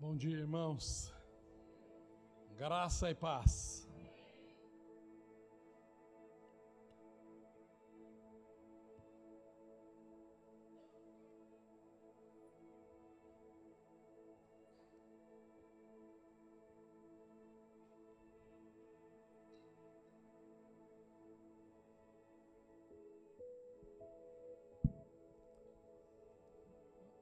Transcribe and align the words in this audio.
Bom 0.00 0.16
dia, 0.16 0.38
irmãos. 0.38 1.12
Graça 2.56 3.10
e 3.10 3.16
paz. 3.16 3.84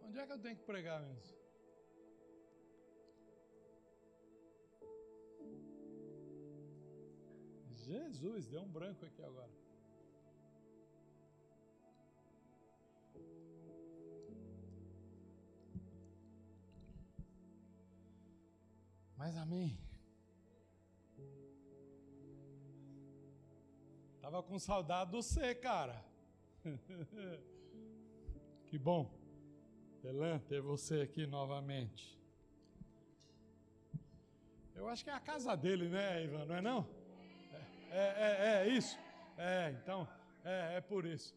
Onde 0.02 0.18
é 0.18 0.26
que 0.26 0.32
eu 0.32 0.38
tenho 0.38 0.56
que 0.56 0.64
pregar 0.64 1.00
mesmo? 1.00 1.45
Jesus, 7.86 8.48
deu 8.48 8.62
um 8.62 8.68
branco 8.68 9.06
aqui 9.06 9.22
agora. 9.22 9.48
Mas 19.16 19.36
amém. 19.36 19.78
Tava 24.20 24.42
com 24.42 24.58
saudade 24.58 25.12
do 25.12 25.22
você, 25.22 25.54
cara. 25.54 26.04
que 28.66 28.76
bom. 28.76 29.16
Elan, 30.02 30.40
ter 30.40 30.60
você 30.60 31.02
aqui 31.02 31.24
novamente. 31.24 32.20
Eu 34.74 34.88
acho 34.88 35.04
que 35.04 35.10
é 35.10 35.14
a 35.14 35.20
casa 35.20 35.56
dele, 35.56 35.88
né, 35.88 36.24
Ivan? 36.24 36.46
Não 36.46 36.56
é 36.56 36.60
não? 36.60 36.95
É, 37.90 38.04
é, 38.26 38.66
é 38.66 38.68
isso. 38.68 38.98
É, 39.38 39.74
então, 39.82 40.08
é, 40.44 40.76
é 40.76 40.80
por 40.80 41.04
isso. 41.04 41.34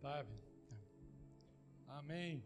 Sabe? 0.00 0.28
Amém. 1.88 2.42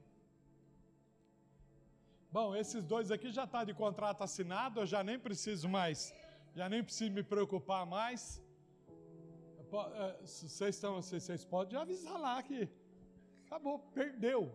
Bom, 2.30 2.54
esses 2.54 2.84
dois 2.84 3.10
aqui 3.10 3.30
já 3.32 3.46
tá 3.46 3.64
de 3.64 3.72
contrato 3.72 4.22
assinado, 4.22 4.80
eu 4.80 4.86
já 4.86 5.02
nem 5.02 5.18
preciso 5.18 5.68
mais, 5.68 6.14
já 6.54 6.68
nem 6.68 6.84
preciso 6.84 7.10
me 7.10 7.22
preocupar 7.22 7.86
mais. 7.86 8.42
É, 9.94 10.18
vocês 10.20 10.74
estão, 10.74 11.00
vocês 11.00 11.44
podem 11.44 11.78
avisar 11.78 12.20
lá 12.20 12.42
que 12.42 12.68
acabou, 13.46 13.78
perdeu. 13.94 14.52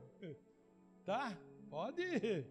Tá? 1.04 1.36
Pode 1.70 2.02
ir. 2.02 2.48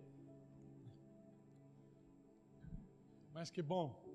Mas 3.33 3.51
que 3.51 3.63
bom. 3.63 4.12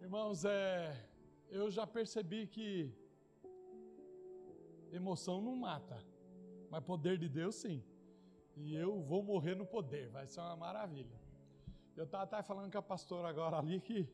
Irmãos, 0.00 0.44
é, 0.44 0.96
eu 1.50 1.70
já 1.70 1.86
percebi 1.86 2.46
que 2.46 2.92
emoção 4.92 5.40
não 5.40 5.56
mata, 5.56 6.02
mas 6.70 6.84
poder 6.84 7.18
de 7.18 7.28
Deus 7.28 7.56
sim. 7.56 7.82
E 8.56 8.74
eu 8.74 9.02
vou 9.02 9.22
morrer 9.22 9.54
no 9.54 9.66
poder, 9.66 10.08
vai 10.10 10.26
ser 10.26 10.40
uma 10.40 10.56
maravilha. 10.56 11.18
Eu 11.96 12.04
estava 12.04 12.24
até 12.24 12.42
falando 12.42 12.70
com 12.70 12.78
a 12.78 12.82
pastora 12.82 13.28
agora 13.28 13.58
ali 13.58 13.80
que 13.80 14.08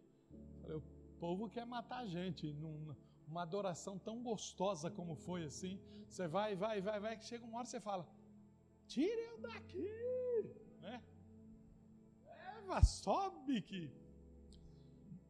falei, 0.62 0.76
o 0.76 0.82
povo 1.20 1.50
quer 1.50 1.66
matar 1.66 1.98
a 1.98 2.06
gente. 2.06 2.52
Num, 2.52 2.94
uma 3.26 3.42
adoração 3.42 3.98
tão 3.98 4.22
gostosa 4.22 4.90
como 4.90 5.14
foi 5.14 5.44
assim. 5.44 5.78
Você 6.08 6.26
vai, 6.26 6.54
vai, 6.54 6.80
vai, 6.80 6.98
vai, 7.00 7.16
que 7.16 7.24
chega 7.24 7.44
uma 7.44 7.58
hora 7.58 7.66
você 7.66 7.80
fala: 7.80 8.08
tire 8.86 9.22
eu 9.30 9.38
daqui, 9.38 9.90
né? 10.80 11.02
Eva, 12.58 12.82
sobe 12.82 13.60
que. 13.60 13.90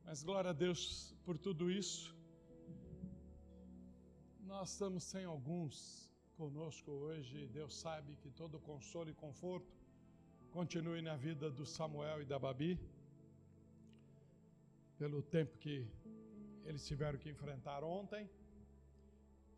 Mas 0.07 0.23
glória 0.23 0.51
a 0.51 0.53
Deus 0.53 1.15
por 1.25 1.37
tudo 1.39 1.71
isso. 1.71 2.15
Nós 4.41 4.73
estamos 4.73 5.03
sem 5.03 5.25
alguns 5.25 5.77
conosco 6.37 6.91
hoje. 6.91 7.47
Deus 7.47 7.75
sabe 7.75 8.15
que 8.17 8.31
todo 8.31 8.61
consolo 8.61 9.09
e 9.09 9.15
conforto 9.15 9.73
continue 10.51 11.01
na 11.01 11.17
vida 11.17 11.51
do 11.51 11.65
Samuel 11.65 12.21
e 12.21 12.27
da 12.27 12.39
Babi. 12.39 12.79
Pelo 14.99 15.23
tempo 15.23 15.57
que 15.57 15.77
eles 16.67 16.87
tiveram 16.87 17.19
que 17.19 17.31
enfrentar 17.31 17.83
ontem. 17.83 18.29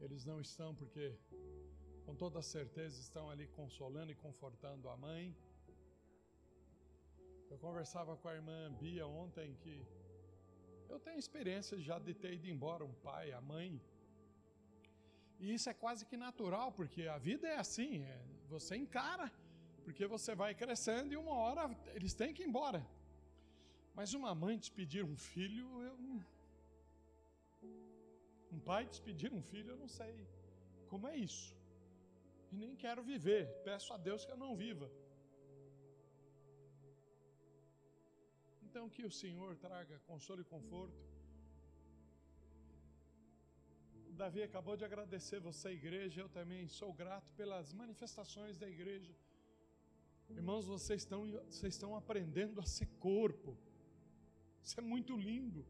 Eles 0.00 0.24
não 0.24 0.40
estão 0.40 0.74
porque, 0.76 1.06
com 2.04 2.14
toda 2.14 2.40
certeza, 2.40 3.00
estão 3.00 3.28
ali 3.28 3.48
consolando 3.48 4.12
e 4.12 4.14
confortando 4.14 4.88
a 4.88 4.96
mãe. 4.96 5.36
Eu 7.50 7.58
conversava 7.58 8.16
com 8.16 8.28
a 8.28 8.34
irmã 8.34 8.72
Bia 8.80 9.06
ontem 9.08 9.54
que 9.56 9.84
eu 10.88 10.98
tenho 10.98 11.18
experiência 11.18 11.78
já 11.78 11.98
de 11.98 12.14
ter 12.14 12.32
ido 12.34 12.48
embora 12.48 12.84
um 12.84 12.94
pai, 13.08 13.32
a 13.32 13.40
mãe. 13.40 13.80
E 15.38 15.52
isso 15.54 15.68
é 15.68 15.74
quase 15.74 16.06
que 16.06 16.16
natural, 16.16 16.72
porque 16.72 17.02
a 17.16 17.18
vida 17.18 17.46
é 17.46 17.58
assim, 17.58 18.02
é, 18.02 18.18
você 18.48 18.76
encara, 18.76 19.30
porque 19.84 20.06
você 20.06 20.34
vai 20.34 20.54
crescendo 20.54 21.12
e 21.12 21.16
uma 21.16 21.36
hora 21.44 21.62
eles 21.94 22.14
têm 22.14 22.32
que 22.32 22.42
ir 22.42 22.48
embora. 22.48 22.84
Mas 23.94 24.14
uma 24.14 24.34
mãe 24.34 24.58
despedir 24.58 25.04
um 25.04 25.16
filho, 25.16 25.66
eu 25.82 25.96
um 28.56 28.60
pai 28.60 28.86
despedir 28.86 29.30
um 29.38 29.42
filho, 29.42 29.70
eu 29.72 29.76
não 29.76 29.88
sei 29.88 30.14
como 30.90 31.06
é 31.06 31.16
isso. 31.16 31.54
E 32.50 32.56
nem 32.56 32.74
quero 32.74 33.02
viver. 33.02 33.42
Peço 33.64 33.92
a 33.92 33.98
Deus 33.98 34.24
que 34.24 34.32
eu 34.32 34.36
não 34.44 34.54
viva. 34.56 34.90
Então 38.76 38.90
que 38.96 39.06
o 39.06 39.10
Senhor 39.10 39.56
traga 39.56 39.98
consolo 40.00 40.42
e 40.42 40.44
conforto. 40.44 41.02
O 44.10 44.12
Davi 44.22 44.42
acabou 44.42 44.76
de 44.76 44.84
agradecer 44.84 45.38
você, 45.40 45.70
igreja. 45.70 46.20
Eu 46.20 46.28
também 46.28 46.68
sou 46.68 46.92
grato 46.92 47.32
pelas 47.32 47.72
manifestações 47.72 48.58
da 48.58 48.68
igreja. 48.68 49.14
Irmãos, 50.28 50.66
vocês 50.66 51.00
estão, 51.04 51.22
vocês 51.50 51.72
estão 51.72 51.96
aprendendo 51.96 52.60
a 52.60 52.66
ser 52.66 52.88
corpo. 53.08 53.56
Isso 54.62 54.78
é 54.78 54.82
muito 54.82 55.16
lindo. 55.16 55.64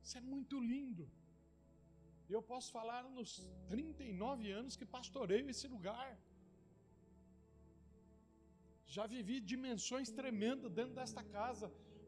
Isso 0.00 0.16
é 0.16 0.20
muito 0.20 0.60
lindo. 0.60 1.10
Eu 2.30 2.40
posso 2.40 2.70
falar 2.70 3.02
nos 3.18 3.44
39 3.66 4.52
anos 4.52 4.76
que 4.76 4.86
pastoreio 4.86 5.50
esse 5.50 5.66
lugar. 5.66 6.16
Já 8.96 9.06
vivi 9.06 9.36
dimensões 9.52 10.08
tremendas 10.20 10.72
dentro 10.78 10.94
desta 11.00 11.22
casa, 11.36 11.66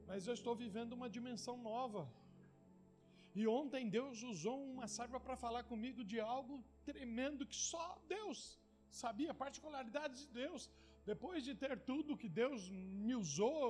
mas 0.08 0.26
eu 0.26 0.34
estou 0.40 0.54
vivendo 0.64 0.94
uma 0.98 1.08
dimensão 1.16 1.56
nova. 1.70 2.02
E 3.34 3.46
ontem 3.46 3.88
Deus 3.88 4.22
usou 4.22 4.58
uma 4.72 4.86
serva 4.88 5.20
para 5.26 5.36
falar 5.36 5.62
comigo 5.72 6.02
de 6.02 6.18
algo 6.18 6.54
tremendo 6.84 7.46
que 7.46 7.58
só 7.70 7.86
Deus 8.08 8.58
sabia, 8.90 9.32
particularidades 9.32 10.20
de 10.26 10.32
Deus. 10.42 10.70
Depois 11.06 11.44
de 11.44 11.54
ter 11.54 11.78
tudo 11.90 12.16
que 12.16 12.28
Deus 12.28 12.68
me 12.70 13.14
usou, 13.14 13.64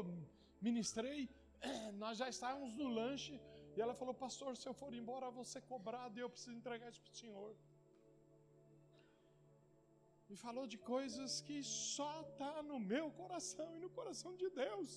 ministrei, 0.60 1.28
nós 2.02 2.16
já 2.18 2.28
estávamos 2.28 2.74
no 2.74 2.88
lanche 2.88 3.40
e 3.76 3.80
ela 3.80 3.94
falou: 3.94 4.14
Pastor, 4.14 4.56
se 4.56 4.66
eu 4.68 4.74
for 4.74 4.92
embora, 4.94 5.26
eu 5.26 5.32
vou 5.32 5.44
ser 5.44 5.62
cobrado 5.62 6.18
e 6.18 6.22
eu 6.22 6.30
preciso 6.30 6.56
entregar 6.56 6.88
isso 6.90 7.02
para 7.02 7.12
o 7.12 7.16
Senhor. 7.16 7.56
Me 10.30 10.36
falou 10.42 10.64
de 10.72 10.78
coisas 10.92 11.40
que 11.46 11.56
só 11.62 12.10
está 12.26 12.52
no 12.68 12.76
meu 12.92 13.06
coração 13.20 13.66
e 13.76 13.80
no 13.84 13.90
coração 13.96 14.32
de 14.42 14.48
Deus. 14.58 14.92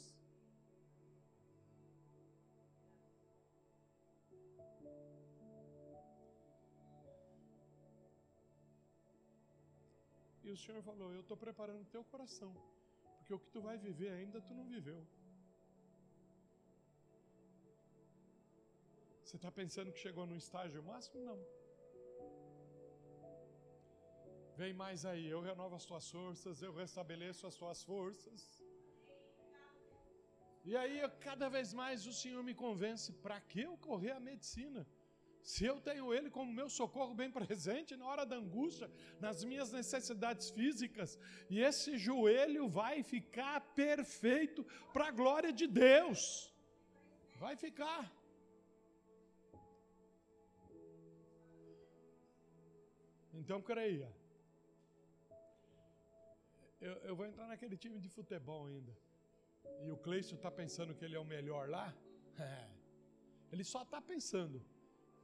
E 10.44 10.52
o 10.56 10.58
Senhor 10.64 10.84
falou: 10.90 11.10
Eu 11.18 11.22
estou 11.22 11.38
preparando 11.46 11.82
o 11.82 11.92
teu 11.96 12.04
coração, 12.14 12.52
porque 13.18 13.34
o 13.34 13.42
que 13.44 13.50
tu 13.56 13.62
vai 13.68 13.76
viver 13.88 14.12
ainda 14.20 14.46
tu 14.48 14.54
não 14.54 14.68
viveu. 14.76 15.02
Você 19.24 19.38
está 19.38 19.52
pensando 19.52 19.92
que 19.92 20.06
chegou 20.08 20.28
no 20.32 20.38
estágio 20.46 20.84
máximo? 20.84 21.26
Não. 21.30 21.40
Vem 24.56 24.74
mais 24.82 25.04
aí, 25.04 25.26
eu 25.28 25.42
renovo 25.42 25.76
as 25.76 25.86
tuas 25.90 26.08
forças, 26.16 26.62
eu 26.62 26.74
restabeleço 26.74 27.48
as 27.48 27.56
tuas 27.56 27.84
forças. 27.84 28.42
E 30.64 30.78
aí, 30.78 30.98
cada 31.20 31.50
vez 31.50 31.74
mais 31.74 32.06
o 32.06 32.14
Senhor 32.14 32.44
me 32.44 32.54
convence: 32.54 33.12
para 33.24 33.40
que 33.42 33.62
eu 33.62 33.76
correr 33.78 34.12
a 34.12 34.20
medicina? 34.20 34.86
Se 35.42 35.66
eu 35.66 35.78
tenho 35.88 36.14
Ele 36.14 36.30
como 36.30 36.58
meu 36.60 36.70
socorro 36.70 37.14
bem 37.14 37.32
presente 37.40 37.98
na 37.98 38.08
hora 38.08 38.26
da 38.26 38.38
angústia, 38.38 38.90
nas 39.20 39.44
minhas 39.44 39.72
necessidades 39.72 40.52
físicas, 40.52 41.20
e 41.50 41.60
esse 41.60 41.98
joelho 41.98 42.70
vai 42.70 43.04
ficar 43.04 43.60
perfeito 43.84 44.64
para 44.94 45.08
a 45.08 45.12
glória 45.12 45.52
de 45.52 45.68
Deus. 45.68 46.22
Vai 47.40 47.56
ficar. 47.58 48.02
Então 53.34 53.60
creia. 53.62 54.23
Eu, 56.88 56.96
eu 57.10 57.16
vou 57.16 57.26
entrar 57.26 57.48
naquele 57.48 57.78
time 57.84 58.00
de 58.06 58.10
futebol 58.18 58.66
ainda. 58.68 58.94
E 59.86 59.92
o 59.92 59.98
Cleison 59.98 60.36
está 60.36 60.52
pensando 60.52 60.94
que 60.98 61.04
ele 61.06 61.16
é 61.16 61.20
o 61.20 61.30
melhor 61.36 61.70
lá? 61.70 61.88
É. 62.40 62.68
Ele 63.52 63.64
só 63.64 63.84
está 63.84 64.02
pensando. 64.02 64.60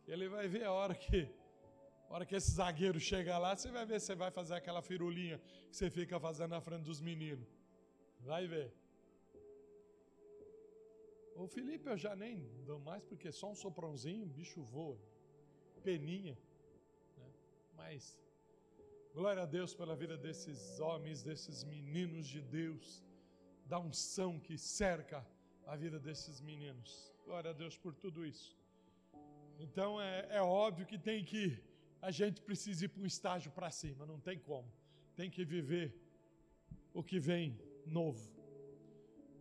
Ele 0.07 0.29
vai 0.29 0.47
ver 0.47 0.63
a 0.63 0.71
hora 0.71 0.93
que 0.93 1.27
a 2.07 2.13
hora 2.13 2.25
que 2.25 2.35
esse 2.35 2.51
zagueiro 2.51 2.99
chega 2.99 3.35
lá, 3.43 3.55
você 3.55 3.71
vai 3.71 3.83
ver, 3.83 3.99
você 3.99 4.13
vai 4.13 4.29
fazer 4.29 4.53
aquela 4.53 4.81
firulinha 4.81 5.39
que 5.69 5.75
você 5.75 5.89
fica 5.89 6.19
fazendo 6.19 6.51
na 6.51 6.61
frente 6.61 6.83
dos 6.83 7.01
meninos. 7.01 7.47
Vai 8.19 8.47
ver. 8.47 8.71
O 11.35 11.47
Felipe 11.47 11.89
eu 11.89 11.97
já 11.97 12.15
nem 12.15 12.47
dou 12.69 12.79
mais, 12.79 13.03
porque 13.03 13.31
só 13.31 13.49
um 13.49 13.55
soprãozinho, 13.55 14.25
bicho 14.27 14.61
voa. 14.61 14.99
Peninha. 15.83 16.37
Né? 17.17 17.29
Mas, 17.75 18.19
glória 19.13 19.43
a 19.43 19.45
Deus 19.45 19.73
pela 19.73 19.95
vida 19.95 20.17
desses 20.17 20.79
homens, 20.79 21.23
desses 21.23 21.63
meninos 21.63 22.27
de 22.27 22.41
Deus, 22.41 23.03
da 23.65 23.79
unção 23.79 24.39
que 24.39 24.57
cerca 24.57 25.25
a 25.65 25.75
vida 25.75 25.99
desses 25.99 26.41
meninos. 26.41 27.13
Glória 27.25 27.51
a 27.51 27.53
Deus 27.53 27.77
por 27.77 27.93
tudo 27.93 28.25
isso. 28.25 28.57
Então 29.59 30.01
é, 30.01 30.27
é 30.29 30.41
óbvio 30.41 30.85
que 30.85 30.97
tem 30.97 31.23
que 31.23 31.61
a 32.01 32.11
gente 32.11 32.41
precisa 32.41 32.85
ir 32.85 32.89
para 32.89 33.03
um 33.03 33.05
estágio 33.05 33.51
para 33.51 33.69
cima, 33.69 34.05
não 34.05 34.19
tem 34.19 34.39
como. 34.39 34.71
Tem 35.15 35.29
que 35.29 35.43
viver 35.43 35.93
o 36.93 37.03
que 37.03 37.19
vem 37.19 37.59
novo. 37.85 38.31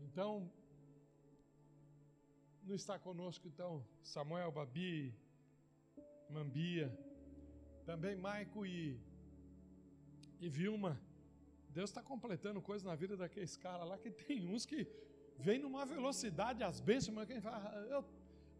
Então, 0.03 0.51
não 2.65 2.75
está 2.75 2.99
conosco 2.99 3.47
então 3.47 3.87
Samuel, 4.03 4.51
Babi, 4.51 5.15
Mambia, 6.29 6.93
também 7.87 8.17
Maico 8.17 8.67
e, 8.67 9.01
e 10.41 10.49
Vilma. 10.49 11.01
Deus 11.71 11.91
está 11.91 12.03
completando 12.03 12.61
coisas 12.61 12.85
na 12.85 12.95
vida 12.95 13.17
daqueles 13.17 13.57
caras 13.57 13.87
lá 13.89 13.99
que 13.99 14.11
tem 14.11 14.47
uns 14.47 14.65
que 14.65 14.87
vem 15.39 15.59
numa 15.59 15.85
velocidade, 15.85 16.65
as 16.65 16.81
bênçãos, 16.81 17.15
mas 17.15 17.27
quem 17.27 17.41
fala, 17.41 17.71
eu 17.89 18.05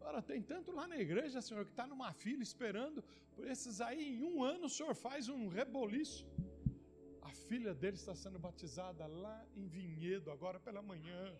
Ora, 0.01 0.21
tem 0.21 0.41
tanto 0.41 0.71
lá 0.71 0.87
na 0.87 0.97
igreja, 0.97 1.41
Senhor, 1.41 1.65
que 1.65 1.71
está 1.71 1.85
numa 1.85 2.11
fila 2.13 2.41
esperando 2.41 3.03
por 3.35 3.45
esses 3.47 3.81
aí. 3.81 4.17
Em 4.17 4.23
um 4.23 4.43
ano 4.43 4.65
o 4.65 4.69
Senhor 4.69 4.95
faz 4.95 5.27
um 5.29 5.47
reboliço. 5.47 6.25
A 7.21 7.29
filha 7.29 7.73
dele 7.73 7.97
está 7.97 8.15
sendo 8.15 8.39
batizada 8.39 9.05
lá 9.07 9.45
em 9.55 9.67
Vinhedo, 9.67 10.31
agora 10.31 10.59
pela 10.59 10.81
manhã. 10.81 11.35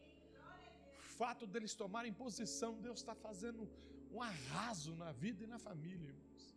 O 1.00 1.02
fato 1.22 1.48
deles 1.48 1.74
tomarem 1.74 2.14
posição, 2.14 2.80
Deus 2.80 3.00
está 3.00 3.16
fazendo 3.16 3.68
um 4.12 4.22
arraso 4.22 4.96
na 4.96 5.12
vida 5.12 5.44
e 5.44 5.48
na 5.48 5.60
família, 5.60 6.10
irmãos. 6.10 6.56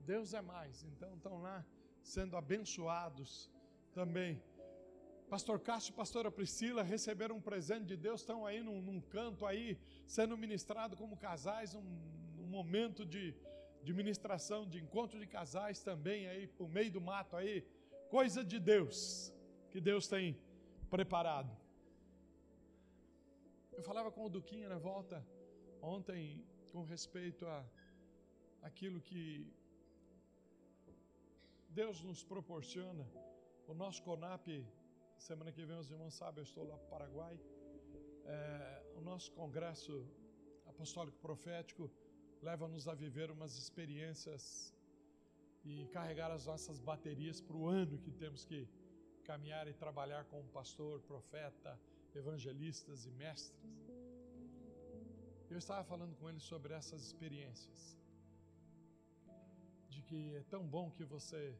Deus 0.00 0.34
é 0.34 0.42
mais. 0.42 0.82
Então 0.84 1.14
estão 1.14 1.40
lá 1.40 1.64
sendo 2.14 2.36
abençoados 2.36 3.30
também 3.92 4.32
Pastor 5.28 5.58
Cássio 5.58 5.90
e 5.90 5.94
pastora 5.94 6.30
Priscila 6.30 6.84
receberam 6.84 7.36
um 7.36 7.40
presente 7.40 7.86
de 7.86 7.96
Deus, 7.96 8.20
estão 8.20 8.46
aí 8.46 8.62
num, 8.62 8.80
num 8.80 9.00
canto 9.00 9.44
aí, 9.44 9.76
sendo 10.06 10.38
ministrado 10.38 10.96
como 10.96 11.16
casais, 11.16 11.74
um, 11.74 11.82
um 12.38 12.46
momento 12.46 13.04
de, 13.04 13.34
de 13.82 13.92
ministração, 13.92 14.64
de 14.64 14.78
encontro 14.78 15.18
de 15.18 15.26
casais 15.26 15.82
também 15.82 16.28
aí, 16.28 16.46
por 16.46 16.68
meio 16.68 16.92
do 16.92 17.00
mato 17.00 17.34
aí, 17.34 17.66
coisa 18.08 18.44
de 18.44 18.60
Deus, 18.60 19.34
que 19.72 19.80
Deus 19.80 20.06
tem 20.06 20.38
preparado. 20.88 21.50
Eu 23.72 23.82
falava 23.82 24.12
com 24.12 24.24
o 24.24 24.30
Duquinha 24.30 24.68
na 24.68 24.78
volta 24.78 25.26
ontem 25.82 26.44
com 26.70 26.84
respeito 26.84 27.44
a 27.46 27.64
aquilo 28.62 29.00
que 29.00 29.52
Deus 31.80 32.02
nos 32.02 32.24
proporciona. 32.24 33.06
O 33.68 33.74
nosso 33.74 34.02
CONAP 34.02 34.46
Semana 35.18 35.50
que 35.50 35.64
vem 35.64 35.76
os 35.76 35.90
irmãos 35.90 36.14
sabem, 36.14 36.40
eu 36.42 36.44
estou 36.44 36.64
lá 36.64 36.76
para 36.76 36.86
o 36.86 36.90
Paraguai. 36.90 37.40
É, 38.24 38.82
o 38.94 39.00
nosso 39.00 39.32
congresso 39.32 40.06
apostólico 40.66 41.18
profético 41.18 41.90
leva-nos 42.42 42.86
a 42.86 42.94
viver 42.94 43.30
umas 43.30 43.56
experiências 43.58 44.74
e 45.64 45.86
carregar 45.88 46.30
as 46.30 46.46
nossas 46.46 46.78
baterias 46.78 47.40
para 47.40 47.56
o 47.56 47.66
ano 47.66 47.98
que 47.98 48.12
temos 48.12 48.44
que 48.44 48.68
caminhar 49.24 49.66
e 49.66 49.74
trabalhar 49.74 50.24
como 50.26 50.48
pastor, 50.50 51.00
profeta, 51.02 51.78
evangelistas 52.14 53.04
e 53.06 53.10
mestres. 53.10 53.74
Eu 55.50 55.58
estava 55.58 55.82
falando 55.84 56.14
com 56.16 56.28
ele 56.28 56.40
sobre 56.40 56.72
essas 56.74 57.02
experiências, 57.02 57.98
de 59.88 60.02
que 60.02 60.36
é 60.36 60.44
tão 60.44 60.64
bom 60.66 60.90
que 60.90 61.04
você 61.04 61.58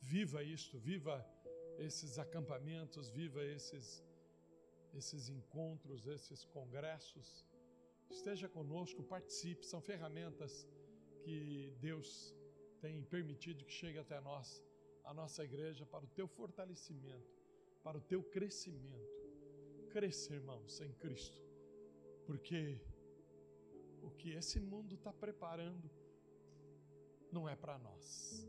viva 0.00 0.42
isto, 0.42 0.78
viva 0.78 1.24
esses 1.78 2.18
acampamentos, 2.18 3.10
viva 3.10 3.44
esses, 3.44 4.02
esses 4.94 5.28
encontros, 5.28 6.06
esses 6.06 6.44
congressos. 6.44 7.44
Esteja 8.10 8.48
conosco, 8.48 9.02
participe, 9.02 9.66
são 9.66 9.80
ferramentas 9.80 10.66
que 11.22 11.74
Deus 11.80 12.34
tem 12.80 13.02
permitido 13.02 13.64
que 13.64 13.72
chegue 13.72 13.98
até 13.98 14.20
nós, 14.20 14.62
a 15.04 15.12
nossa 15.12 15.44
igreja, 15.44 15.84
para 15.84 16.04
o 16.04 16.08
teu 16.08 16.28
fortalecimento, 16.28 17.34
para 17.82 17.98
o 17.98 18.00
teu 18.00 18.22
crescimento. 18.22 19.16
Crescer, 19.90 20.34
irmãos, 20.34 20.80
em 20.80 20.92
Cristo, 20.92 21.40
porque 22.26 22.80
o 24.02 24.10
que 24.10 24.30
esse 24.30 24.60
mundo 24.60 24.94
está 24.94 25.12
preparando 25.12 25.90
não 27.32 27.48
é 27.48 27.56
para 27.56 27.78
nós. 27.78 28.46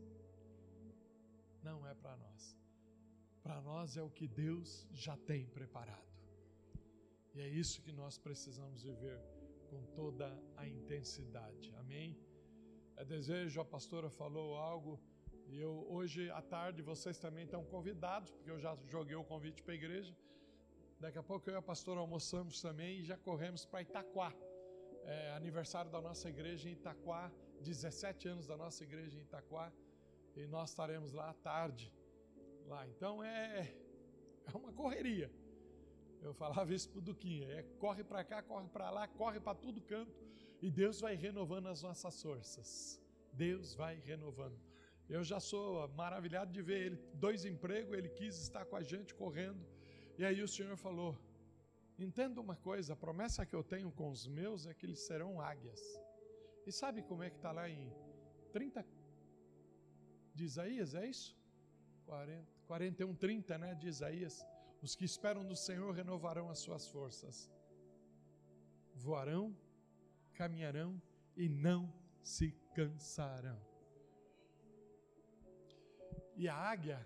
Não 1.63 1.85
é 1.87 1.93
para 1.93 2.15
nós 2.17 2.57
para 3.47 3.61
nós 3.61 3.95
é 3.95 4.03
o 4.03 4.09
que 4.09 4.27
Deus 4.27 4.85
já 4.91 5.15
tem 5.15 5.45
preparado. 5.45 6.11
E 7.33 7.39
é 7.39 7.47
isso 7.47 7.81
que 7.81 7.93
nós 7.93 8.17
precisamos 8.17 8.83
viver 8.83 9.21
com 9.69 9.85
toda 9.95 10.27
a 10.57 10.67
intensidade. 10.67 11.73
Amém? 11.77 12.19
É 12.97 13.05
desejo, 13.05 13.61
a 13.61 13.63
pastora 13.63 14.09
falou 14.09 14.57
algo, 14.57 14.99
e 15.45 15.57
eu 15.61 15.87
hoje 15.89 16.29
à 16.31 16.41
tarde 16.41 16.81
vocês 16.81 17.17
também 17.19 17.45
estão 17.45 17.63
convidados, 17.63 18.31
porque 18.31 18.51
eu 18.51 18.59
já 18.59 18.77
joguei 18.85 19.15
o 19.15 19.23
convite 19.23 19.63
para 19.63 19.71
a 19.71 19.75
igreja. 19.75 20.13
Daqui 20.99 21.17
a 21.17 21.23
pouco 21.23 21.49
eu 21.49 21.53
e 21.53 21.57
a 21.57 21.61
pastora 21.61 22.01
almoçamos 22.01 22.59
também 22.59 22.99
e 22.99 23.03
já 23.05 23.17
corremos 23.17 23.65
para 23.65 23.81
Itaquá. 23.81 24.33
É, 25.05 25.31
aniversário 25.31 25.89
da 25.89 26.01
nossa 26.01 26.27
igreja 26.27 26.67
em 26.67 26.73
Itaquá, 26.73 27.31
17 27.61 28.27
anos 28.27 28.45
da 28.45 28.57
nossa 28.57 28.83
igreja 28.83 29.17
em 29.17 29.21
Itaquá, 29.21 29.71
e 30.37 30.47
nós 30.47 30.69
estaremos 30.69 31.11
lá 31.11 31.29
à 31.29 31.33
tarde 31.33 31.91
lá. 32.67 32.87
Então 32.87 33.23
é, 33.23 33.73
é 34.45 34.57
uma 34.57 34.71
correria. 34.71 35.31
Eu 36.21 36.33
falava 36.33 36.73
isso 36.73 36.89
para 36.89 36.99
o 36.99 37.01
Duquinha: 37.01 37.47
é 37.47 37.63
corre 37.79 38.03
para 38.03 38.23
cá, 38.23 38.41
corre 38.41 38.67
para 38.69 38.89
lá, 38.89 39.07
corre 39.07 39.39
para 39.39 39.55
todo 39.55 39.81
canto, 39.81 40.15
e 40.61 40.69
Deus 40.69 41.01
vai 41.01 41.15
renovando 41.15 41.67
as 41.67 41.81
nossas 41.81 42.21
forças. 42.21 43.01
Deus 43.33 43.73
vai 43.73 43.95
renovando. 43.99 44.59
Eu 45.09 45.23
já 45.23 45.39
sou 45.39 45.87
maravilhado 45.89 46.51
de 46.51 46.61
ver 46.61 46.85
ele, 46.85 46.97
dois 47.13 47.45
empregos, 47.45 47.97
ele 47.97 48.09
quis 48.09 48.37
estar 48.37 48.65
com 48.65 48.75
a 48.75 48.83
gente 48.83 49.15
correndo, 49.15 49.65
e 50.17 50.25
aí 50.25 50.41
o 50.41 50.47
Senhor 50.47 50.75
falou: 50.75 51.17
Entenda 51.97 52.39
uma 52.39 52.55
coisa, 52.55 52.93
a 52.93 52.95
promessa 52.95 53.45
que 53.45 53.55
eu 53.55 53.63
tenho 53.63 53.91
com 53.91 54.09
os 54.11 54.27
meus 54.27 54.67
é 54.67 54.73
que 54.73 54.85
eles 54.85 54.99
serão 54.99 55.41
águias. 55.41 55.81
E 56.65 56.71
sabe 56.71 57.01
como 57.01 57.23
é 57.23 57.29
que 57.29 57.37
está 57.37 57.51
lá 57.51 57.69
em 57.69 57.91
30 58.51 58.85
de 60.37 60.43
Isaías? 60.51 60.93
É 61.01 61.05
isso? 61.13 61.29
40. 62.05 62.57
41, 62.67 63.15
30, 63.15 63.57
né, 63.57 63.73
de 63.75 63.87
Isaías. 63.87 64.45
Os 64.81 64.93
que 64.95 65.05
esperam 65.05 65.43
no 65.43 65.55
Senhor 65.55 65.91
renovarão 66.01 66.49
as 66.49 66.59
suas 66.59 66.87
forças. 66.87 67.49
Voarão, 68.93 69.55
caminharão 70.33 71.01
e 71.35 71.49
não 71.49 71.81
se 72.21 72.51
cansarão. 72.75 73.59
E 76.35 76.47
a 76.47 76.55
águia, 76.55 76.99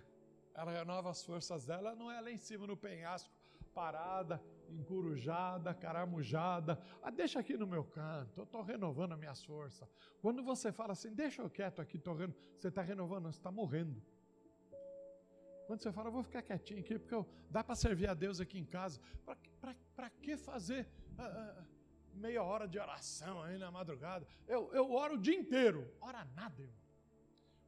ela 0.54 0.72
renova 0.72 1.10
as 1.10 1.24
forças 1.24 1.64
dela, 1.64 1.94
não 1.94 2.10
é 2.10 2.20
lá 2.20 2.30
em 2.30 2.36
cima 2.36 2.66
no 2.66 2.76
penhasco, 2.76 3.32
parada, 3.72 4.42
encurujada, 4.72 5.74
caramujada. 5.74 6.80
Ah, 7.02 7.10
deixa 7.10 7.38
aqui 7.38 7.56
no 7.56 7.66
meu 7.66 7.84
canto, 7.84 8.40
eu 8.40 8.44
estou 8.44 8.62
renovando 8.62 9.12
as 9.12 9.18
minhas 9.18 9.44
forças. 9.44 9.88
Quando 10.20 10.42
você 10.42 10.72
fala 10.72 10.92
assim, 10.92 11.12
deixa 11.14 11.42
eu 11.42 11.50
quieto 11.50 11.80
aqui, 11.80 11.98
tô 11.98 12.14
reno... 12.14 12.34
você 12.58 12.68
está 12.68 12.82
renovando, 12.82 13.24
você 13.24 13.38
está 13.38 13.50
morrendo. 13.50 14.02
Quando 15.66 15.80
você 15.82 15.92
fala, 15.92 16.10
vou 16.10 16.22
ficar 16.22 16.42
quietinho 16.42 16.80
aqui, 16.80 16.98
porque 16.98 17.14
eu, 17.14 17.26
dá 17.50 17.62
para 17.62 17.74
servir 17.74 18.08
a 18.08 18.14
Deus 18.14 18.40
aqui 18.40 18.58
em 18.58 18.64
casa. 18.64 19.00
Para 19.94 20.10
que 20.10 20.36
fazer 20.36 20.88
uh, 21.12 21.64
meia 22.14 22.42
hora 22.42 22.66
de 22.66 22.78
oração 22.78 23.42
aí 23.42 23.56
na 23.56 23.70
madrugada? 23.70 24.26
Eu, 24.46 24.72
eu 24.74 24.90
oro 24.92 25.14
o 25.14 25.18
dia 25.18 25.36
inteiro. 25.36 25.90
Ora 26.00 26.24
nada, 26.34 26.60
irmão. 26.60 26.81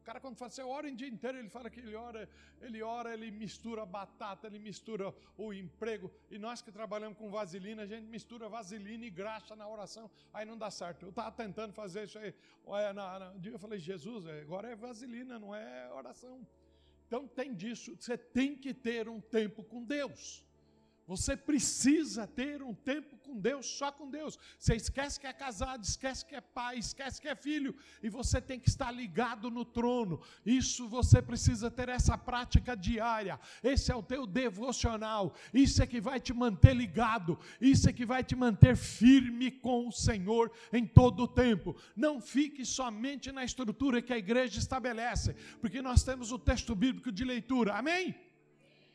Cara, 0.04 0.20
quando 0.20 0.36
fala 0.36 0.52
eu 0.58 0.68
oro 0.68 0.86
o 0.86 0.94
dia 0.94 1.08
inteiro, 1.08 1.38
ele 1.38 1.48
fala 1.48 1.70
que 1.70 1.80
ele 1.80 1.94
ora, 1.94 2.28
ele 2.60 2.82
ora, 2.82 3.14
ele 3.14 3.30
mistura 3.30 3.86
batata, 3.86 4.46
ele 4.46 4.58
mistura 4.58 5.14
o 5.36 5.52
emprego. 5.52 6.10
E 6.30 6.38
nós 6.38 6.60
que 6.60 6.70
trabalhamos 6.70 7.16
com 7.16 7.30
vaselina, 7.30 7.82
a 7.82 7.86
gente 7.86 8.06
mistura 8.06 8.48
vaselina 8.48 9.06
e 9.06 9.10
graxa 9.10 9.56
na 9.56 9.66
oração, 9.66 10.10
aí 10.32 10.44
não 10.44 10.58
dá 10.58 10.70
certo. 10.70 11.06
Eu 11.06 11.10
estava 11.10 11.32
tentando 11.32 11.72
fazer 11.72 12.04
isso 12.04 12.18
aí. 12.18 12.34
Na, 12.94 13.18
na, 13.18 13.34
eu 13.42 13.58
falei, 13.58 13.78
Jesus, 13.78 14.26
agora 14.26 14.68
é 14.70 14.76
vaselina, 14.76 15.38
não 15.38 15.54
é 15.54 15.90
oração. 15.92 16.46
Então 17.06 17.26
tem 17.26 17.54
disso, 17.54 17.96
você 17.98 18.18
tem 18.18 18.54
que 18.56 18.74
ter 18.74 19.08
um 19.08 19.20
tempo 19.20 19.64
com 19.64 19.82
Deus. 19.82 20.44
Você 21.06 21.36
precisa 21.36 22.26
ter 22.26 22.62
um 22.62 22.72
tempo 22.72 23.18
com 23.18 23.38
Deus, 23.38 23.66
só 23.66 23.92
com 23.92 24.08
Deus. 24.08 24.38
Você 24.58 24.74
esquece 24.74 25.20
que 25.20 25.26
é 25.26 25.32
casado, 25.34 25.84
esquece 25.84 26.24
que 26.24 26.34
é 26.34 26.40
pai, 26.40 26.78
esquece 26.78 27.20
que 27.20 27.28
é 27.28 27.34
filho, 27.34 27.76
e 28.02 28.08
você 28.08 28.40
tem 28.40 28.58
que 28.58 28.70
estar 28.70 28.90
ligado 28.90 29.50
no 29.50 29.66
trono. 29.66 30.22
Isso 30.46 30.88
você 30.88 31.20
precisa 31.20 31.70
ter 31.70 31.90
essa 31.90 32.16
prática 32.16 32.74
diária. 32.74 33.38
Esse 33.62 33.92
é 33.92 33.94
o 33.94 34.02
teu 34.02 34.26
devocional. 34.26 35.34
Isso 35.52 35.82
é 35.82 35.86
que 35.86 36.00
vai 36.00 36.18
te 36.18 36.32
manter 36.32 36.74
ligado. 36.74 37.38
Isso 37.60 37.88
é 37.88 37.92
que 37.92 38.06
vai 38.06 38.24
te 38.24 38.34
manter 38.34 38.74
firme 38.74 39.50
com 39.50 39.86
o 39.86 39.92
Senhor 39.92 40.50
em 40.72 40.86
todo 40.86 41.24
o 41.24 41.28
tempo. 41.28 41.76
Não 41.94 42.18
fique 42.18 42.64
somente 42.64 43.30
na 43.30 43.44
estrutura 43.44 44.00
que 44.00 44.12
a 44.12 44.18
igreja 44.18 44.58
estabelece, 44.58 45.34
porque 45.60 45.82
nós 45.82 46.02
temos 46.02 46.32
o 46.32 46.38
texto 46.38 46.74
bíblico 46.74 47.12
de 47.12 47.24
leitura. 47.24 47.74
Amém? 47.74 48.14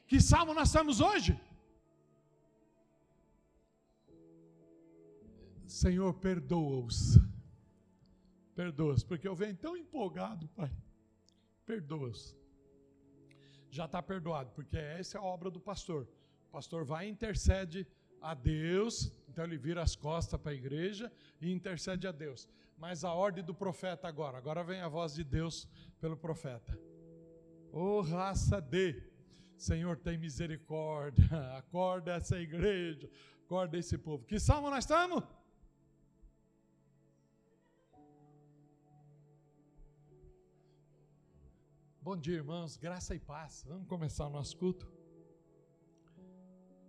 Que 0.07 0.19
salmo 0.19 0.55
nós 0.55 0.69
estamos 0.69 1.01
hoje? 1.01 1.39
Senhor, 5.69 6.11
perdoa-os. 6.15 7.19
Perdoa-os, 8.55 9.03
porque 9.03 9.27
eu 9.27 9.35
venho 9.35 9.55
tão 9.55 9.77
empolgado, 9.77 10.47
Pai. 10.49 10.71
Perdoa-os. 11.63 12.35
Já 13.69 13.85
está 13.85 14.01
perdoado, 14.01 14.49
porque 14.55 14.75
essa 14.75 15.19
é 15.19 15.21
a 15.21 15.23
obra 15.23 15.51
do 15.51 15.59
pastor. 15.59 16.07
O 16.47 16.51
pastor 16.51 16.83
vai 16.83 17.05
e 17.05 17.11
intercede 17.11 17.87
a 18.19 18.33
Deus, 18.33 19.13
então 19.29 19.43
ele 19.43 19.59
vira 19.59 19.83
as 19.83 19.95
costas 19.95 20.41
para 20.41 20.51
a 20.51 20.55
igreja 20.55 21.11
e 21.39 21.51
intercede 21.51 22.07
a 22.07 22.11
Deus. 22.11 22.49
Mas 22.75 23.03
a 23.03 23.13
ordem 23.13 23.43
do 23.43 23.53
profeta 23.53 24.07
agora, 24.07 24.39
agora 24.39 24.63
vem 24.63 24.81
a 24.81 24.87
voz 24.87 25.13
de 25.13 25.23
Deus 25.23 25.69
pelo 26.01 26.17
profeta. 26.17 26.75
Ô 27.71 27.99
oh, 27.99 28.01
raça 28.01 28.59
de, 28.59 29.03
Senhor, 29.55 29.97
tem 29.97 30.17
misericórdia, 30.17 31.23
acorda 31.55 32.15
essa 32.15 32.39
igreja, 32.39 33.07
acorda 33.45 33.77
esse 33.77 33.99
povo. 33.99 34.25
Que 34.25 34.39
salmo 34.39 34.71
nós 34.71 34.83
estamos? 34.83 35.23
Bom 42.09 42.17
dia, 42.17 42.37
irmãos, 42.37 42.75
graça 42.75 43.13
e 43.13 43.19
paz. 43.19 43.63
Vamos 43.67 43.87
começar 43.87 44.25
o 44.25 44.31
nosso 44.31 44.57
culto. 44.57 44.91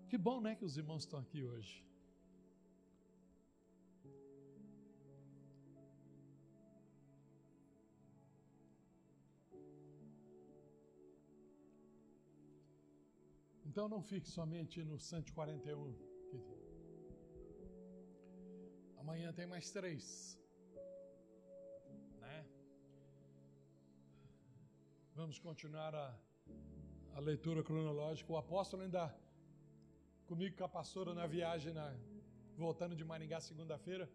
Que 0.08 0.16
bom, 0.16 0.40
né, 0.40 0.54
que 0.54 0.64
os 0.64 0.78
irmãos 0.78 1.02
estão 1.02 1.18
aqui 1.20 1.44
hoje. 1.44 1.84
Então 13.66 13.90
não 13.90 14.02
fique 14.02 14.26
somente 14.26 14.82
no 14.82 14.98
141. 14.98 15.94
Amanhã 18.96 19.34
tem 19.34 19.46
mais 19.46 19.70
três. 19.70 20.39
Vamos 25.20 25.38
continuar 25.38 25.94
a, 25.94 26.06
a 27.14 27.20
leitura 27.20 27.62
cronológica. 27.62 28.32
O 28.32 28.38
apóstolo 28.38 28.84
ainda 28.84 29.14
comigo 30.26 30.56
com 30.56 30.64
a 30.64 30.68
pastora 30.68 31.12
na 31.12 31.26
viagem, 31.26 31.74
na, 31.74 31.94
voltando 32.56 32.96
de 32.96 33.04
Maringá 33.04 33.38
segunda-feira. 33.38 34.10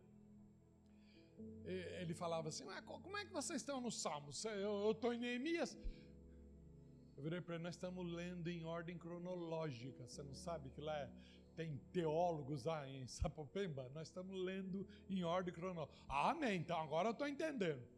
Ele 2.01 2.15
falava 2.15 2.50
assim: 2.50 2.65
como 3.03 3.17
é 3.17 3.24
que 3.24 3.31
vocês 3.31 3.62
estão 3.62 3.79
no 3.79 3.91
Salmos? 3.91 4.43
Eu 4.45 4.89
estou 4.93 5.13
em 5.13 5.19
Neemias. 5.19 5.77
Eu 7.15 7.21
virei 7.21 7.39
para 7.39 7.53
ele: 7.53 7.63
Nós 7.65 7.75
estamos 7.75 8.12
lendo 8.12 8.47
em 8.50 8.65
ordem 8.65 8.97
cronológica. 8.97 10.07
Você 10.07 10.24
não 10.24 10.33
sabe 10.33 10.71
que 10.71 10.81
lá 10.81 10.97
é, 10.97 11.12
tem 11.55 11.77
teólogos 11.93 12.63
lá 12.63 12.89
em 12.89 13.05
Sapopemba? 13.05 13.91
Nós 13.93 14.07
estamos 14.07 14.35
lendo 14.43 14.88
em 15.07 15.24
ordem 15.24 15.53
cronológica. 15.53 16.00
Amém. 16.09 16.62
Então 16.62 16.79
agora 16.81 17.09
eu 17.09 17.12
estou 17.12 17.27
entendendo 17.27 17.95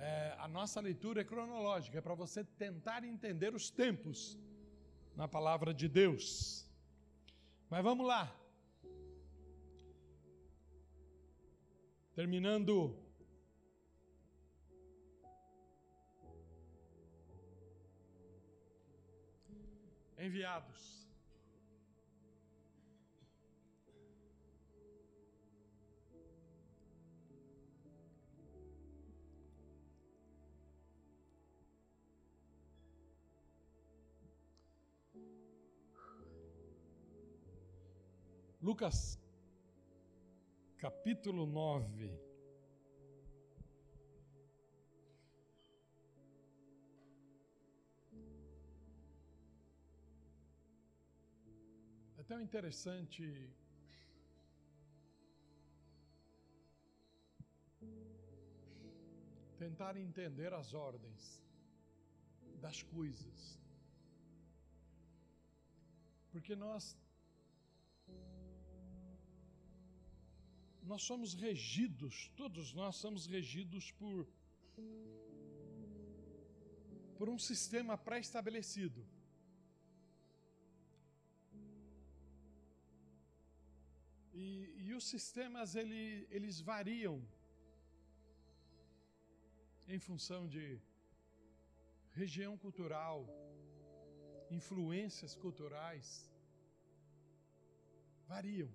é, 0.00 0.34
a 0.38 0.46
nossa 0.46 0.80
leitura 0.80 1.20
é 1.20 1.24
cronológica, 1.24 1.98
é 1.98 2.00
para 2.00 2.14
você 2.14 2.44
tentar 2.44 3.04
entender 3.04 3.54
os 3.54 3.70
tempos 3.70 4.38
na 5.16 5.26
palavra 5.26 5.74
de 5.74 5.88
Deus. 5.88 6.68
Mas 7.68 7.82
vamos 7.82 8.06
lá. 8.06 8.34
Terminando. 12.14 12.96
Enviados. 20.16 21.07
Lucas, 38.60 39.16
capítulo 40.78 41.46
9. 41.46 42.10
É 52.16 52.22
tão 52.24 52.40
interessante 52.40 53.48
tentar 59.56 59.96
entender 59.96 60.52
as 60.52 60.74
ordens 60.74 61.40
das 62.60 62.82
coisas. 62.82 63.56
Porque 66.32 66.56
nós 66.56 66.98
nós 70.88 71.02
somos 71.02 71.34
regidos, 71.34 72.14
todos 72.34 72.72
nós 72.72 72.96
somos 72.96 73.26
regidos 73.26 73.92
por 73.92 74.26
por 77.18 77.28
um 77.28 77.38
sistema 77.50 77.94
pré-estabelecido. 77.98 79.04
E, 84.32 84.44
e, 84.84 84.94
os 84.94 85.04
sistemas 85.12 85.74
ele, 85.74 86.28
eles 86.30 86.60
variam 86.60 87.16
em 89.88 89.98
função 89.98 90.46
de 90.46 90.80
região 92.12 92.56
cultural, 92.56 93.26
influências 94.58 95.34
culturais, 95.34 96.30
variam. 98.28 98.70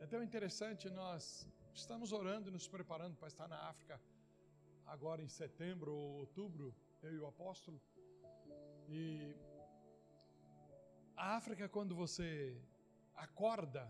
É 0.00 0.06
tão 0.06 0.22
interessante, 0.22 0.88
nós 0.88 1.46
estamos 1.74 2.12
orando 2.12 2.48
e 2.48 2.52
nos 2.52 2.68
preparando 2.68 3.16
para 3.16 3.28
estar 3.28 3.48
na 3.48 3.58
África 3.68 4.00
agora 4.86 5.22
em 5.22 5.28
setembro 5.28 5.92
ou 5.92 6.20
outubro, 6.20 6.74
eu 7.02 7.12
e 7.14 7.18
o 7.18 7.26
apóstolo. 7.26 7.80
E 8.88 9.34
a 11.16 11.36
África, 11.36 11.68
quando 11.68 11.94
você 11.94 12.56
acorda, 13.14 13.84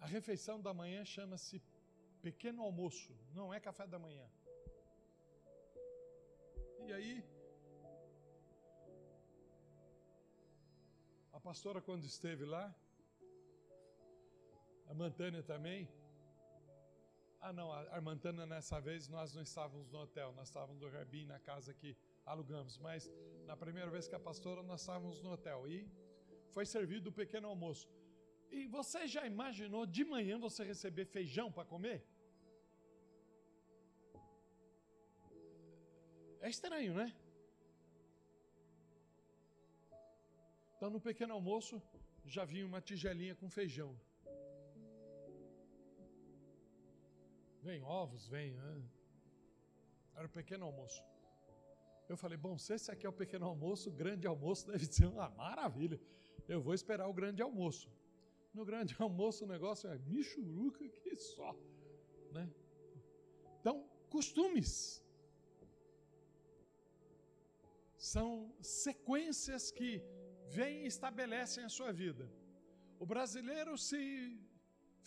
a 0.00 0.06
refeição 0.06 0.60
da 0.62 0.72
manhã 0.72 1.04
chama-se 1.04 1.60
pequeno 2.22 2.62
almoço, 2.62 3.12
não 3.34 3.52
é 3.52 3.58
café 3.58 3.86
da 3.86 3.98
manhã. 3.98 4.26
E 6.86 6.92
aí, 6.92 7.33
pastora, 11.44 11.80
quando 11.88 12.04
esteve 12.06 12.46
lá, 12.46 12.74
a 14.86 14.94
Mantânia 14.94 15.42
também. 15.42 15.86
Ah, 17.38 17.52
não, 17.52 17.70
a 17.70 17.80
Armantana 17.96 18.46
nessa 18.46 18.80
vez 18.80 19.08
nós 19.08 19.34
não 19.34 19.42
estávamos 19.42 19.90
no 19.92 19.98
hotel, 20.04 20.32
nós 20.32 20.48
estávamos 20.48 20.80
no 20.80 20.86
Airbnb, 20.86 21.26
na 21.26 21.38
casa 21.38 21.74
que 21.74 21.94
alugamos, 22.24 22.78
mas 22.78 23.10
na 23.44 23.54
primeira 23.54 23.90
vez 23.90 24.08
que 24.08 24.14
a 24.14 24.18
pastora 24.28 24.62
nós 24.62 24.80
estávamos 24.80 25.20
no 25.22 25.32
hotel 25.32 25.68
e 25.68 25.86
foi 26.54 26.64
servido 26.64 27.10
o 27.10 27.12
pequeno 27.12 27.48
almoço. 27.48 27.86
E 28.50 28.66
você 28.66 29.06
já 29.06 29.26
imaginou 29.26 29.84
de 29.84 30.02
manhã 30.02 30.38
você 30.38 30.64
receber 30.64 31.04
feijão 31.04 31.52
para 31.52 31.66
comer? 31.66 31.98
É 36.40 36.48
estranho, 36.48 36.94
né? 36.94 37.14
Então, 40.84 40.92
no 40.92 41.00
pequeno 41.00 41.32
almoço, 41.32 41.82
já 42.26 42.44
vinha 42.44 42.66
uma 42.66 42.78
tigelinha 42.78 43.34
com 43.34 43.48
feijão. 43.48 43.98
Vem 47.62 47.82
ovos, 47.82 48.28
vem. 48.28 48.52
Né? 48.52 48.82
Era 50.14 50.26
o 50.26 50.28
pequeno 50.28 50.66
almoço. 50.66 51.02
Eu 52.06 52.18
falei, 52.18 52.36
bom, 52.36 52.58
se 52.58 52.74
esse 52.74 52.90
aqui 52.90 53.06
é 53.06 53.08
o 53.08 53.14
pequeno 53.14 53.46
almoço, 53.46 53.88
o 53.88 53.92
grande 53.94 54.26
almoço 54.26 54.66
deve 54.72 54.84
ser 54.84 55.06
uma 55.06 55.30
maravilha. 55.30 55.98
Eu 56.46 56.60
vou 56.60 56.74
esperar 56.74 57.08
o 57.08 57.14
grande 57.14 57.40
almoço. 57.40 57.90
No 58.52 58.62
grande 58.62 58.94
almoço 59.00 59.46
o 59.46 59.48
negócio 59.48 59.88
é 59.88 59.96
michuruca 60.00 60.86
que 60.86 61.16
só. 61.16 61.56
Né? 62.30 62.46
Então, 63.58 63.88
costumes. 64.10 65.02
São 67.96 68.54
sequências 68.60 69.70
que 69.70 70.04
vêm 70.56 70.84
e 70.84 70.90
estabelecem 70.94 71.62
a 71.64 71.74
sua 71.76 71.92
vida. 72.02 72.24
O 73.02 73.06
brasileiro, 73.12 73.72
se 73.76 73.98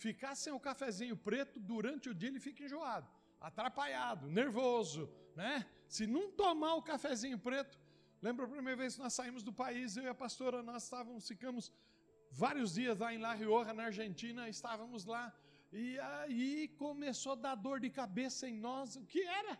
ficar 0.04 0.34
sem 0.42 0.52
o 0.58 0.64
cafezinho 0.68 1.16
preto 1.28 1.58
durante 1.72 2.06
o 2.10 2.14
dia, 2.14 2.30
ele 2.32 2.46
fica 2.48 2.64
enjoado, 2.66 3.08
atrapalhado, 3.48 4.24
nervoso, 4.40 5.02
né? 5.40 5.54
Se 5.96 6.06
não 6.06 6.24
tomar 6.42 6.74
o 6.74 6.82
cafezinho 6.90 7.38
preto, 7.48 7.78
lembra 8.26 8.44
a 8.44 8.48
primeira 8.48 8.78
vez 8.82 8.94
que 8.94 9.02
nós 9.04 9.14
saímos 9.14 9.42
do 9.48 9.52
país, 9.52 9.96
eu 9.96 10.04
e 10.04 10.08
a 10.08 10.14
pastora, 10.24 10.62
nós 10.70 10.84
estávamos, 10.84 11.26
ficamos 11.26 11.72
vários 12.30 12.74
dias 12.74 12.98
lá 12.98 13.12
em 13.14 13.18
La 13.26 13.34
Rioja, 13.34 13.72
na 13.72 13.84
Argentina, 13.84 14.48
estávamos 14.48 15.04
lá, 15.14 15.24
e 15.72 15.98
aí 15.98 16.68
começou 16.84 17.32
a 17.32 17.36
dar 17.46 17.54
dor 17.54 17.80
de 17.80 17.90
cabeça 17.90 18.48
em 18.48 18.58
nós, 18.68 18.96
o 18.96 19.04
que 19.12 19.22
era? 19.22 19.58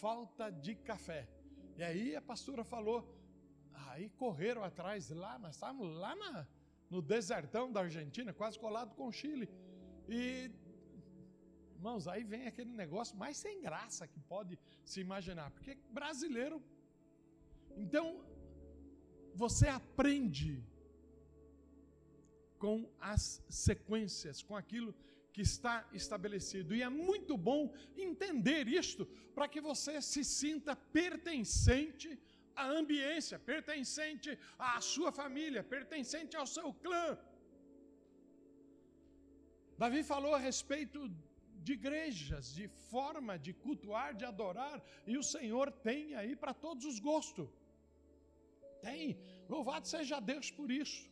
Falta 0.00 0.50
de 0.50 0.74
café. 0.90 1.28
E 1.76 1.82
aí 1.82 2.16
a 2.16 2.22
pastora 2.22 2.64
falou, 2.64 2.98
aí 3.88 4.08
correram 4.10 4.62
atrás 4.64 5.10
lá, 5.10 5.38
nós 5.38 5.54
estávamos 5.56 5.96
lá 5.96 6.14
na, 6.14 6.46
no 6.90 7.00
desertão 7.02 7.70
da 7.70 7.80
Argentina, 7.80 8.32
quase 8.32 8.58
colado 8.58 8.94
com 8.94 9.08
o 9.08 9.12
Chile. 9.12 9.48
E, 10.08 10.50
irmãos, 11.74 12.06
aí 12.08 12.24
vem 12.24 12.46
aquele 12.46 12.70
negócio 12.70 13.16
mais 13.16 13.36
sem 13.36 13.60
graça 13.60 14.06
que 14.06 14.20
pode 14.20 14.58
se 14.84 15.00
imaginar, 15.00 15.50
porque 15.50 15.76
brasileiro. 15.90 16.62
Então, 17.76 18.24
você 19.34 19.68
aprende 19.68 20.64
com 22.58 22.88
as 22.98 23.42
sequências, 23.48 24.42
com 24.42 24.56
aquilo 24.56 24.94
que 25.32 25.42
está 25.42 25.86
estabelecido. 25.92 26.74
E 26.74 26.82
é 26.82 26.88
muito 26.88 27.36
bom 27.36 27.70
entender 27.96 28.66
isto 28.68 29.04
para 29.34 29.46
que 29.46 29.60
você 29.60 30.00
se 30.00 30.24
sinta 30.24 30.74
pertencente 30.74 32.18
à 32.56 32.66
ambiência, 32.80 33.38
pertencente 33.52 34.30
à 34.58 34.80
sua 34.80 35.10
família, 35.20 35.62
pertencente 35.76 36.34
ao 36.40 36.46
seu 36.56 36.68
clã. 36.84 37.06
Davi 39.82 40.02
falou 40.02 40.34
a 40.34 40.42
respeito 40.48 41.00
de 41.66 41.72
igrejas, 41.80 42.54
de 42.58 42.66
forma 42.92 43.34
de 43.46 43.52
cultuar, 43.64 44.10
de 44.20 44.24
adorar, 44.24 44.76
e 45.06 45.14
o 45.22 45.26
Senhor 45.34 45.70
tem 45.88 46.14
aí 46.20 46.34
para 46.42 46.54
todos 46.66 46.84
os 46.90 46.98
gostos. 47.10 47.48
Tem. 48.86 49.18
Louvado 49.54 49.86
seja 49.94 50.18
Deus 50.20 50.50
por 50.58 50.70
isso. 50.70 51.02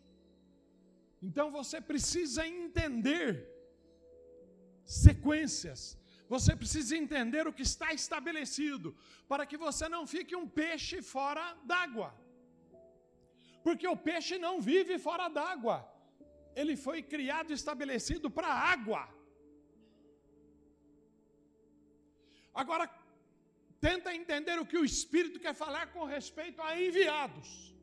Então 1.27 1.47
você 1.59 1.79
precisa 1.81 2.47
entender 2.47 3.29
sequências, 4.85 5.99
você 6.29 6.57
precisa 6.57 6.97
entender 6.97 7.47
o 7.47 7.53
que 7.53 7.63
está 7.63 7.93
estabelecido, 7.93 8.97
para 9.29 9.47
que 9.47 9.57
você 9.57 9.89
não 9.89 10.07
fique 10.07 10.35
um 10.35 10.49
peixe 10.49 11.03
fora 11.03 11.45
d'água. 11.65 12.15
Porque 13.63 13.87
o 13.89 13.97
peixe 13.97 14.39
não 14.39 14.61
vive 14.61 14.99
fora 14.99 15.29
d'água. 15.29 15.77
Ele 16.55 16.77
foi 16.77 17.03
criado 17.03 17.51
e 17.51 17.55
estabelecido 17.55 18.31
para 18.31 18.49
a 18.49 18.61
água. 18.73 19.03
Agora, 22.55 22.89
tenta 23.81 24.15
entender 24.15 24.59
o 24.59 24.67
que 24.67 24.79
o 24.79 24.85
Espírito 24.85 25.41
quer 25.41 25.55
falar 25.55 25.87
com 25.93 26.05
respeito 26.05 26.63
a 26.63 26.81
enviados. 26.81 27.75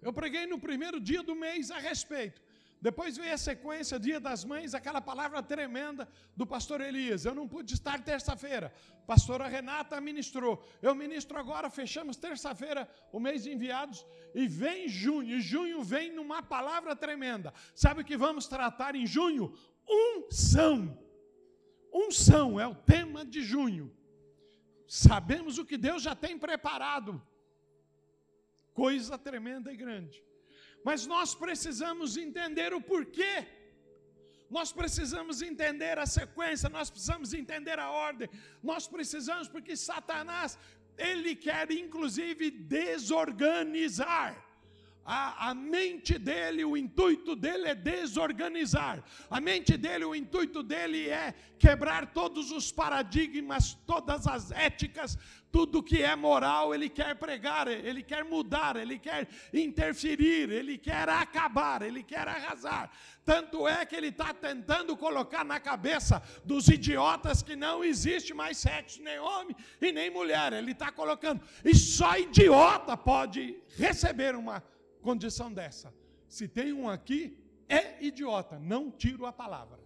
Eu 0.00 0.12
preguei 0.12 0.44
no 0.46 0.58
primeiro 0.58 0.98
dia 1.00 1.22
do 1.22 1.34
mês 1.34 1.70
a 1.70 1.78
respeito. 1.78 2.40
Depois 2.80 3.16
veio 3.16 3.34
a 3.34 3.38
sequência, 3.38 3.98
Dia 3.98 4.20
das 4.20 4.44
Mães, 4.44 4.72
aquela 4.72 5.00
palavra 5.00 5.42
tremenda 5.42 6.08
do 6.36 6.46
pastor 6.46 6.80
Elias. 6.80 7.24
Eu 7.24 7.34
não 7.34 7.48
pude 7.48 7.74
estar 7.74 8.00
terça-feira. 8.02 8.72
Pastora 9.06 9.48
Renata 9.48 10.00
ministrou. 10.00 10.64
Eu 10.80 10.94
ministro 10.94 11.38
agora, 11.38 11.68
fechamos 11.68 12.16
terça-feira 12.16 12.88
o 13.10 13.18
mês 13.18 13.42
de 13.42 13.52
enviados 13.52 14.06
e 14.32 14.46
vem 14.46 14.88
junho. 14.88 15.36
E 15.36 15.40
junho 15.40 15.82
vem 15.82 16.12
numa 16.12 16.40
palavra 16.40 16.94
tremenda. 16.94 17.52
Sabe 17.74 18.02
o 18.02 18.04
que 18.04 18.16
vamos 18.16 18.46
tratar 18.46 18.94
em 18.94 19.06
junho? 19.06 19.52
Unção. 19.88 20.96
Unção 21.92 22.60
é 22.60 22.66
o 22.66 22.76
tema 22.76 23.24
de 23.24 23.42
junho. 23.42 23.92
Sabemos 24.86 25.58
o 25.58 25.66
que 25.66 25.76
Deus 25.76 26.02
já 26.02 26.14
tem 26.14 26.38
preparado. 26.38 27.20
Coisa 28.72 29.18
tremenda 29.18 29.72
e 29.72 29.76
grande. 29.76 30.27
Mas 30.84 31.06
nós 31.06 31.34
precisamos 31.34 32.16
entender 32.16 32.72
o 32.72 32.80
porquê. 32.80 33.46
Nós 34.50 34.72
precisamos 34.72 35.42
entender 35.42 35.98
a 35.98 36.06
sequência, 36.06 36.68
nós 36.68 36.88
precisamos 36.90 37.34
entender 37.34 37.78
a 37.78 37.90
ordem. 37.90 38.28
Nós 38.62 38.88
precisamos 38.88 39.46
porque 39.46 39.76
Satanás, 39.76 40.58
ele 40.96 41.34
quer 41.36 41.70
inclusive 41.70 42.50
desorganizar 42.50 44.48
a, 45.10 45.48
a, 45.48 45.54
mente 45.54 46.18
dele, 46.18 46.66
o 46.66 46.76
intuito 46.76 47.34
dele 47.34 47.66
é 47.68 47.74
desorganizar. 47.74 49.02
A 49.30 49.40
mente 49.40 49.74
dele, 49.74 50.04
o 50.04 50.14
intuito 50.14 50.62
dele 50.62 51.08
é 51.08 51.34
quebrar 51.58 52.12
todos 52.12 52.52
os 52.52 52.70
paradigmas, 52.70 53.72
todas 53.86 54.26
as 54.26 54.50
éticas, 54.50 55.16
tudo 55.50 55.82
que 55.82 56.02
é 56.02 56.14
moral, 56.14 56.74
ele 56.74 56.88
quer 56.88 57.14
pregar, 57.14 57.68
ele 57.68 58.02
quer 58.02 58.24
mudar, 58.24 58.76
ele 58.76 58.98
quer 58.98 59.28
interferir, 59.52 60.50
ele 60.50 60.76
quer 60.76 61.08
acabar, 61.08 61.82
ele 61.82 62.02
quer 62.02 62.26
arrasar. 62.28 62.90
Tanto 63.24 63.66
é 63.66 63.84
que 63.84 63.94
ele 63.94 64.08
está 64.08 64.32
tentando 64.32 64.96
colocar 64.96 65.44
na 65.44 65.60
cabeça 65.60 66.22
dos 66.44 66.68
idiotas 66.68 67.42
que 67.42 67.56
não 67.56 67.84
existe 67.84 68.32
mais 68.32 68.58
sexo, 68.58 69.02
nem 69.02 69.18
homem 69.18 69.54
e 69.80 69.92
nem 69.92 70.10
mulher. 70.10 70.52
Ele 70.52 70.72
está 70.72 70.90
colocando, 70.90 71.42
e 71.64 71.74
só 71.74 72.16
idiota 72.18 72.96
pode 72.96 73.60
receber 73.76 74.34
uma 74.34 74.62
condição 75.02 75.52
dessa. 75.52 75.92
Se 76.28 76.46
tem 76.46 76.72
um 76.72 76.88
aqui, 76.88 77.38
é 77.68 78.02
idiota, 78.02 78.58
não 78.58 78.90
tiro 78.90 79.26
a 79.26 79.32
palavra. 79.32 79.78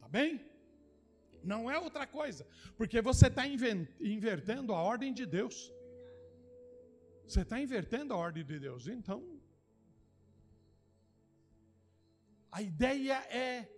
Tá 0.00 0.08
bem? 0.08 0.49
Não 1.42 1.70
é 1.70 1.78
outra 1.78 2.06
coisa, 2.06 2.46
porque 2.76 3.00
você 3.00 3.28
está 3.28 3.46
invertendo 3.46 4.74
a 4.74 4.82
ordem 4.82 5.12
de 5.12 5.24
Deus. 5.24 5.72
Você 7.26 7.42
está 7.42 7.60
invertendo 7.60 8.12
a 8.12 8.16
ordem 8.16 8.44
de 8.44 8.58
Deus. 8.58 8.86
Então, 8.88 9.40
a 12.50 12.60
ideia 12.60 13.14
é 13.30 13.68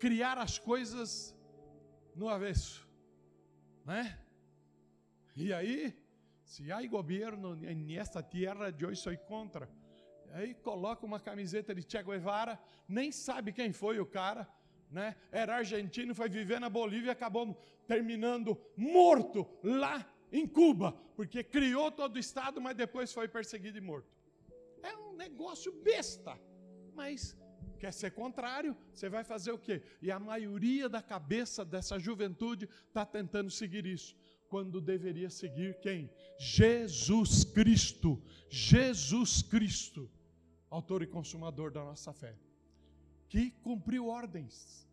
criar 0.00 0.38
as 0.38 0.58
coisas 0.58 1.34
no 2.14 2.28
avesso, 2.28 2.88
né? 3.84 4.18
E 5.36 5.52
aí, 5.52 5.96
se 6.42 6.70
há 6.72 6.84
governo 6.86 7.54
nesta 7.54 8.22
terra, 8.22 8.74
eu 8.78 8.94
sou 8.96 9.16
contra. 9.18 9.68
Aí 10.32 10.54
coloca 10.54 11.06
uma 11.06 11.20
camiseta 11.20 11.74
de 11.74 11.82
Che 11.82 12.02
Guevara, 12.02 12.58
nem 12.88 13.12
sabe 13.12 13.52
quem 13.52 13.72
foi 13.72 14.00
o 14.00 14.06
cara, 14.06 14.48
né? 14.94 15.16
Era 15.32 15.56
argentino, 15.56 16.14
foi 16.14 16.28
viver 16.28 16.60
na 16.60 16.70
Bolívia 16.70 17.08
e 17.08 17.10
acabou 17.10 17.60
terminando 17.86 18.56
morto 18.76 19.46
lá 19.62 20.08
em 20.32 20.46
Cuba, 20.46 20.92
porque 21.16 21.42
criou 21.42 21.90
todo 21.90 22.16
o 22.16 22.18
estado, 22.18 22.60
mas 22.60 22.76
depois 22.76 23.12
foi 23.12 23.26
perseguido 23.26 23.76
e 23.76 23.80
morto. 23.80 24.08
É 24.82 24.96
um 24.96 25.14
negócio 25.14 25.72
besta, 25.72 26.38
mas 26.94 27.36
quer 27.78 27.92
ser 27.92 28.12
contrário, 28.12 28.76
você 28.92 29.08
vai 29.08 29.24
fazer 29.24 29.50
o 29.50 29.58
quê? 29.58 29.82
E 30.00 30.10
a 30.10 30.18
maioria 30.18 30.88
da 30.88 31.02
cabeça 31.02 31.64
dessa 31.64 31.98
juventude 31.98 32.68
está 32.88 33.04
tentando 33.04 33.50
seguir 33.50 33.84
isso 33.84 34.16
quando 34.48 34.80
deveria 34.80 35.28
seguir 35.28 35.80
quem? 35.80 36.08
Jesus 36.38 37.42
Cristo. 37.42 38.22
Jesus 38.48 39.42
Cristo, 39.42 40.08
autor 40.70 41.02
e 41.02 41.06
consumador 41.08 41.72
da 41.72 41.82
nossa 41.82 42.12
fé, 42.12 42.36
que 43.34 43.50
cumpriu 43.64 44.06
ordens. 44.06 44.86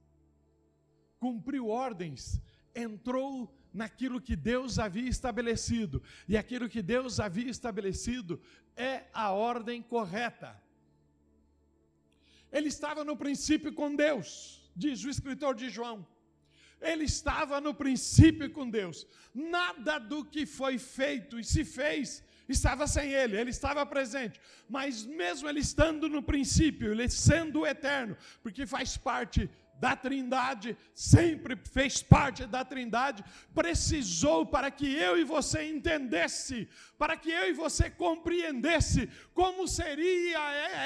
Cumpriu 1.20 1.68
ordens, 1.68 2.42
entrou 2.74 3.56
naquilo 3.72 4.20
que 4.20 4.36
Deus 4.36 4.80
havia 4.80 5.08
estabelecido, 5.08 6.02
e 6.28 6.36
aquilo 6.36 6.68
que 6.68 6.82
Deus 6.82 7.20
havia 7.20 7.52
estabelecido 7.52 8.42
é 8.76 9.04
a 9.14 9.32
ordem 9.32 9.80
correta. 9.80 10.60
Ele 12.52 12.68
estava 12.68 13.04
no 13.04 13.16
princípio 13.16 13.72
com 13.74 13.96
Deus, 13.96 14.68
diz 14.76 15.04
o 15.04 15.10
escritor 15.12 15.54
de 15.54 15.70
João. 15.70 15.98
Ele 16.82 17.04
estava 17.04 17.62
no 17.62 17.76
princípio 17.76 18.50
com 18.50 18.68
Deus. 18.68 19.06
Nada 19.36 20.00
do 20.00 20.26
que 20.26 20.48
foi 20.48 20.80
feito 20.80 21.40
e 21.40 21.44
se 21.44 21.64
fez 21.64 22.24
estava 22.54 22.88
sem 22.88 23.12
ele, 23.12 23.38
ele 23.38 23.50
estava 23.50 23.86
presente, 23.86 24.40
mas 24.70 25.06
mesmo 25.06 25.48
ele 25.48 25.60
estando 25.60 26.08
no 26.10 26.22
princípio, 26.24 26.92
ele 26.92 27.10
sendo 27.10 27.66
eterno, 27.66 28.18
porque 28.42 28.66
faz 28.66 28.98
parte 28.98 29.50
da 29.82 29.96
Trindade, 29.96 30.78
sempre 30.94 31.56
fez 31.56 32.04
parte 32.04 32.46
da 32.46 32.64
Trindade, 32.64 33.26
precisou 33.54 34.46
para 34.46 34.70
que 34.70 34.86
eu 34.94 35.18
e 35.18 35.24
você 35.24 35.64
entendesse, 35.64 36.70
para 37.02 37.18
que 37.18 37.32
eu 37.32 37.50
e 37.50 37.52
você 37.52 37.90
compreendesse 37.90 39.10
como 39.34 39.68
seria 39.68 40.40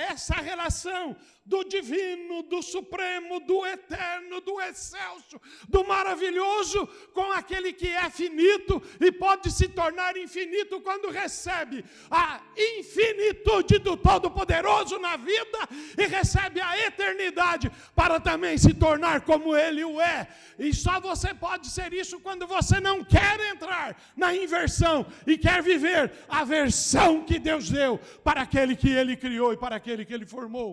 essa 0.09 0.35
relação 0.35 1.13
do 1.45 1.63
divino, 1.63 2.41
do 2.41 2.61
supremo, 2.63 3.39
do 3.41 3.65
eterno, 3.65 4.41
do 4.41 4.59
excelso, 4.61 5.39
do 5.67 5.85
maravilhoso 5.85 6.87
com 7.13 7.31
aquele 7.33 7.71
que 7.71 7.87
é 7.87 8.09
finito 8.09 8.81
e 8.99 9.11
pode 9.11 9.51
se 9.51 9.67
tornar 9.67 10.17
infinito 10.17 10.81
quando 10.81 11.11
recebe 11.11 11.85
a 12.09 12.41
infinitude 12.57 13.77
do 13.77 13.95
Todo-Poderoso 13.95 14.97
na 14.97 15.17
vida 15.17 15.69
e 15.97 16.07
recebe 16.07 16.61
a 16.61 16.79
eternidade 16.79 17.69
para 17.93 18.19
também 18.19 18.57
se 18.57 18.73
tornar 18.73 19.21
como 19.21 19.55
ele 19.55 19.83
o 19.83 20.01
é. 20.01 20.27
E 20.57 20.73
só 20.73 20.99
você 20.99 21.33
pode 21.33 21.67
ser 21.67 21.93
isso 21.93 22.19
quando 22.21 22.47
você 22.47 22.79
não 22.79 23.03
quer 23.03 23.39
entrar 23.51 23.95
na 24.15 24.33
inversão 24.33 25.05
e 25.27 25.37
quer 25.37 25.61
viver 25.61 26.04
a 26.27 26.43
versão 26.43 27.25
que 27.25 27.37
Deus 27.39 27.69
deu 27.69 27.97
para 28.23 28.41
aquele 28.41 28.75
que 28.75 28.89
ele 28.89 29.15
criou 29.15 29.53
e 29.53 29.57
para 29.57 29.75
aquele 29.75 30.05
que 30.05 30.13
ele 30.13 30.25
formou. 30.25 30.69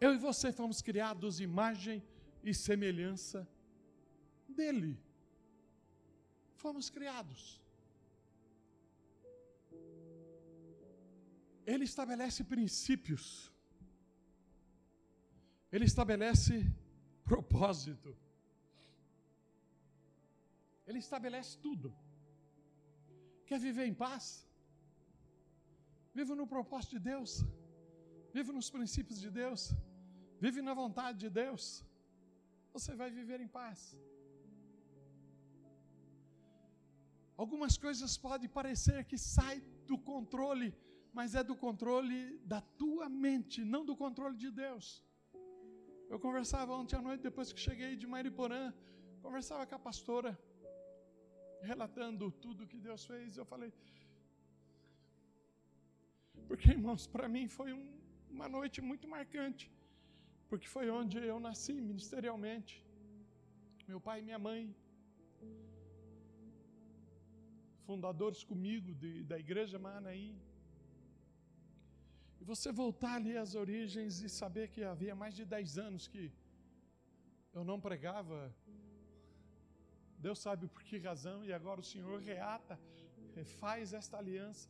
Eu 0.00 0.14
e 0.14 0.18
você 0.18 0.52
fomos 0.52 0.80
criados 0.80 1.40
imagem 1.40 2.02
e 2.42 2.54
semelhança 2.54 3.48
dele. 4.48 4.98
Fomos 6.56 6.88
criados. 6.90 7.60
Ele 11.66 11.84
estabelece 11.84 12.42
princípios. 12.44 13.52
Ele 15.70 15.84
estabelece 15.84 16.54
propósito. 17.24 18.16
Ele 20.86 20.98
estabelece 20.98 21.58
tudo. 21.58 21.94
Quer 23.48 23.58
viver 23.68 23.86
em 23.90 23.98
paz? 24.06 24.24
Viva 26.18 26.34
no 26.40 26.46
propósito 26.54 26.92
de 26.96 27.02
Deus. 27.12 27.32
Viva 28.38 28.52
nos 28.58 28.70
princípios 28.76 29.20
de 29.24 29.30
Deus 29.42 29.62
vive 30.44 30.60
na 30.68 30.74
vontade 30.82 31.18
de 31.24 31.30
Deus, 31.42 31.62
você 32.72 32.92
vai 33.00 33.10
viver 33.10 33.40
em 33.40 33.50
paz. 33.60 33.78
Algumas 37.42 37.74
coisas 37.84 38.16
podem 38.26 38.48
parecer 38.58 39.04
que 39.10 39.18
saem 39.18 39.62
do 39.86 39.96
controle, 40.12 40.68
mas 41.12 41.34
é 41.40 41.42
do 41.50 41.56
controle 41.66 42.38
da 42.52 42.60
tua 42.80 43.08
mente, 43.08 43.64
não 43.74 43.84
do 43.84 43.96
controle 44.04 44.36
de 44.44 44.50
Deus. 44.50 44.86
Eu 46.12 46.18
conversava 46.18 46.74
ontem 46.80 46.96
à 46.96 47.02
noite, 47.08 47.22
depois 47.28 47.52
que 47.52 47.60
cheguei 47.68 47.94
de 47.96 48.06
Mariporã, 48.06 48.62
conversava 49.22 49.66
com 49.66 49.76
a 49.76 49.84
pastora, 49.88 50.32
relatando 51.62 52.30
tudo 52.30 52.66
que 52.66 52.78
Deus 52.78 53.04
fez. 53.04 53.36
Eu 53.36 53.44
falei, 53.44 53.72
porque 56.46 56.70
irmãos, 56.70 57.06
para 57.06 57.28
mim 57.28 57.46
foi 57.48 57.72
um, 57.72 57.86
uma 58.30 58.48
noite 58.48 58.80
muito 58.80 59.06
marcante 59.08 59.70
porque 60.48 60.66
foi 60.66 60.86
onde 60.98 61.18
eu 61.32 61.38
nasci 61.38 61.74
ministerialmente. 61.90 62.74
Meu 63.86 64.00
pai 64.00 64.18
e 64.20 64.26
minha 64.28 64.38
mãe, 64.38 64.74
fundadores 67.86 68.42
comigo 68.50 68.94
de, 68.94 69.10
da 69.30 69.38
igreja 69.38 69.78
Manaí. 69.78 70.30
E 72.40 72.44
você 72.44 72.70
voltar 72.72 73.14
ali 73.16 73.36
às 73.36 73.54
origens 73.54 74.20
e 74.26 74.28
saber 74.28 74.68
que 74.74 74.82
havia 74.82 75.14
mais 75.22 75.34
de 75.34 75.44
10 75.44 75.78
anos 75.78 76.08
que 76.12 76.24
eu 77.52 77.64
não 77.70 77.78
pregava, 77.80 78.54
Deus 80.18 80.38
sabe 80.38 80.66
por 80.66 80.82
que 80.82 80.98
razão, 80.98 81.44
e 81.44 81.52
agora 81.52 81.80
o 81.80 81.84
Senhor 81.84 82.20
reata, 82.20 82.78
faz 83.44 83.92
esta 83.92 84.18
aliança. 84.18 84.68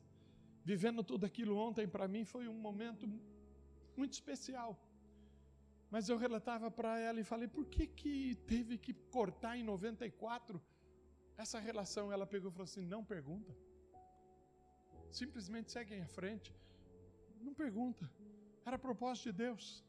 Vivendo 0.65 1.03
tudo 1.03 1.25
aquilo 1.25 1.57
ontem, 1.57 1.89
para 1.89 2.07
mim 2.07 2.25
foi 2.25 2.47
um 2.47 2.59
momento 2.69 3.07
muito 3.97 4.13
especial. 4.13 4.79
Mas 5.91 6.09
eu 6.09 6.19
relatava 6.19 6.71
para 6.71 6.99
ela 7.01 7.19
e 7.21 7.25
falei: 7.25 7.49
por 7.49 7.65
que, 7.67 7.87
que 7.87 8.35
teve 8.47 8.77
que 8.77 8.93
cortar 8.93 9.57
em 9.57 9.63
94 9.63 10.61
essa 11.37 11.59
relação? 11.59 12.13
Ela 12.13 12.27
pegou 12.27 12.51
e 12.51 12.53
falou 12.53 12.65
assim: 12.65 12.83
não 12.83 13.03
pergunta. 13.03 13.57
Simplesmente 15.11 15.73
seguem 15.73 16.03
à 16.03 16.07
frente. 16.07 16.55
Não 17.41 17.55
pergunta. 17.55 18.11
Era 18.67 18.79
propósito 18.79 19.33
de 19.33 19.39
Deus. 19.45 19.83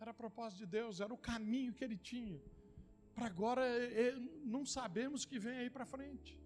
Era 0.00 0.12
propósito 0.14 0.60
de 0.60 0.66
Deus, 0.66 1.00
era 1.00 1.12
o 1.12 1.18
caminho 1.18 1.72
que 1.72 1.84
ele 1.84 1.96
tinha. 1.96 2.40
Para 3.14 3.26
agora, 3.26 3.62
não 4.44 4.64
sabemos 4.66 5.24
que 5.24 5.38
vem 5.38 5.58
aí 5.58 5.70
para 5.70 5.86
frente. 5.86 6.38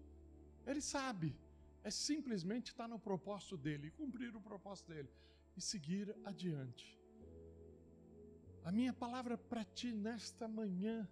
Ele 0.65 0.81
sabe. 0.81 1.35
É 1.83 1.89
simplesmente 1.89 2.67
estar 2.71 2.87
no 2.87 2.99
propósito 2.99 3.55
dele, 3.57 3.91
cumprir 3.91 4.35
o 4.35 4.41
propósito 4.41 4.89
dele 4.93 5.09
e 5.55 5.61
seguir 5.61 6.13
adiante. 6.25 6.99
A 8.63 8.71
minha 8.71 8.93
palavra 8.93 9.37
para 9.37 9.63
ti 9.63 9.91
nesta 9.91 10.47
manhã 10.47 11.07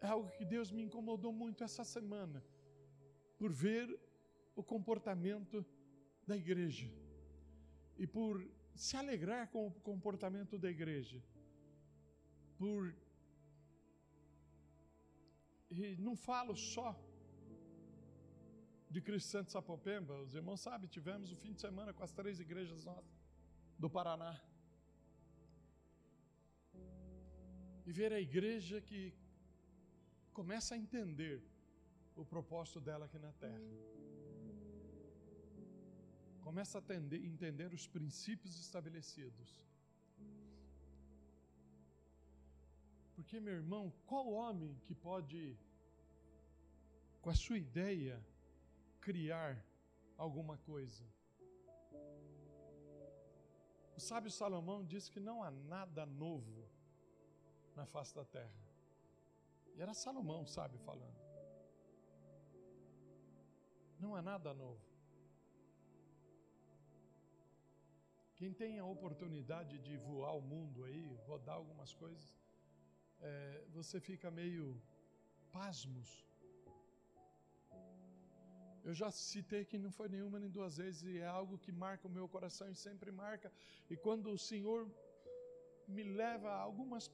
é 0.00 0.06
algo 0.06 0.30
que 0.30 0.44
Deus 0.44 0.70
me 0.70 0.82
incomodou 0.82 1.32
muito 1.32 1.62
essa 1.62 1.84
semana, 1.84 2.42
por 3.38 3.52
ver 3.52 3.86
o 4.56 4.62
comportamento 4.62 5.64
da 6.26 6.36
igreja 6.36 6.90
e 7.98 8.06
por 8.06 8.44
se 8.74 8.96
alegrar 8.96 9.48
com 9.48 9.66
o 9.66 9.70
comportamento 9.70 10.58
da 10.58 10.70
igreja, 10.70 11.22
por. 12.58 12.94
E 15.70 15.96
não 15.96 16.14
falo 16.14 16.56
só 16.56 16.94
de 18.90 19.00
Cristo 19.00 19.28
Santo 19.28 19.50
Sapopemba, 19.50 20.14
os 20.20 20.34
irmãos 20.34 20.60
sabem, 20.60 20.88
tivemos 20.88 21.32
o 21.32 21.36
fim 21.36 21.52
de 21.52 21.60
semana 21.60 21.92
com 21.92 22.02
as 22.02 22.12
três 22.12 22.38
igrejas 22.38 22.84
nossas 22.84 23.12
do 23.78 23.90
Paraná. 23.90 24.40
e 27.86 27.92
ver 27.92 28.12
a 28.12 28.20
igreja 28.20 28.80
que 28.80 29.14
começa 30.32 30.74
a 30.74 30.78
entender 30.78 31.42
o 32.16 32.24
propósito 32.24 32.80
dela 32.80 33.04
aqui 33.06 33.18
na 33.18 33.32
terra. 33.32 33.70
Começa 36.40 36.78
a 36.78 36.94
entender 37.32 37.72
os 37.72 37.86
princípios 37.86 38.58
estabelecidos. 38.58 39.62
Porque, 43.14 43.38
meu 43.40 43.54
irmão, 43.54 43.92
qual 44.06 44.32
homem 44.32 44.76
que 44.84 44.94
pode, 44.94 45.56
com 47.22 47.30
a 47.30 47.34
sua 47.34 47.58
ideia, 47.58 48.20
criar 49.00 49.64
alguma 50.16 50.56
coisa? 50.58 51.04
O 53.96 54.00
sábio 54.00 54.30
Salomão 54.30 54.84
diz 54.84 55.08
que 55.08 55.20
não 55.20 55.42
há 55.42 55.50
nada 55.50 56.04
novo 56.04 56.68
na 57.76 57.86
face 57.86 58.14
da 58.14 58.24
terra. 58.24 58.64
E 59.76 59.80
era 59.80 59.94
Salomão, 59.94 60.44
sabe, 60.46 60.78
falando. 60.78 61.20
Não 63.98 64.14
há 64.16 64.22
nada 64.22 64.52
novo. 64.52 64.94
Quem 68.34 68.52
tem 68.52 68.78
a 68.78 68.84
oportunidade 68.84 69.78
de 69.78 69.96
voar 69.96 70.36
o 70.36 70.40
mundo 70.42 70.84
aí, 70.84 71.14
rodar 71.26 71.54
algumas 71.54 71.94
coisas, 71.94 72.34
é, 73.30 73.64
você 73.76 73.98
fica 74.08 74.30
meio 74.42 74.64
pasmos. 75.56 76.10
Eu 78.88 78.94
já 79.00 79.10
citei 79.10 79.62
que 79.70 79.78
não 79.84 79.90
foi 79.98 80.08
nenhuma 80.14 80.38
nem 80.38 80.50
duas 80.58 80.76
vezes, 80.82 81.02
e 81.10 81.18
é 81.18 81.26
algo 81.26 81.62
que 81.64 81.72
marca 81.84 82.06
o 82.06 82.14
meu 82.18 82.26
coração 82.34 82.66
e 82.70 82.74
sempre 82.86 83.10
marca. 83.10 83.50
E 83.92 83.96
quando 83.96 84.26
o 84.30 84.38
Senhor 84.50 84.80
me 85.88 86.02
leva 86.02 86.50
a 86.50 86.60
algumas 86.68 87.10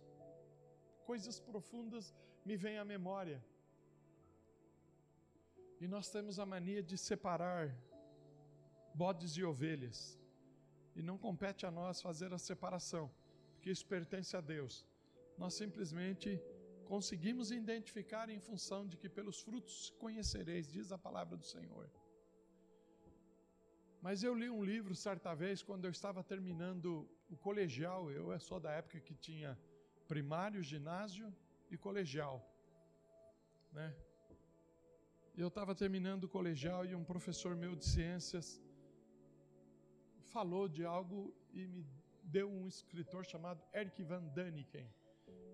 coisas 1.10 1.38
profundas 1.50 2.14
me 2.44 2.56
vêm 2.56 2.78
à 2.78 2.84
memória. 2.84 3.38
E 5.80 5.86
nós 5.94 6.10
temos 6.10 6.38
a 6.38 6.46
mania 6.54 6.82
de 6.82 6.96
separar 6.98 7.64
bodes 9.02 9.36
e 9.36 9.44
ovelhas. 9.44 10.18
E 10.94 11.02
não 11.02 11.16
compete 11.16 11.64
a 11.64 11.70
nós 11.70 12.02
fazer 12.02 12.32
a 12.34 12.38
separação, 12.38 13.10
porque 13.52 13.70
isso 13.70 13.86
pertence 13.86 14.36
a 14.36 14.40
Deus. 14.40 14.86
Nós 15.42 15.54
simplesmente 15.62 16.28
conseguimos 16.92 17.50
identificar 17.50 18.26
em 18.34 18.40
função 18.48 18.80
de 18.90 18.96
que 19.00 19.08
pelos 19.08 19.38
frutos 19.46 19.76
conhecereis, 20.02 20.70
diz 20.76 20.92
a 20.92 20.98
palavra 21.06 21.36
do 21.42 21.46
Senhor. 21.54 21.86
Mas 24.06 24.22
eu 24.26 24.34
li 24.40 24.48
um 24.50 24.62
livro 24.72 24.94
certa 24.94 25.32
vez, 25.42 25.62
quando 25.62 25.86
eu 25.86 25.92
estava 25.98 26.22
terminando 26.32 26.88
o 27.34 27.36
colegial, 27.46 28.10
eu 28.10 28.38
sou 28.48 28.60
da 28.66 28.72
época 28.80 29.00
que 29.00 29.14
tinha 29.14 29.58
primário, 30.12 30.62
ginásio 30.62 31.28
e 31.70 31.76
colegial. 31.86 32.36
Né? 33.72 33.88
Eu 35.42 35.48
estava 35.48 35.74
terminando 35.74 36.24
o 36.24 36.32
colegial 36.38 36.84
e 36.84 36.94
um 36.94 37.04
professor 37.12 37.54
meu 37.56 37.74
de 37.74 37.86
ciências 37.94 38.46
falou 40.36 40.64
de 40.68 40.84
algo 40.84 41.34
e 41.58 41.66
me 41.66 41.82
deu 42.22 42.48
um 42.50 42.66
escritor 42.68 43.24
chamado 43.24 43.62
Eric 43.72 44.02
Van 44.02 44.24
Daniken. 44.38 44.88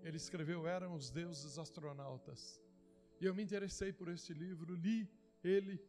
Ele 0.06 0.18
escreveu 0.18 0.68
Eram 0.68 0.94
os 0.94 1.10
Deuses 1.10 1.58
Astronautas. 1.58 2.62
E 3.20 3.24
eu 3.24 3.34
me 3.34 3.42
interessei 3.42 3.92
por 3.92 4.08
esse 4.08 4.32
livro, 4.32 4.72
li 4.72 5.10
ele, 5.42 5.80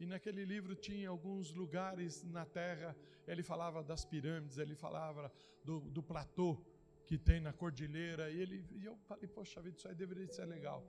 e 0.00 0.06
naquele 0.06 0.46
livro 0.46 0.74
tinha 0.74 1.10
alguns 1.10 1.52
lugares 1.52 2.24
na 2.24 2.46
Terra. 2.46 2.96
Ele 3.28 3.42
falava 3.42 3.84
das 3.84 4.02
pirâmides, 4.02 4.56
ele 4.56 4.74
falava 4.74 5.30
do, 5.62 5.80
do 5.96 6.02
platô 6.02 6.58
que 7.06 7.18
tem 7.18 7.38
na 7.38 7.52
cordilheira. 7.52 8.30
E, 8.30 8.40
ele, 8.40 8.64
e 8.80 8.86
eu 8.86 8.96
falei, 9.08 9.28
poxa 9.28 9.60
vida, 9.60 9.76
isso 9.76 9.88
aí 9.88 9.94
deveria 9.94 10.26
ser 10.28 10.46
legal. 10.46 10.82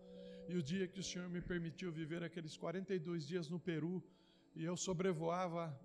E 0.47 0.55
o 0.55 0.63
dia 0.63 0.87
que 0.87 1.01
o 1.01 1.03
Senhor 1.03 1.27
me 1.27 1.41
permitiu 1.41 1.91
viver 1.91 2.23
aqueles 2.23 2.55
42 2.55 3.27
dias 3.27 3.49
no 3.49 3.59
Peru, 3.59 4.01
e 4.55 4.63
eu 4.63 4.77
sobrevoava 4.77 5.77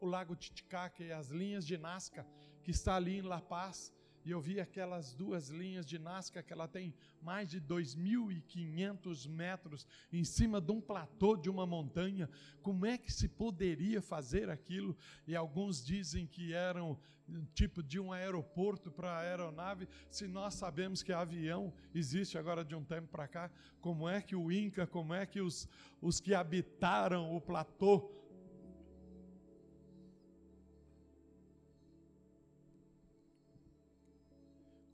o 0.00 0.06
Lago 0.06 0.36
Titicaca 0.36 1.02
e 1.02 1.10
as 1.10 1.30
linhas 1.30 1.66
de 1.66 1.76
Nazca, 1.76 2.24
que 2.62 2.70
está 2.70 2.94
ali 2.94 3.18
em 3.18 3.22
La 3.22 3.40
Paz, 3.40 3.92
e 4.24 4.30
eu 4.30 4.40
vi 4.40 4.60
aquelas 4.60 5.14
duas 5.14 5.48
linhas 5.48 5.86
de 5.86 5.98
Nazca 5.98 6.42
que 6.42 6.52
ela 6.52 6.68
tem 6.68 6.94
mais 7.22 7.48
de 7.50 7.60
2.500 7.60 9.28
metros 9.28 9.86
em 10.12 10.24
cima 10.24 10.60
de 10.60 10.72
um 10.72 10.80
platô 10.80 11.36
de 11.36 11.48
uma 11.48 11.66
montanha. 11.66 12.28
Como 12.62 12.84
é 12.84 12.98
que 12.98 13.12
se 13.12 13.28
poderia 13.28 14.02
fazer 14.02 14.50
aquilo? 14.50 14.96
E 15.26 15.34
alguns 15.34 15.84
dizem 15.84 16.26
que 16.26 16.52
eram 16.52 16.98
tipo 17.54 17.82
de 17.82 18.00
um 18.00 18.12
aeroporto 18.12 18.90
para 18.90 19.18
aeronave, 19.18 19.88
se 20.10 20.26
nós 20.26 20.54
sabemos 20.54 21.02
que 21.02 21.12
avião 21.12 21.72
existe 21.94 22.38
agora 22.38 22.64
de 22.64 22.74
um 22.74 22.82
tempo 22.82 23.08
para 23.08 23.28
cá, 23.28 23.50
como 23.80 24.08
é 24.08 24.20
que 24.20 24.34
o 24.34 24.50
Inca, 24.50 24.86
como 24.86 25.12
é 25.12 25.26
que 25.26 25.40
os, 25.40 25.68
os 26.00 26.20
que 26.20 26.34
habitaram 26.34 27.34
o 27.34 27.40
platô 27.40 28.10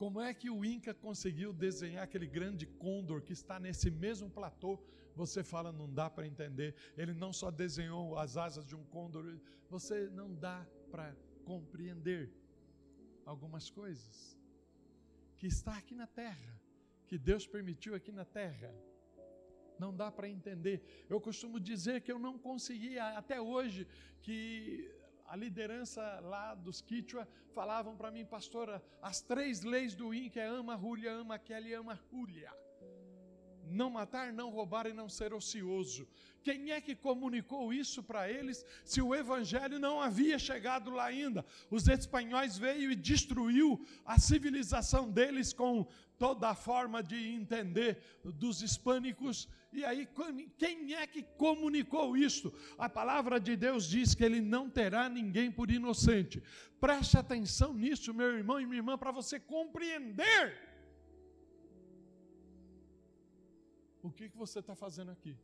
Como 0.05 0.21
é 0.21 0.35
que 0.35 0.51
o 0.51 0.63
Inca 0.63 0.93
conseguiu 0.93 1.51
desenhar 1.51 2.03
aquele 2.03 2.27
grande 2.27 2.67
côndor 2.67 3.23
que 3.23 3.33
está 3.33 3.59
nesse 3.59 3.89
mesmo 3.89 4.29
platô? 4.29 4.79
Você 5.15 5.43
fala, 5.43 5.71
não 5.71 5.91
dá 5.91 6.07
para 6.11 6.27
entender. 6.27 6.75
Ele 6.95 7.11
não 7.11 7.33
só 7.33 7.49
desenhou 7.49 8.15
as 8.15 8.37
asas 8.37 8.63
de 8.63 8.75
um 8.75 8.83
côndor, 8.83 9.39
você 9.67 10.07
não 10.11 10.31
dá 10.31 10.63
para 10.91 11.17
compreender 11.43 12.31
algumas 13.25 13.71
coisas 13.71 14.37
que 15.37 15.47
está 15.47 15.75
aqui 15.75 15.95
na 15.95 16.05
terra, 16.05 16.53
que 17.07 17.17
Deus 17.17 17.47
permitiu 17.47 17.95
aqui 17.95 18.11
na 18.11 18.25
terra. 18.25 18.71
Não 19.79 19.91
dá 19.91 20.11
para 20.11 20.29
entender. 20.29 20.83
Eu 21.09 21.19
costumo 21.19 21.59
dizer 21.59 22.01
que 22.01 22.11
eu 22.11 22.19
não 22.19 22.37
conseguia 22.37 23.17
até 23.17 23.41
hoje 23.41 23.87
que 24.21 24.87
a 25.27 25.35
liderança 25.35 26.01
lá 26.21 26.53
dos 26.53 26.81
Quichua 26.81 27.27
falavam 27.53 27.95
para 27.95 28.11
mim, 28.11 28.25
pastora, 28.25 28.83
as 29.01 29.21
três 29.21 29.63
leis 29.63 29.95
do 29.95 30.13
INCA 30.13 30.39
é 30.39 30.47
ama, 30.47 30.75
rúlia, 30.75 31.11
ama, 31.11 31.35
aquele, 31.35 31.73
ama, 31.73 31.99
rúlia. 32.11 32.51
Não 33.67 33.89
matar, 33.89 34.31
não 34.31 34.51
roubar 34.51 34.85
e 34.85 34.93
não 34.93 35.09
ser 35.09 35.33
ocioso. 35.33 36.07
Quem 36.43 36.71
é 36.71 36.79
que 36.79 36.95
comunicou 36.95 37.73
isso 37.73 38.03
para 38.03 38.29
eles 38.29 38.63
se 38.83 39.01
o 39.01 39.15
evangelho 39.15 39.79
não 39.79 39.99
havia 39.99 40.37
chegado 40.37 40.91
lá 40.91 41.05
ainda? 41.05 41.43
Os 41.71 41.87
espanhóis 41.87 42.55
veio 42.55 42.91
e 42.91 42.95
destruiu 42.95 43.83
a 44.05 44.19
civilização 44.19 45.09
deles 45.09 45.51
com 45.51 45.87
toda 46.17 46.49
a 46.49 46.55
forma 46.55 47.01
de 47.01 47.15
entender 47.15 48.01
dos 48.23 48.61
hispânicos. 48.61 49.47
E 49.71 49.83
aí, 49.83 50.07
quem 50.57 50.93
é 50.93 51.05
que 51.05 51.23
comunicou 51.23 52.15
isso? 52.15 52.53
A 52.77 52.87
palavra 52.89 53.39
de 53.39 53.55
Deus 53.55 53.87
diz 53.87 54.15
que 54.15 54.23
ele 54.23 54.41
não 54.41 54.69
terá 54.69 55.09
ninguém 55.09 55.51
por 55.51 55.69
inocente. 55.69 56.41
Preste 56.79 57.17
atenção 57.17 57.73
nisso, 57.73 58.13
meu 58.13 58.37
irmão 58.37 58.59
e 58.59 58.65
minha 58.65 58.79
irmã, 58.79 58.97
para 58.97 59.11
você 59.11 59.39
compreender 59.39 60.75
o 64.01 64.11
que, 64.11 64.29
que 64.29 64.37
você 64.37 64.59
está 64.59 64.75
fazendo 64.75 65.11
aqui. 65.11 65.35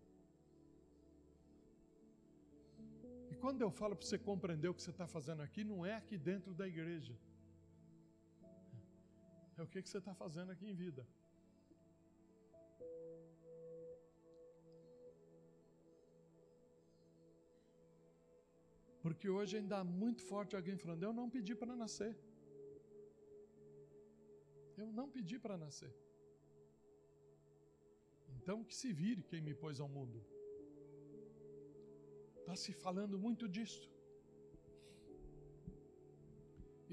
E 3.31 3.35
quando 3.35 3.61
eu 3.61 3.71
falo 3.71 3.95
para 3.95 4.05
você 4.05 4.19
compreender 4.19 4.67
o 4.69 4.73
que 4.73 4.83
você 4.83 4.91
está 4.91 5.07
fazendo 5.07 5.41
aqui, 5.41 5.63
não 5.63 5.85
é 5.85 5.95
aqui 5.95 6.17
dentro 6.17 6.53
da 6.53 6.67
igreja. 6.67 7.17
É 9.61 9.63
o 9.63 9.71
que, 9.71 9.81
que 9.83 9.89
você 9.89 9.99
está 10.03 10.13
fazendo 10.21 10.51
aqui 10.53 10.65
em 10.69 10.75
vida. 10.83 11.03
Porque 19.03 19.27
hoje 19.35 19.53
ainda 19.59 19.77
há 19.79 19.85
muito 20.01 20.23
forte 20.31 20.55
alguém 20.59 20.77
falando: 20.83 21.03
Eu 21.07 21.13
não 21.19 21.27
pedi 21.35 21.53
para 21.61 21.75
nascer. 21.83 22.13
Eu 24.81 24.89
não 24.99 25.07
pedi 25.17 25.37
para 25.45 25.57
nascer. 25.65 25.93
Então 28.35 28.57
que 28.67 28.75
se 28.81 28.91
vire 29.01 29.23
quem 29.29 29.41
me 29.49 29.55
pôs 29.63 29.79
ao 29.83 29.89
mundo. 29.97 30.19
Está 32.39 32.55
se 32.63 32.73
falando 32.85 33.17
muito 33.27 33.47
disto. 33.57 33.87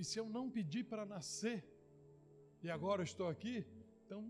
E 0.00 0.04
se 0.10 0.16
eu 0.22 0.28
não 0.36 0.46
pedir 0.56 0.84
para 0.92 1.04
nascer, 1.16 1.58
e 2.62 2.70
agora 2.70 3.02
estou 3.02 3.28
aqui, 3.28 3.64
então 4.04 4.20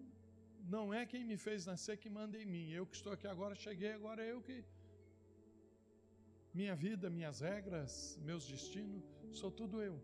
não 0.68 0.92
é 0.92 1.06
quem 1.06 1.24
me 1.24 1.36
fez 1.36 1.64
nascer 1.64 1.96
que 1.96 2.10
manda 2.10 2.36
em 2.36 2.44
mim. 2.44 2.70
Eu 2.70 2.86
que 2.86 2.96
estou 2.96 3.12
aqui 3.12 3.26
agora, 3.26 3.54
cheguei, 3.54 3.92
agora 3.92 4.24
é 4.24 4.32
eu 4.32 4.42
que. 4.42 4.64
Minha 6.52 6.74
vida, 6.74 7.08
minhas 7.08 7.40
regras, 7.40 8.18
meus 8.22 8.46
destinos, 8.46 9.02
sou 9.32 9.50
tudo 9.50 9.80
eu. 9.80 10.02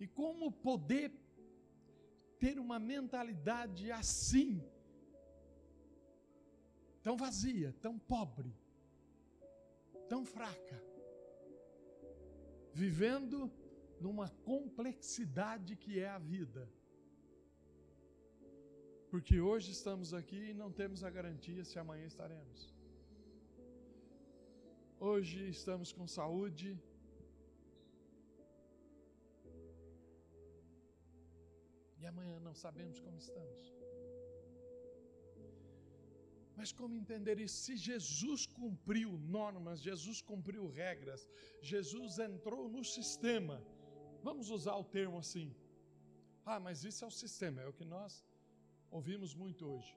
E 0.00 0.06
como 0.06 0.50
poder 0.50 1.12
ter 2.38 2.58
uma 2.58 2.78
mentalidade 2.78 3.90
assim, 3.92 4.62
tão 7.02 7.16
vazia, 7.16 7.72
tão 7.80 7.98
pobre, 7.98 8.52
tão 10.08 10.24
fraca, 10.24 10.82
vivendo 12.72 13.50
numa 14.04 14.28
complexidade 14.50 15.72
que 15.82 15.92
é 16.06 16.08
a 16.16 16.20
vida. 16.34 16.62
Porque 19.10 19.36
hoje 19.48 19.68
estamos 19.78 20.08
aqui 20.20 20.40
e 20.50 20.58
não 20.62 20.70
temos 20.80 21.00
a 21.08 21.10
garantia 21.18 21.64
se 21.70 21.78
amanhã 21.82 22.06
estaremos. 22.12 22.60
Hoje 25.10 25.38
estamos 25.56 25.88
com 25.96 26.06
saúde. 26.20 26.70
E 32.00 32.06
amanhã 32.12 32.36
não 32.48 32.54
sabemos 32.64 32.98
como 33.04 33.16
estamos. 33.24 33.62
Mas 36.56 36.70
como 36.80 36.94
entender 37.02 37.36
isso? 37.44 37.58
Se 37.66 37.76
Jesus 37.76 38.42
cumpriu 38.46 39.10
normas, 39.38 39.80
Jesus 39.88 40.18
cumpriu 40.30 40.64
regras, 40.82 41.20
Jesus 41.60 42.18
entrou 42.30 42.68
no 42.68 42.84
sistema, 42.96 43.56
Vamos 44.22 44.50
usar 44.50 44.76
o 44.76 44.84
termo 44.84 45.18
assim. 45.18 45.54
Ah, 46.44 46.60
mas 46.66 46.84
isso 46.84 47.04
é 47.04 47.08
o 47.08 47.18
sistema, 47.22 47.60
é 47.62 47.68
o 47.68 47.72
que 47.72 47.84
nós 47.84 48.24
ouvimos 48.90 49.34
muito 49.34 49.66
hoje. 49.72 49.94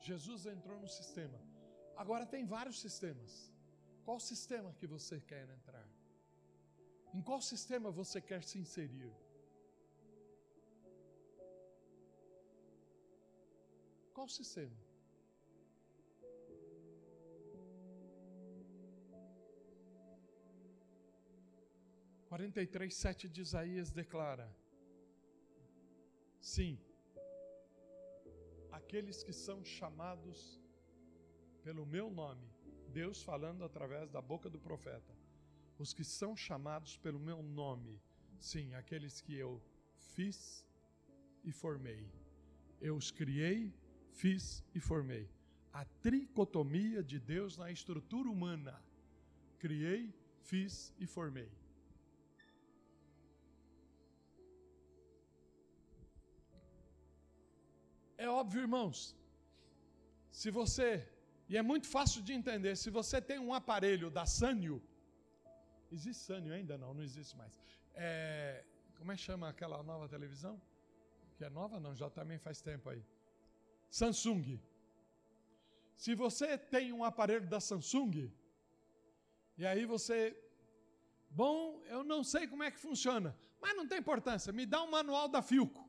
Jesus 0.00 0.46
entrou 0.46 0.78
no 0.80 0.88
sistema. 0.88 1.38
Agora 1.96 2.26
tem 2.26 2.44
vários 2.44 2.78
sistemas. 2.80 3.52
Qual 4.04 4.18
sistema 4.20 4.72
que 4.78 4.86
você 4.86 5.20
quer 5.20 5.48
entrar? 5.50 5.88
Em 7.14 7.22
qual 7.22 7.40
sistema 7.40 7.90
você 7.90 8.20
quer 8.20 8.42
se 8.42 8.58
inserir? 8.58 9.12
Qual 14.14 14.28
sistema? 14.28 14.85
43, 22.36 22.94
7 22.94 23.28
de 23.30 23.40
Isaías 23.40 23.90
declara: 23.90 24.54
Sim, 26.38 26.78
aqueles 28.70 29.22
que 29.22 29.32
são 29.32 29.64
chamados 29.64 30.60
pelo 31.64 31.86
meu 31.86 32.10
nome, 32.10 32.46
Deus 32.92 33.22
falando 33.22 33.64
através 33.64 34.10
da 34.10 34.20
boca 34.20 34.50
do 34.50 34.58
profeta, 34.58 35.16
os 35.78 35.94
que 35.94 36.04
são 36.04 36.36
chamados 36.36 36.98
pelo 36.98 37.18
meu 37.18 37.42
nome, 37.42 37.98
sim, 38.38 38.74
aqueles 38.74 39.18
que 39.22 39.34
eu 39.34 39.62
fiz 40.14 40.66
e 41.42 41.50
formei. 41.50 42.06
Eu 42.82 42.96
os 42.96 43.10
criei, 43.10 43.72
fiz 44.10 44.62
e 44.74 44.78
formei. 44.78 45.26
A 45.72 45.86
tricotomia 46.02 47.02
de 47.02 47.18
Deus 47.18 47.56
na 47.56 47.70
estrutura 47.70 48.28
humana. 48.28 48.78
Criei, 49.58 50.14
fiz 50.42 50.92
e 50.98 51.06
formei. 51.06 51.50
É 58.26 58.28
óbvio, 58.28 58.60
irmãos, 58.66 58.98
se 60.40 60.50
você 60.50 60.88
E 61.48 61.56
é 61.56 61.62
muito 61.62 61.86
fácil 61.96 62.20
de 62.26 62.32
entender. 62.38 62.72
Se 62.76 62.90
você 62.98 63.16
tem 63.28 63.38
um 63.38 63.52
aparelho 63.58 64.08
da 64.16 64.24
Sanyo, 64.26 64.78
existe 65.96 66.22
Sanyo 66.28 66.52
ainda? 66.52 66.76
Não, 66.76 66.92
não 66.92 67.04
existe 67.08 67.36
mais. 67.40 67.52
É, 67.94 68.64
como 68.98 69.12
é 69.12 69.14
que 69.16 69.22
chama 69.22 69.48
aquela 69.48 69.80
nova 69.90 70.08
televisão? 70.08 70.60
Que 71.36 71.44
é 71.44 71.50
nova? 71.58 71.78
Não, 71.78 71.94
já 71.94 72.10
também 72.10 72.38
faz 72.46 72.60
tempo 72.60 72.90
aí. 72.90 73.02
Samsung. 73.88 74.60
Se 75.94 76.14
você 76.16 76.58
tem 76.58 76.92
um 76.92 77.04
aparelho 77.04 77.46
da 77.46 77.60
Samsung, 77.60 78.32
e 79.56 79.64
aí 79.64 79.84
você. 79.94 80.18
Bom, 81.30 81.80
eu 81.84 82.02
não 82.02 82.24
sei 82.24 82.48
como 82.48 82.64
é 82.64 82.72
que 82.72 82.86
funciona, 82.88 83.38
mas 83.60 83.76
não 83.76 83.86
tem 83.86 83.98
importância, 83.98 84.52
me 84.52 84.66
dá 84.66 84.82
um 84.82 84.90
manual 84.90 85.28
da 85.28 85.42
Filco. 85.42 85.85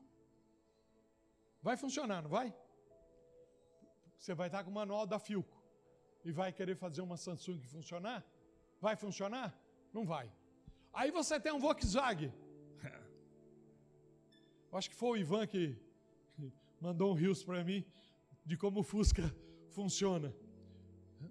Vai 1.62 1.76
funcionar, 1.76 2.22
não 2.22 2.30
vai? 2.30 2.54
Você 4.18 4.34
vai 4.34 4.48
estar 4.48 4.64
com 4.64 4.70
o 4.70 4.74
manual 4.74 5.06
da 5.06 5.18
Filco 5.18 5.56
e 6.24 6.32
vai 6.32 6.52
querer 6.52 6.76
fazer 6.76 7.00
uma 7.00 7.16
Samsung 7.16 7.60
funcionar? 7.62 8.24
Vai 8.80 8.96
funcionar? 8.96 9.56
Não 9.92 10.04
vai. 10.04 10.32
Aí 10.92 11.10
você 11.10 11.38
tem 11.38 11.52
um 11.52 11.58
Volkswagen. 11.58 12.32
Acho 14.72 14.90
que 14.90 14.96
foi 14.96 15.10
o 15.10 15.16
Ivan 15.16 15.46
que 15.46 15.76
mandou 16.80 17.10
um 17.12 17.14
rios 17.14 17.44
para 17.44 17.62
mim 17.64 17.84
de 18.44 18.56
como 18.56 18.80
o 18.80 18.82
Fusca 18.82 19.34
funciona. 19.70 20.34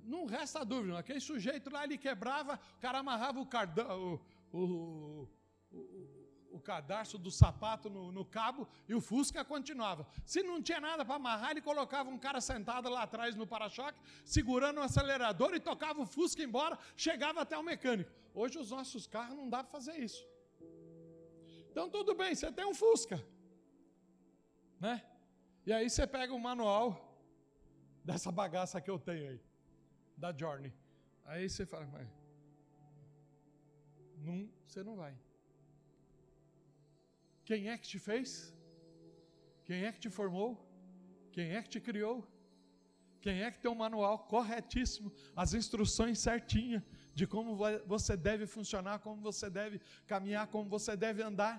Não 0.04 0.26
resta 0.26 0.66
dúvida, 0.66 1.00
aquele 1.00 1.20
sujeito 1.20 1.70
lá 1.70 1.84
ele 1.84 1.98
quebrava, 1.98 2.60
o 2.78 2.80
cara 2.80 3.00
amarrava 3.00 3.40
o, 3.40 3.46
cardão, 3.46 4.22
o, 4.52 4.58
o, 4.58 5.30
o, 5.72 6.17
o 6.52 6.60
cadarço 6.60 7.18
do 7.18 7.30
sapato 7.30 7.90
no, 7.90 8.12
no, 8.12 8.26
cabo 8.26 8.68
e 8.88 8.96
o 8.96 9.02
Fusca 9.02 9.44
continuava. 9.44 10.06
Se 10.26 10.42
não 10.44 10.62
tinha 10.62 10.80
nada 10.80 11.06
para 11.06 11.16
amarrar, 11.16 11.52
ele 11.52 11.62
colocava 11.62 12.10
um 12.10 12.18
cara 12.18 12.42
sentado 12.42 12.90
lá 12.90 13.04
atrás 13.04 13.36
no 13.36 13.46
para-choque, 13.46 14.00
segurando 14.24 14.80
o 14.80 14.84
acelerador 14.84 15.54
e 15.54 15.60
tocava 15.60 16.02
o 16.02 16.06
Fusca 16.06 16.42
embora, 16.44 16.78
chegava 16.96 17.42
até 17.42 17.58
o 17.58 17.64
mecânico. 17.64 18.12
Hoje 18.34 18.58
os 18.58 18.72
nossos 18.72 19.08
carros 19.08 19.36
não 19.36 19.50
dá 19.50 19.64
para 19.64 19.72
fazer 19.72 19.98
isso. 19.98 20.26
Então 21.72 21.90
tudo 21.90 22.16
bem, 22.16 22.34
você 22.34 22.52
tem 22.52 22.66
um 22.66 22.74
Fusca, 22.74 23.24
né? 24.80 25.04
E 25.66 25.74
aí 25.74 25.90
você 25.90 26.08
pega 26.08 26.34
o 26.34 26.40
manual 26.40 27.20
dessa 28.04 28.32
bagaça 28.32 28.80
que 28.80 28.90
eu 28.90 28.98
tenho 28.98 29.30
aí, 29.30 29.42
da 30.16 30.32
Journey. 30.36 30.74
Aí 31.26 31.50
você 31.50 31.66
fala, 31.66 31.86
mas 31.88 32.08
não, 34.18 34.50
você 34.66 34.82
não 34.82 34.96
vai. 34.96 35.14
Quem 37.48 37.70
é 37.72 37.78
que 37.82 37.88
te 37.88 38.00
fez? 38.08 38.30
Quem 39.68 39.80
é 39.86 39.92
que 39.94 40.02
te 40.06 40.10
formou? 40.10 40.50
Quem 41.36 41.48
é 41.56 41.62
que 41.64 41.70
te 41.76 41.80
criou? 41.80 42.18
Quem 43.22 43.42
é 43.42 43.50
que 43.52 43.60
tem 43.62 43.72
um 43.72 43.82
manual 43.86 44.16
corretíssimo, 44.34 45.10
as 45.44 45.54
instruções 45.54 46.20
certinhas 46.20 46.84
de 47.14 47.26
como 47.34 47.56
você 47.94 48.18
deve 48.18 48.46
funcionar, 48.56 49.00
como 49.00 49.22
você 49.22 49.50
deve 49.50 49.80
caminhar, 50.06 50.46
como 50.48 50.70
você 50.70 50.94
deve 51.06 51.22
andar? 51.30 51.56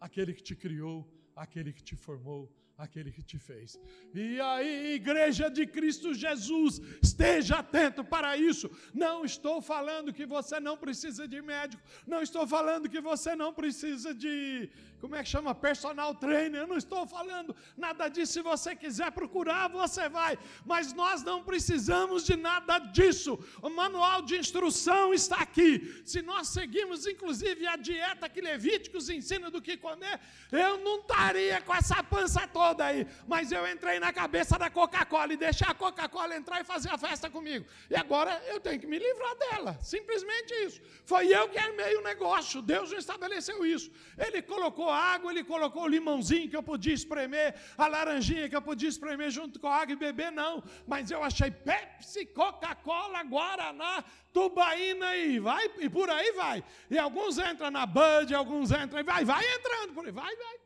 Aquele 0.00 0.32
que 0.34 0.42
te 0.42 0.56
criou, 0.64 0.98
aquele 1.44 1.72
que 1.72 1.82
te 1.88 1.94
formou, 1.94 2.42
aquele 2.78 3.10
que 3.10 3.22
te 3.22 3.38
fez. 3.38 3.78
E 4.14 4.40
aí, 4.40 4.94
igreja 4.94 5.50
de 5.50 5.66
Cristo 5.66 6.14
Jesus, 6.14 6.80
esteja 7.02 7.56
atento 7.56 8.04
para 8.04 8.36
isso. 8.36 8.70
Não 8.94 9.24
estou 9.24 9.60
falando 9.60 10.12
que 10.12 10.24
você 10.24 10.60
não 10.60 10.76
precisa 10.76 11.26
de 11.26 11.42
médico, 11.42 11.82
não 12.06 12.22
estou 12.22 12.46
falando 12.46 12.88
que 12.88 13.00
você 13.00 13.34
não 13.34 13.52
precisa 13.52 14.14
de 14.14 14.70
como 15.00 15.14
é 15.14 15.22
que 15.22 15.28
chama? 15.28 15.54
Personal 15.54 16.12
trainer. 16.14 16.66
Não 16.66 16.76
estou 16.76 17.06
falando 17.06 17.54
nada 17.76 18.08
disso. 18.08 18.32
Se 18.32 18.42
você 18.42 18.74
quiser 18.74 19.10
procurar, 19.12 19.68
você 19.68 20.08
vai. 20.08 20.36
Mas 20.64 20.92
nós 20.92 21.22
não 21.22 21.44
precisamos 21.44 22.24
de 22.24 22.36
nada 22.36 22.78
disso. 22.78 23.38
O 23.62 23.70
manual 23.70 24.22
de 24.22 24.36
instrução 24.36 25.14
está 25.14 25.36
aqui. 25.36 26.02
Se 26.04 26.20
nós 26.20 26.48
seguimos, 26.48 27.06
inclusive, 27.06 27.64
a 27.66 27.76
dieta 27.76 28.28
que 28.28 28.40
Levíticos 28.40 29.08
ensina 29.08 29.50
do 29.50 29.62
que 29.62 29.76
comer, 29.76 30.20
eu 30.50 30.78
não 30.78 30.98
estaria 31.00 31.60
com 31.60 31.74
essa 31.74 32.02
pança 32.02 32.46
toda 32.48 32.67
aí. 32.80 33.06
Mas 33.26 33.52
eu 33.52 33.66
entrei 33.70 33.98
na 33.98 34.12
cabeça 34.12 34.58
da 34.58 34.70
Coca-Cola 34.70 35.32
e 35.32 35.36
deixei 35.36 35.66
a 35.66 35.74
Coca-Cola 35.74 36.36
entrar 36.36 36.60
e 36.60 36.64
fazer 36.64 36.90
a 36.90 36.98
festa 36.98 37.30
comigo. 37.30 37.66
E 37.90 37.96
agora 37.96 38.42
eu 38.46 38.60
tenho 38.60 38.80
que 38.80 38.86
me 38.86 38.98
livrar 38.98 39.34
dela. 39.36 39.78
Simplesmente 39.82 40.52
isso. 40.66 40.80
Foi 41.04 41.28
eu 41.28 41.48
que 41.48 41.58
armei 41.58 41.96
o 41.96 42.02
negócio. 42.02 42.60
Deus 42.62 42.90
não 42.90 42.98
estabeleceu 42.98 43.64
isso. 43.64 43.90
Ele 44.16 44.42
colocou 44.42 44.90
água, 44.90 45.30
ele 45.30 45.44
colocou 45.44 45.84
o 45.84 45.88
limãozinho 45.88 46.48
que 46.48 46.56
eu 46.56 46.62
podia 46.62 46.94
espremer, 46.94 47.54
a 47.76 47.86
laranjinha 47.86 48.48
que 48.48 48.56
eu 48.56 48.62
podia 48.62 48.88
espremer 48.88 49.30
junto 49.30 49.58
com 49.58 49.68
a 49.68 49.76
água 49.76 49.92
e 49.92 49.96
beber, 49.96 50.30
não. 50.32 50.62
Mas 50.86 51.10
eu 51.10 51.22
achei 51.22 51.50
Pepsi, 51.50 52.26
Coca-Cola, 52.26 53.22
Guaraná, 53.22 54.04
Tubaína 54.32 55.16
e 55.16 55.38
vai, 55.38 55.70
e 55.78 55.88
por 55.88 56.08
aí 56.10 56.32
vai. 56.32 56.64
E 56.90 56.98
alguns 56.98 57.38
entram 57.38 57.70
na 57.70 57.86
Bud, 57.86 58.34
alguns 58.34 58.70
entram 58.70 59.00
e 59.00 59.02
vai, 59.02 59.24
vai 59.24 59.44
entrando 59.54 59.94
por 59.94 60.04
aí, 60.06 60.12
vai, 60.12 60.36
vai. 60.36 60.56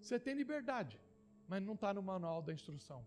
Você 0.00 0.18
tem 0.20 0.34
liberdade, 0.34 0.98
mas 1.48 1.62
não 1.62 1.74
está 1.74 1.92
no 1.94 2.02
manual 2.02 2.42
da 2.42 2.52
instrução. 2.52 3.04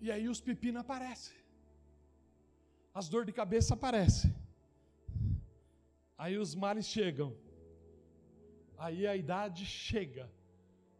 E 0.00 0.10
aí 0.10 0.28
os 0.28 0.40
pepinos 0.40 0.80
aparecem 0.82 1.44
as 2.94 3.08
dores 3.08 3.26
de 3.26 3.32
cabeça 3.32 3.74
aparecem. 3.74 4.32
Aí 6.16 6.38
os 6.38 6.54
males 6.54 6.86
chegam. 6.86 7.36
Aí 8.78 9.04
a 9.04 9.16
idade 9.16 9.66
chega. 9.66 10.30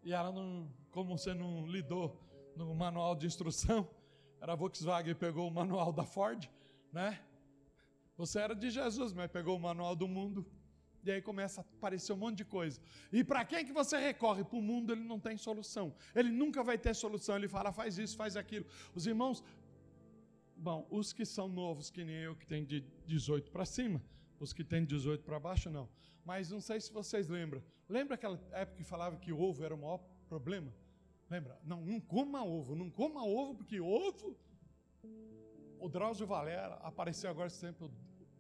E 0.03 0.13
ela 0.13 0.33
não, 0.33 0.69
como 0.91 1.17
você 1.17 1.33
não 1.33 1.65
lidou 1.69 2.21
no 2.57 2.75
manual 2.75 3.15
de 3.15 3.27
instrução, 3.27 3.89
era 4.41 4.55
a 4.55 4.57
Volkswagen 4.57 5.15
pegou 5.15 5.49
o 5.49 5.53
manual 5.53 5.93
da 5.93 6.05
Ford, 6.05 6.51
né? 6.93 7.21
Você 8.17 8.41
era 8.41 8.55
de 8.57 8.71
Jesus, 8.71 9.13
mas 9.13 9.31
pegou 9.31 9.57
o 9.57 9.61
manual 9.61 9.95
do 9.95 10.09
mundo. 10.09 10.45
E 11.05 11.11
aí 11.11 11.21
começa 11.21 11.61
a 11.61 11.65
aparecer 11.79 12.13
um 12.13 12.17
monte 12.17 12.39
de 12.39 12.45
coisa. 12.45 12.81
E 13.13 13.23
para 13.23 13.45
quem 13.45 13.65
que 13.65 13.73
você 13.73 13.99
recorre? 13.99 14.43
Para 14.45 14.59
o 14.59 14.63
mundo 14.63 14.93
ele 14.93 15.05
não 15.05 15.21
tem 15.21 15.37
solução. 15.37 15.95
Ele 16.15 16.31
nunca 16.31 16.63
vai 16.63 16.79
ter 16.79 16.95
solução. 16.95 17.37
Ele 17.37 17.49
fala, 17.49 17.73
faz 17.73 17.99
isso, 17.99 18.17
faz 18.17 18.37
aquilo. 18.37 18.67
Os 18.95 19.07
irmãos, 19.07 19.45
Bom, 20.57 20.87
os 20.91 21.13
que 21.13 21.25
são 21.25 21.49
novos, 21.49 21.91
que 21.91 22.05
nem 22.05 22.17
eu, 22.17 22.37
que 22.37 22.47
tem 22.47 22.65
de 22.65 22.81
18 23.07 23.51
para 23.51 23.65
cima, 23.65 24.03
os 24.39 24.53
que 24.53 24.65
têm 24.65 24.81
de 24.83 24.95
18 24.95 25.25
para 25.25 25.39
baixo, 25.39 25.71
não. 25.71 25.89
Mas 26.25 26.51
não 26.51 26.61
sei 26.61 26.81
se 26.81 26.93
vocês 26.93 27.29
lembram. 27.29 27.63
Lembra 27.89 28.15
aquela 28.15 28.41
época 28.53 28.79
que 28.79 28.85
falava 28.85 29.17
que 29.17 29.33
ovo 29.33 29.65
era 29.65 29.75
o 29.75 29.79
maior 29.79 29.99
problema? 30.29 30.73
Lembra? 31.29 31.59
Não, 31.65 31.85
não 31.85 32.01
coma 32.01 32.45
ovo, 32.45 32.75
não 32.75 32.89
coma 32.89 33.25
ovo, 33.25 33.57
porque 33.57 33.81
ovo. 33.81 34.37
O 35.79 35.89
Drauzio 35.89 36.27
Valera 36.27 36.77
apareceu 36.77 37.29
agora 37.29 37.51
sempre. 37.51 37.91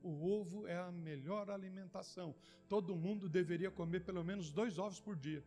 O 0.05 0.13
ovo 0.39 0.67
é 0.67 0.77
a 0.77 0.93
melhor 0.93 1.51
alimentação. 1.51 2.35
Todo 2.69 2.95
mundo 3.05 3.29
deveria 3.29 3.71
comer 3.71 4.01
pelo 4.09 4.23
menos 4.23 4.53
dois 4.53 4.79
ovos 4.79 5.01
por 5.01 5.17
dia. 5.17 5.43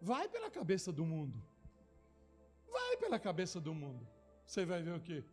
Vai 0.00 0.28
pela 0.28 0.50
cabeça 0.50 0.90
do 0.92 1.04
mundo. 1.04 1.42
Vai 2.76 2.96
pela 2.96 3.18
cabeça 3.18 3.60
do 3.60 3.74
mundo 3.82 4.06
você 4.50 4.64
vai 4.64 4.82
ver 4.82 4.94
o 4.94 5.00
quê? 5.00 5.24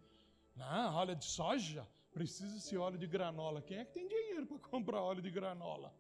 Não, 0.56 0.94
óleo 0.96 1.16
de 1.16 1.26
soja, 1.26 1.88
precisa-se 2.12 2.78
óleo 2.78 3.00
de 3.00 3.08
granola. 3.08 3.64
Quem 3.64 3.80
é 3.80 3.86
que 3.86 3.94
tem 3.94 4.08
dinheiro 4.08 4.46
para 4.46 4.60
comprar 4.60 5.02
óleo 5.02 5.24
de 5.24 5.32
granola? 5.32 5.92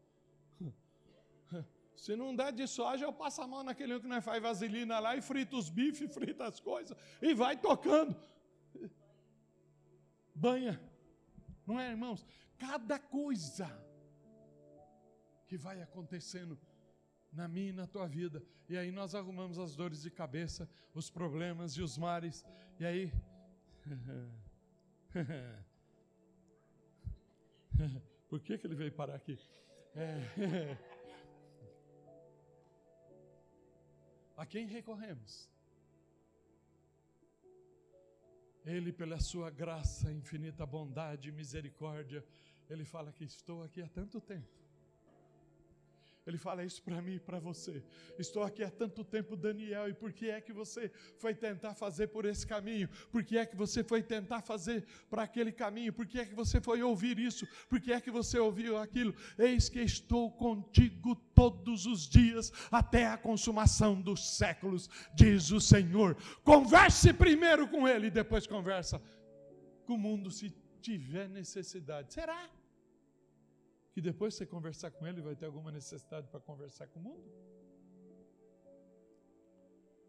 Se 1.96 2.16
não 2.16 2.36
der 2.36 2.52
de 2.54 2.68
soja, 2.68 3.06
eu 3.06 3.12
passo 3.12 3.42
a 3.42 3.48
mão 3.48 3.64
naquele 3.64 4.00
que 4.00 4.08
nós 4.08 4.24
faz 4.24 4.42
vaselina 4.42 5.00
lá 5.00 5.16
e 5.16 5.22
frita 5.22 5.56
os 5.56 5.68
bifes, 5.68 6.14
frita 6.14 6.46
as 6.46 6.60
coisas 6.60 6.96
e 7.20 7.34
vai 7.34 7.58
tocando. 7.58 8.16
Banha. 10.36 10.80
Não 11.68 11.80
é, 11.80 11.92
irmãos? 11.92 12.26
Cada 12.58 12.98
coisa 12.98 13.68
que 15.48 15.58
vai 15.58 15.82
acontecendo 15.82 16.58
na 17.32 17.48
minha 17.48 17.70
e 17.70 17.74
na 17.74 17.86
tua 17.86 18.08
vida. 18.08 18.42
E 18.70 18.78
aí 18.78 18.92
nós 18.92 19.14
arrumamos 19.14 19.60
as 19.60 19.76
dores 19.76 20.02
de 20.02 20.10
cabeça, 20.10 20.68
os 20.94 21.10
problemas 21.10 21.74
e 21.74 21.82
os 21.82 21.98
mares. 21.98 22.46
E 22.80 22.86
aí. 22.86 23.12
Por 28.30 28.42
que, 28.42 28.58
que 28.58 28.66
ele 28.66 28.76
veio 28.76 28.94
parar 28.94 29.16
aqui? 29.16 29.38
É. 29.94 30.78
A 34.38 34.46
quem 34.46 34.68
recorremos? 34.68 35.50
Ele, 38.68 38.92
pela 38.92 39.18
sua 39.18 39.50
graça, 39.50 40.12
infinita 40.12 40.66
bondade 40.66 41.30
e 41.30 41.32
misericórdia, 41.32 42.24
ele 42.70 42.84
fala 42.84 43.14
que 43.14 43.24
estou 43.24 43.64
aqui 43.64 43.82
há 43.82 43.88
tanto 43.88 44.20
tempo 44.20 44.67
Ele 46.28 46.38
fala 46.38 46.66
isso 46.66 46.84
para 46.84 47.02
mim 47.02 47.16
e 47.16 47.20
para 47.20 47.40
você. 47.40 47.82
Estou 48.20 48.44
aqui 48.44 48.62
há 48.62 48.70
tanto 48.70 49.02
tempo, 49.02 49.38
Daniel, 49.38 49.88
e 49.88 49.94
por 49.94 50.12
que 50.12 50.30
é 50.30 50.42
que 50.42 50.52
você 50.52 50.92
foi 51.18 51.34
tentar 51.34 51.74
fazer 51.74 52.08
por 52.08 52.26
esse 52.26 52.46
caminho? 52.46 52.90
Por 53.10 53.24
que 53.24 53.38
é 53.38 53.46
que 53.46 53.56
você 53.56 53.82
foi 53.82 54.04
tentar 54.04 54.42
fazer 54.42 54.86
para 55.10 55.24
aquele 55.24 55.54
caminho? 55.54 55.94
Por 55.94 56.06
que 56.06 56.20
é 56.20 56.26
que 56.26 56.36
você 56.36 56.60
foi 56.60 56.84
ouvir 56.84 57.18
isso? 57.18 57.48
Por 57.70 57.80
que 57.80 57.94
é 57.94 58.02
que 58.02 58.12
você 58.12 58.38
ouviu 58.38 58.78
aquilo? 58.78 59.16
Eis 59.38 59.70
que 59.70 59.80
estou 59.80 60.30
contigo 60.30 61.16
todos 61.34 61.86
os 61.86 62.10
dias 62.10 62.52
até 62.70 63.08
a 63.08 63.18
consumação 63.18 64.02
dos 64.02 64.36
séculos, 64.36 64.90
diz 65.16 65.52
o 65.52 65.62
Senhor. 65.62 66.18
Converse 66.44 67.14
primeiro 67.14 67.70
com 67.70 67.88
ele 67.88 68.08
e 68.08 68.12
depois 68.12 68.46
conversa 68.46 69.02
com 69.86 69.94
o 69.94 69.98
mundo 69.98 70.30
se 70.30 70.54
tiver 70.82 71.30
necessidade. 71.30 72.14
Será? 72.14 72.50
Que 73.98 74.02
depois 74.02 74.36
você 74.36 74.46
conversar 74.46 74.92
com 74.92 75.08
ele 75.08 75.22
vai 75.22 75.36
ter 75.36 75.48
alguma 75.48 75.72
necessidade 75.72 76.28
para 76.28 76.40
conversar 76.40 76.86
com 76.86 77.00
o 77.00 77.02
mundo? 77.02 77.32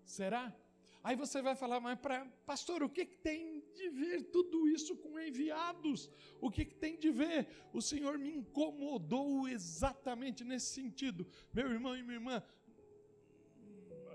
Será? 0.05 0.55
Aí 1.03 1.16
você 1.16 1.41
vai 1.41 1.57
falar, 1.57 1.80
mas 1.80 1.99
pra, 1.99 2.26
pastor, 2.45 2.82
o 2.82 2.91
que, 2.91 3.07
que 3.07 3.16
tem 3.16 3.64
de 3.74 3.89
ver 3.89 4.24
tudo 4.24 4.68
isso 4.68 4.95
com 4.95 5.18
enviados? 5.18 6.11
O 6.39 6.51
que, 6.51 6.66
que 6.66 6.74
tem 6.74 6.99
de 6.99 7.11
ver? 7.11 7.49
O 7.72 7.80
Senhor 7.80 8.18
me 8.18 8.30
incomodou 8.30 9.49
exatamente 9.49 10.45
nesse 10.45 10.66
sentido. 10.66 11.26
Meu 11.51 11.70
irmão 11.70 11.97
e 11.97 12.03
minha 12.03 12.16
irmã, 12.16 12.43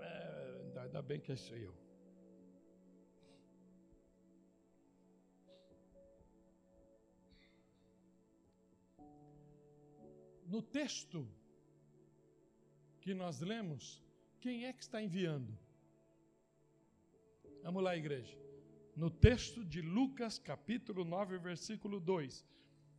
é, 0.02 0.82
ainda 0.82 1.02
bem 1.02 1.18
que 1.18 1.32
é 1.32 1.36
eu. 1.50 1.83
No 10.54 10.62
texto 10.62 11.28
que 13.00 13.12
nós 13.12 13.40
lemos, 13.40 13.84
quem 14.40 14.66
é 14.66 14.72
que 14.72 14.84
está 14.84 15.02
enviando? 15.02 15.52
Vamos 17.64 17.82
lá, 17.82 17.96
igreja. 17.96 18.36
No 18.94 19.10
texto 19.10 19.64
de 19.64 19.80
Lucas, 19.82 20.38
capítulo 20.38 21.04
9, 21.04 21.38
versículo 21.38 21.98
2: 21.98 22.46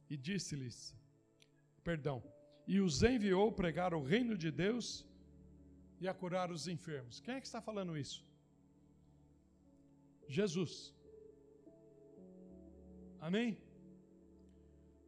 E 0.09 0.17
disse-lhes, 0.17 0.93
perdão, 1.81 2.21
e 2.67 2.81
os 2.81 3.03
enviou 3.03 3.49
pregar 3.53 3.93
o 3.93 4.03
reino 4.03 4.37
de 4.37 4.51
Deus 4.51 5.05
e 6.01 6.09
a 6.09 6.13
curar 6.13 6.51
os 6.51 6.67
enfermos. 6.67 7.21
Quem 7.21 7.35
é 7.35 7.39
que 7.39 7.47
está 7.47 7.61
falando 7.61 7.97
isso? 7.97 8.19
Jesus. 10.27 10.93
Amém? 13.21 13.57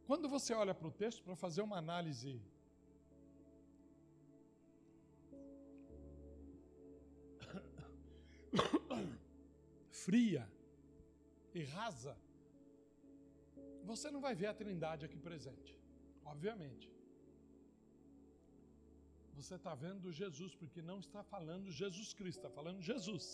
Quando 0.08 0.26
você 0.34 0.52
olha 0.54 0.74
para 0.78 0.88
o 0.88 0.90
texto 1.02 1.22
para 1.22 1.36
fazer 1.36 1.62
uma 1.68 1.78
análise 1.84 2.30
fria 10.04 10.44
e 11.58 11.62
rasa, 11.74 12.14
você 13.90 14.10
não 14.14 14.22
vai 14.26 14.34
ver 14.34 14.46
a 14.46 14.54
Trindade 14.54 15.04
aqui 15.04 15.18
presente, 15.28 15.76
obviamente. 16.24 16.88
Você 19.34 19.56
está 19.56 19.74
vendo 19.74 20.10
Jesus, 20.10 20.54
porque 20.54 20.80
não 20.80 20.98
está 21.00 21.22
falando 21.34 21.70
Jesus 21.82 22.14
Cristo, 22.14 22.38
está 22.38 22.48
falando 22.58 22.80
Jesus. 22.80 23.26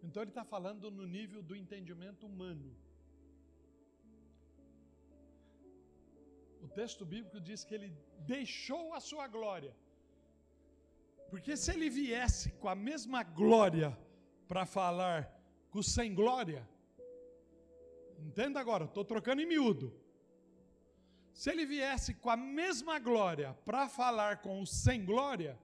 Então 0.00 0.22
ele 0.22 0.30
está 0.30 0.44
falando 0.44 0.92
no 0.92 1.04
nível 1.18 1.42
do 1.42 1.56
entendimento 1.56 2.24
humano. 2.24 2.70
Texto 6.72 7.04
bíblico 7.04 7.40
diz 7.40 7.64
que 7.64 7.74
ele 7.74 7.90
deixou 8.34 8.94
a 8.94 9.00
sua 9.00 9.26
glória. 9.26 9.74
Porque 11.30 11.56
se 11.56 11.70
ele 11.72 11.88
viesse 11.88 12.52
com 12.60 12.68
a 12.68 12.74
mesma 12.74 13.22
glória 13.22 13.96
para 14.46 14.64
falar 14.66 15.20
com 15.70 15.78
o 15.78 15.82
sem 15.82 16.14
glória, 16.14 16.68
entenda 18.18 18.60
agora, 18.60 18.84
estou 18.84 19.04
trocando 19.04 19.40
em 19.40 19.46
miúdo. 19.46 19.88
Se 21.32 21.50
ele 21.50 21.64
viesse 21.64 22.14
com 22.14 22.28
a 22.28 22.36
mesma 22.36 22.98
glória 22.98 23.54
para 23.64 23.88
falar 23.88 24.42
com 24.42 24.60
o 24.60 24.66
sem 24.66 25.04
glória, 25.04 25.58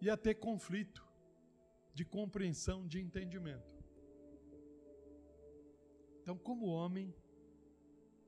ia 0.00 0.16
ter 0.16 0.34
conflito 0.34 1.06
de 1.92 2.04
compreensão, 2.04 2.86
de 2.86 3.00
entendimento. 3.00 3.74
Então, 6.22 6.38
como 6.38 6.66
homem, 6.66 7.14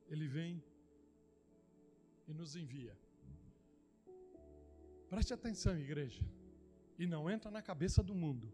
ele 0.07 0.29
vem 0.29 0.62
e 2.27 2.33
nos 2.33 2.57
envia. 2.57 2.97
Preste 5.09 5.33
atenção, 5.33 5.79
igreja, 5.79 6.22
e 6.99 7.07
não 7.07 7.31
entra 7.31 7.51
na 7.51 7.62
cabeça 7.62 8.03
do 8.03 8.14
mundo. 8.14 8.53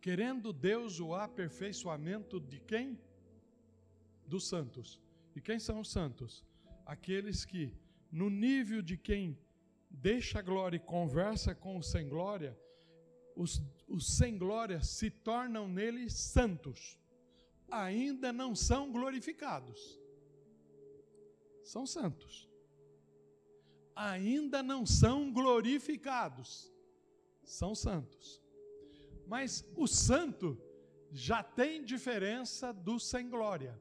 Querendo 0.00 0.52
Deus 0.52 1.00
o 1.00 1.14
aperfeiçoamento 1.14 2.38
de 2.38 2.60
quem? 2.60 2.98
Dos 4.26 4.46
santos. 4.46 5.00
E 5.34 5.40
quem 5.40 5.58
são 5.58 5.80
os 5.80 5.90
santos? 5.90 6.44
Aqueles 6.86 7.44
que, 7.44 7.72
no 8.10 8.30
nível 8.30 8.80
de 8.82 8.96
quem 8.96 9.38
deixa 9.90 10.38
a 10.38 10.42
glória 10.42 10.76
e 10.76 10.80
conversa 10.80 11.54
com 11.54 11.76
os 11.76 11.90
sem 11.90 12.08
glória, 12.08 12.56
os, 13.34 13.60
os 13.88 14.16
sem 14.16 14.38
glória 14.38 14.80
se 14.82 15.10
tornam 15.10 15.66
nele 15.66 16.08
santos. 16.10 16.98
Ainda 17.70 18.32
não 18.32 18.54
são 18.54 18.92
glorificados 18.92 20.03
são 21.64 21.86
santos. 21.86 22.48
Ainda 23.96 24.62
não 24.62 24.84
são 24.84 25.32
glorificados, 25.32 26.72
são 27.42 27.74
santos. 27.74 28.42
Mas 29.26 29.64
o 29.76 29.86
santo 29.86 30.60
já 31.10 31.42
tem 31.42 31.82
diferença 31.82 32.72
do 32.72 33.00
sem 33.00 33.28
glória. 33.28 33.80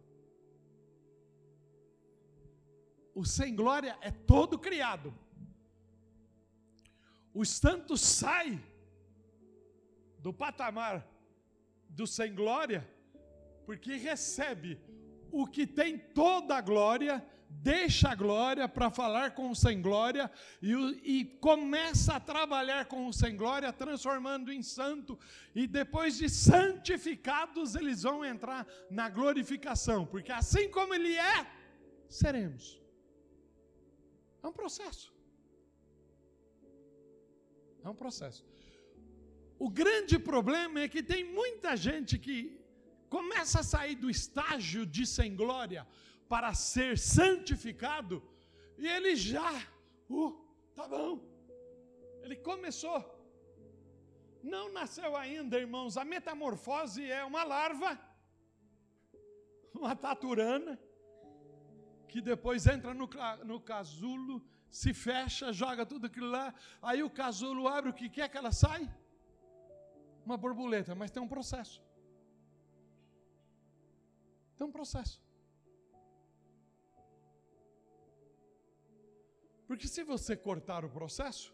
O 3.14 3.26
sem 3.26 3.56
glória 3.56 3.98
é 4.02 4.12
todo 4.12 4.58
criado. 4.58 5.14
O 7.34 7.44
santo 7.46 7.98
sai 7.98 8.64
do 10.20 10.32
patamar 10.32 11.08
do 11.90 12.08
sem 12.08 12.34
glória, 12.34 12.88
porque 13.66 13.96
recebe 13.96 14.80
o 15.32 15.46
que 15.48 15.66
tem 15.66 15.98
toda 15.98 16.56
a 16.56 16.62
glória 16.62 17.28
deixa 17.62 18.10
a 18.10 18.16
glória 18.16 18.68
para 18.68 18.90
falar 18.90 19.32
com 19.32 19.50
o 19.50 19.56
sem 19.56 19.82
glória 19.82 20.32
e, 20.62 20.74
e, 21.04 21.26
começa 21.40 22.16
a 22.16 22.20
trabalhar 22.20 22.86
com 22.86 23.08
o 23.08 23.14
sem 23.14 23.36
glória, 23.36 23.72
transformando 23.72 24.52
em 24.52 24.62
santo, 24.62 25.20
e 25.54 25.68
depois 25.68 26.18
de 26.18 26.30
santificados, 26.30 27.76
eles 27.76 28.04
vão 28.04 28.26
entrar 28.26 28.68
na 28.90 29.10
glorificação, 29.10 30.06
porque 30.06 30.32
assim 30.32 30.70
como 30.70 30.94
ele 30.94 31.16
é, 31.16 31.48
seremos. 32.10 32.82
É 34.42 34.48
um 34.48 34.54
processo. 34.54 35.14
É 37.84 37.90
um 37.90 37.96
processo. 37.96 38.46
O 39.60 39.70
grande 39.70 40.18
problema 40.18 40.82
é 40.82 40.88
que 40.88 41.04
tem 41.04 41.24
muita 41.24 41.78
gente 41.78 42.18
que 42.18 42.60
começa 43.10 43.60
a 43.60 43.64
sair 43.64 43.96
do 43.96 44.10
estágio 44.10 44.86
de 44.86 45.06
sem 45.06 45.36
glória 45.36 45.88
para 46.34 46.52
ser 46.56 46.98
santificado, 46.98 48.16
e 48.76 48.88
ele 48.88 49.16
já, 49.16 49.52
uh, 50.10 50.32
tá 50.78 50.88
bom. 50.88 51.14
Ele 52.24 52.38
começou. 52.50 53.00
Não 54.42 54.74
nasceu 54.78 55.16
ainda, 55.16 55.60
irmãos. 55.60 55.96
A 55.96 56.04
metamorfose 56.04 57.04
é 57.20 57.24
uma 57.24 57.44
larva, 57.44 57.92
uma 59.76 59.96
taturana, 59.96 60.74
que 62.08 62.20
depois 62.20 62.66
entra 62.66 62.96
no, 62.96 63.08
no 63.46 63.60
casulo, 63.62 64.44
se 64.72 64.92
fecha, 64.92 65.54
joga 65.54 65.86
tudo 65.86 66.08
aquilo 66.08 66.32
lá. 66.32 66.52
Aí 66.82 67.04
o 67.04 67.12
casulo 67.12 67.68
abre, 67.68 67.92
o 67.92 67.94
que 68.02 68.10
quer 68.10 68.28
que 68.28 68.40
ela 68.40 68.52
sai? 68.52 68.92
Uma 70.26 70.36
borboleta, 70.36 70.96
mas 70.96 71.12
tem 71.12 71.22
um 71.22 71.28
processo. 71.28 71.80
Tem 74.58 74.66
um 74.66 74.72
processo. 74.72 75.23
Porque 79.74 79.88
se 79.88 80.04
você 80.04 80.38
cortar 80.38 80.86
o 80.86 80.90
processo, 80.98 81.52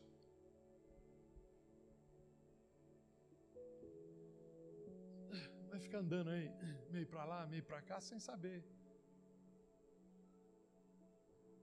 vai 5.70 5.80
ficar 5.80 5.99
andando 5.99 6.30
aí, 6.32 6.51
meio 6.91 7.07
para 7.07 7.24
lá, 7.24 7.47
meio 7.47 7.63
para 7.63 7.82
cá, 7.82 8.01
sem 8.01 8.20
saber 8.20 8.61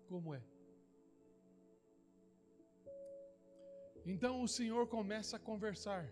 como 0.09 0.35
é. 0.35 0.43
Então 4.07 4.41
o 4.41 4.49
Senhor 4.49 4.89
começa 4.89 5.37
a 5.37 5.39
conversar. 5.39 6.11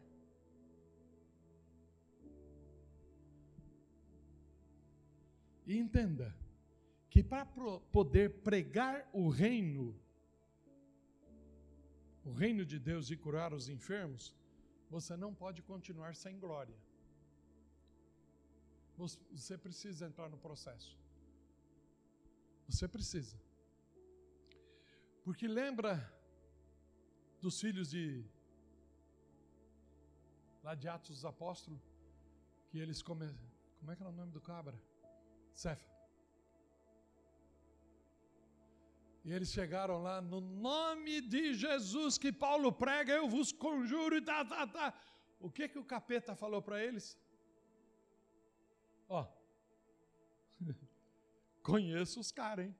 E 5.67 5.79
entenda 5.79 6.37
que 7.09 7.23
para 7.23 7.47
poder 7.47 8.43
pregar 8.43 9.09
o 9.11 9.31
reino, 9.31 10.04
o 12.25 12.33
reino 12.33 12.65
de 12.65 12.79
Deus 12.79 13.11
e 13.11 13.17
curar 13.17 13.53
os 13.53 13.69
enfermos, 13.69 14.35
você 14.91 15.17
não 15.17 15.35
pode 15.35 15.61
continuar 15.63 16.15
sem 16.15 16.39
glória. 16.39 16.77
Você 18.97 19.59
precisa 19.59 20.07
entrar 20.07 20.29
no 20.29 20.39
processo. 20.39 20.97
Você 22.69 22.87
precisa. 22.89 23.37
Porque 25.25 25.47
lembra 25.47 25.93
dos 27.41 27.61
filhos 27.61 27.91
de 27.91 28.25
lá 30.63 30.75
de 30.75 30.89
Atos 30.89 31.11
dos 31.11 31.25
Apóstolos, 31.25 31.81
que 32.71 32.79
eles 32.79 33.03
come, 33.03 33.27
como 33.79 33.91
é 33.91 33.97
que 33.97 34.03
era 34.03 34.11
o 34.11 34.15
nome 34.15 34.33
do 34.33 34.41
cabra? 34.41 34.81
Cefa. 35.53 35.94
E 39.25 39.33
eles 39.33 39.51
chegaram 39.51 40.03
lá, 40.03 40.21
no 40.21 40.41
nome 40.41 41.23
de 41.23 41.55
Jesus 41.55 42.19
que 42.19 42.31
Paulo 42.31 42.71
prega, 42.71 43.15
eu 43.15 43.27
vos 43.27 43.53
conjuro 43.53 44.17
e 44.17 44.21
tá, 44.21 44.45
tá, 44.45 44.67
tá. 44.67 44.95
O 45.41 45.51
que 45.51 45.67
que 45.67 45.79
o 45.79 45.85
capeta 45.85 46.37
falou 46.37 46.61
para 46.61 46.85
eles? 46.85 47.19
Ó, 49.09 49.27
conheço 51.63 52.21
os 52.21 52.31
caras, 52.31 52.67
hein? 52.67 52.77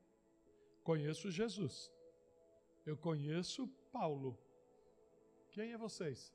Conheço 0.83 1.31
Jesus. 1.31 1.91
Eu 2.85 2.97
conheço 2.97 3.67
Paulo. 3.91 4.39
Quem 5.51 5.73
é 5.73 5.79
vocês? 5.79 6.35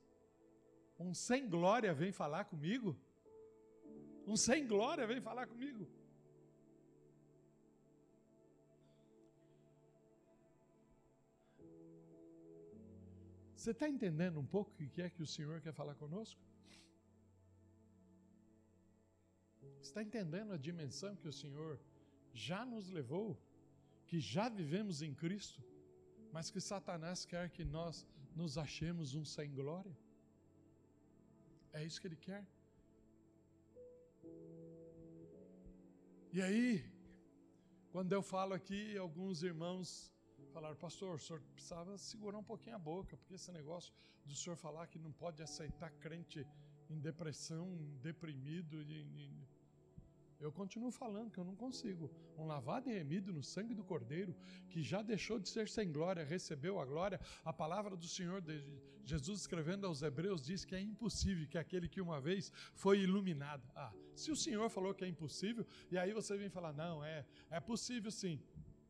Um 0.98 1.14
sem 1.14 1.48
glória 1.48 1.94
vem 1.94 2.10
falar 2.10 2.46
comigo? 2.46 2.98
Um 4.26 4.36
sem 4.36 4.66
glória 4.66 5.06
vem 5.06 5.20
falar 5.20 5.46
comigo? 5.46 5.88
Você 13.60 13.72
está 13.72 13.86
entendendo 13.86 14.40
um 14.40 14.46
pouco 14.54 14.70
o 14.70 14.74
que 14.74 15.02
é 15.02 15.10
que 15.14 15.22
o 15.22 15.26
Senhor 15.26 15.60
quer 15.60 15.74
falar 15.80 15.94
conosco? 15.94 16.40
Está 19.82 20.02
entendendo 20.02 20.54
a 20.54 20.56
dimensão 20.56 21.14
que 21.14 21.28
o 21.28 21.32
Senhor 21.40 21.78
já 22.32 22.64
nos 22.64 22.88
levou? 22.88 23.38
Que 24.06 24.18
já 24.18 24.48
vivemos 24.48 25.02
em 25.02 25.12
Cristo, 25.22 25.62
mas 26.32 26.50
que 26.50 26.58
Satanás 26.58 27.26
quer 27.26 27.50
que 27.50 27.62
nós 27.62 28.06
nos 28.34 28.56
achemos 28.56 29.14
um 29.14 29.26
sem 29.26 29.52
glória? 29.60 29.94
É 31.74 31.84
isso 31.84 32.00
que 32.00 32.06
ele 32.06 32.16
quer. 32.16 32.42
E 36.32 36.40
aí, 36.40 36.66
quando 37.92 38.10
eu 38.14 38.22
falo 38.22 38.54
aqui, 38.54 38.96
alguns 38.96 39.42
irmãos 39.42 40.10
falaram, 40.52 40.76
pastor, 40.76 41.14
o 41.14 41.18
senhor 41.18 41.40
precisava 41.54 41.96
segurar 41.98 42.38
um 42.38 42.44
pouquinho 42.44 42.76
a 42.76 42.78
boca, 42.78 43.16
porque 43.16 43.34
esse 43.34 43.52
negócio 43.52 43.92
do 44.24 44.34
senhor 44.34 44.56
falar 44.56 44.86
que 44.86 44.98
não 44.98 45.12
pode 45.12 45.42
aceitar 45.42 45.90
crente 45.92 46.46
em 46.88 46.98
depressão, 46.98 47.76
deprimido, 48.02 48.76
eu 50.40 50.50
continuo 50.50 50.90
falando 50.90 51.30
que 51.30 51.38
eu 51.38 51.44
não 51.44 51.54
consigo. 51.54 52.10
Um 52.36 52.46
lavado 52.46 52.88
e 52.88 52.94
remido 52.94 53.30
no 53.30 53.42
sangue 53.42 53.74
do 53.74 53.84
Cordeiro, 53.84 54.34
que 54.70 54.82
já 54.82 55.02
deixou 55.02 55.38
de 55.38 55.48
ser 55.48 55.68
sem 55.68 55.92
glória, 55.92 56.24
recebeu 56.24 56.80
a 56.80 56.84
glória. 56.86 57.20
A 57.44 57.52
palavra 57.52 57.94
do 57.94 58.08
Senhor, 58.08 58.42
Jesus 59.04 59.40
escrevendo 59.40 59.86
aos 59.86 60.00
Hebreus, 60.00 60.42
diz 60.42 60.64
que 60.64 60.74
é 60.74 60.80
impossível 60.80 61.46
que 61.46 61.58
aquele 61.58 61.88
que 61.88 62.00
uma 62.00 62.20
vez 62.20 62.50
foi 62.74 63.00
iluminado. 63.00 63.62
Ah, 63.76 63.92
se 64.14 64.30
o 64.30 64.36
Senhor 64.36 64.70
falou 64.70 64.94
que 64.94 65.04
é 65.04 65.08
impossível, 65.08 65.66
e 65.90 65.98
aí 65.98 66.12
você 66.14 66.36
vem 66.38 66.48
falar, 66.48 66.72
não, 66.72 67.04
é, 67.04 67.26
é 67.50 67.60
possível 67.60 68.10
sim. 68.10 68.42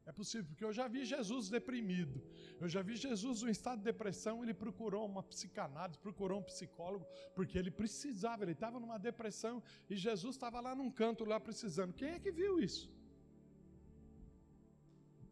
É 0.06 0.12
possível, 0.12 0.46
porque 0.46 0.64
eu 0.64 0.72
já 0.72 0.88
vi 0.88 1.04
Jesus 1.04 1.48
deprimido, 1.48 2.22
eu 2.60 2.68
já 2.68 2.82
vi 2.82 2.96
Jesus 2.96 3.42
em 3.42 3.50
estado 3.50 3.78
de 3.78 3.84
depressão, 3.84 4.42
ele 4.42 4.54
procurou 4.54 5.06
uma 5.06 5.22
psicanálise, 5.22 5.98
procurou 5.98 6.40
um 6.40 6.42
psicólogo, 6.42 7.06
porque 7.34 7.58
ele 7.58 7.70
precisava, 7.70 8.42
ele 8.42 8.52
estava 8.52 8.80
numa 8.80 8.98
depressão 8.98 9.62
e 9.88 9.96
Jesus 9.96 10.36
estava 10.36 10.60
lá 10.60 10.74
num 10.74 10.90
canto, 10.90 11.24
lá 11.24 11.38
precisando. 11.38 11.92
Quem 11.92 12.10
é 12.10 12.18
que 12.18 12.32
viu 12.32 12.58
isso? 12.58 12.90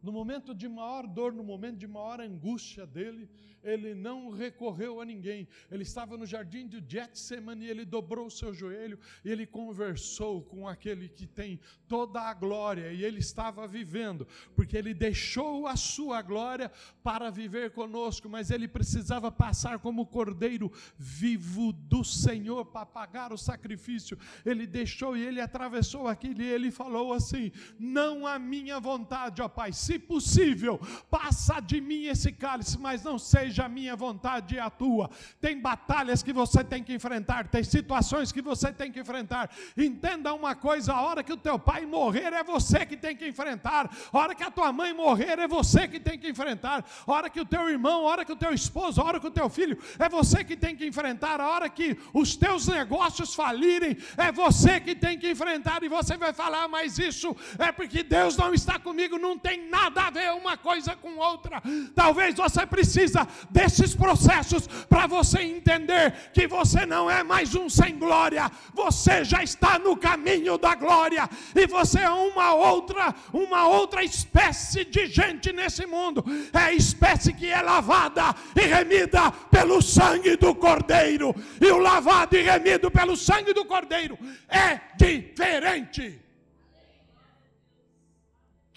No 0.02 0.12
momento 0.12 0.54
de 0.54 0.68
maior 0.68 1.06
dor, 1.06 1.32
no 1.32 1.42
momento 1.42 1.78
de 1.78 1.86
maior 1.86 2.20
angústia 2.20 2.86
dele, 2.86 3.28
ele 3.62 3.94
não 3.94 4.30
recorreu 4.30 5.00
a 5.00 5.04
ninguém. 5.04 5.48
Ele 5.70 5.82
estava 5.82 6.16
no 6.16 6.24
jardim 6.24 6.66
de 6.66 6.82
Getsemane 6.86 7.66
ele 7.66 7.84
dobrou 7.84 8.26
o 8.26 8.30
seu 8.30 8.54
joelho 8.54 8.98
e 9.24 9.30
ele 9.30 9.46
conversou 9.46 10.42
com 10.42 10.68
aquele 10.68 11.08
que 11.08 11.26
tem 11.26 11.60
toda 11.86 12.20
a 12.20 12.34
glória 12.34 12.92
e 12.92 13.04
ele 13.04 13.18
estava 13.18 13.66
vivendo, 13.66 14.26
porque 14.54 14.76
ele 14.76 14.94
deixou 14.94 15.66
a 15.66 15.76
sua 15.76 16.22
glória 16.22 16.70
para 17.02 17.30
viver 17.30 17.72
conosco, 17.72 18.28
mas 18.28 18.50
ele 18.50 18.68
precisava 18.68 19.30
passar 19.30 19.78
como 19.78 20.06
cordeiro 20.06 20.72
vivo 20.96 21.72
do 21.72 22.04
Senhor 22.04 22.64
para 22.66 22.86
pagar 22.86 23.32
o 23.32 23.38
sacrifício. 23.38 24.18
Ele 24.44 24.66
deixou 24.66 25.16
e 25.16 25.24
ele 25.24 25.40
atravessou 25.40 26.06
aquilo 26.06 26.42
e 26.42 26.46
ele 26.46 26.70
falou 26.70 27.12
assim: 27.12 27.50
Não 27.78 28.26
a 28.26 28.38
minha 28.38 28.78
vontade, 28.78 29.42
ó 29.42 29.48
Pai 29.48 29.72
se 29.88 29.98
possível, 29.98 30.78
passa 31.10 31.60
de 31.60 31.80
mim 31.80 32.04
esse 32.04 32.30
cálice, 32.30 32.78
mas 32.78 33.02
não 33.02 33.18
seja 33.18 33.64
a 33.64 33.68
minha 33.70 33.96
vontade 33.96 34.56
e 34.56 34.58
a 34.58 34.68
tua. 34.68 35.08
Tem 35.40 35.58
batalhas 35.58 36.22
que 36.22 36.30
você 36.30 36.62
tem 36.62 36.82
que 36.82 36.92
enfrentar, 36.92 37.48
tem 37.48 37.64
situações 37.64 38.30
que 38.30 38.42
você 38.42 38.70
tem 38.70 38.92
que 38.92 39.00
enfrentar. 39.00 39.50
Entenda 39.74 40.34
uma 40.34 40.54
coisa: 40.54 40.92
a 40.92 41.00
hora 41.00 41.22
que 41.22 41.32
o 41.32 41.38
teu 41.38 41.58
pai 41.58 41.86
morrer 41.86 42.34
é 42.34 42.44
você 42.44 42.84
que 42.84 42.98
tem 42.98 43.16
que 43.16 43.26
enfrentar, 43.26 43.90
a 44.12 44.18
hora 44.18 44.34
que 44.34 44.42
a 44.42 44.50
tua 44.50 44.70
mãe 44.70 44.92
morrer 44.92 45.38
é 45.38 45.48
você 45.48 45.88
que 45.88 45.98
tem 45.98 46.18
que 46.18 46.28
enfrentar, 46.28 46.84
a 47.06 47.10
hora 47.10 47.30
que 47.30 47.40
o 47.40 47.46
teu 47.46 47.70
irmão, 47.70 48.06
a 48.06 48.10
hora 48.10 48.24
que 48.26 48.32
o 48.32 48.36
teu 48.36 48.52
esposo, 48.52 49.00
a 49.00 49.04
hora 49.04 49.18
que 49.18 49.26
o 49.26 49.30
teu 49.30 49.48
filho, 49.48 49.78
é 49.98 50.06
você 50.06 50.44
que 50.44 50.54
tem 50.54 50.76
que 50.76 50.86
enfrentar, 50.86 51.40
a 51.40 51.48
hora 51.48 51.70
que 51.70 51.96
os 52.12 52.36
teus 52.36 52.68
negócios 52.68 53.34
falirem, 53.34 53.96
é 54.18 54.30
você 54.30 54.80
que 54.80 54.94
tem 54.94 55.18
que 55.18 55.30
enfrentar, 55.30 55.82
e 55.82 55.88
você 55.88 56.18
vai 56.18 56.34
falar, 56.34 56.68
mas 56.68 56.98
isso 56.98 57.34
é 57.58 57.72
porque 57.72 58.02
Deus 58.02 58.36
não 58.36 58.52
está 58.52 58.78
comigo, 58.78 59.18
não 59.18 59.38
tem 59.38 59.66
nada 59.70 59.77
nada 59.78 60.02
a 60.02 60.10
ver 60.10 60.32
uma 60.32 60.56
coisa 60.56 60.96
com 60.96 61.16
outra. 61.16 61.62
Talvez 61.94 62.34
você 62.34 62.66
precisa 62.66 63.26
desses 63.48 63.94
processos 63.94 64.66
para 64.88 65.06
você 65.06 65.40
entender 65.42 66.12
que 66.32 66.48
você 66.48 66.84
não 66.84 67.08
é 67.10 67.22
mais 67.22 67.54
um 67.54 67.68
sem 67.68 67.96
glória, 67.96 68.50
você 68.74 69.24
já 69.24 69.42
está 69.42 69.78
no 69.78 69.96
caminho 69.96 70.58
da 70.58 70.74
glória 70.74 71.28
e 71.54 71.66
você 71.66 72.00
é 72.00 72.10
uma 72.10 72.54
outra, 72.54 73.14
uma 73.32 73.68
outra 73.68 74.02
espécie 74.02 74.84
de 74.84 75.06
gente 75.06 75.52
nesse 75.52 75.86
mundo. 75.86 76.24
É 76.52 76.58
a 76.58 76.72
espécie 76.72 77.32
que 77.32 77.46
é 77.46 77.62
lavada 77.62 78.34
e 78.56 78.62
remida 78.66 79.30
pelo 79.50 79.80
sangue 79.80 80.36
do 80.36 80.54
Cordeiro. 80.54 81.34
E 81.60 81.66
o 81.70 81.78
lavado 81.78 82.36
e 82.36 82.42
remido 82.42 82.90
pelo 82.90 83.16
sangue 83.16 83.52
do 83.52 83.64
Cordeiro 83.64 84.18
é 84.48 84.80
diferente 84.96 86.27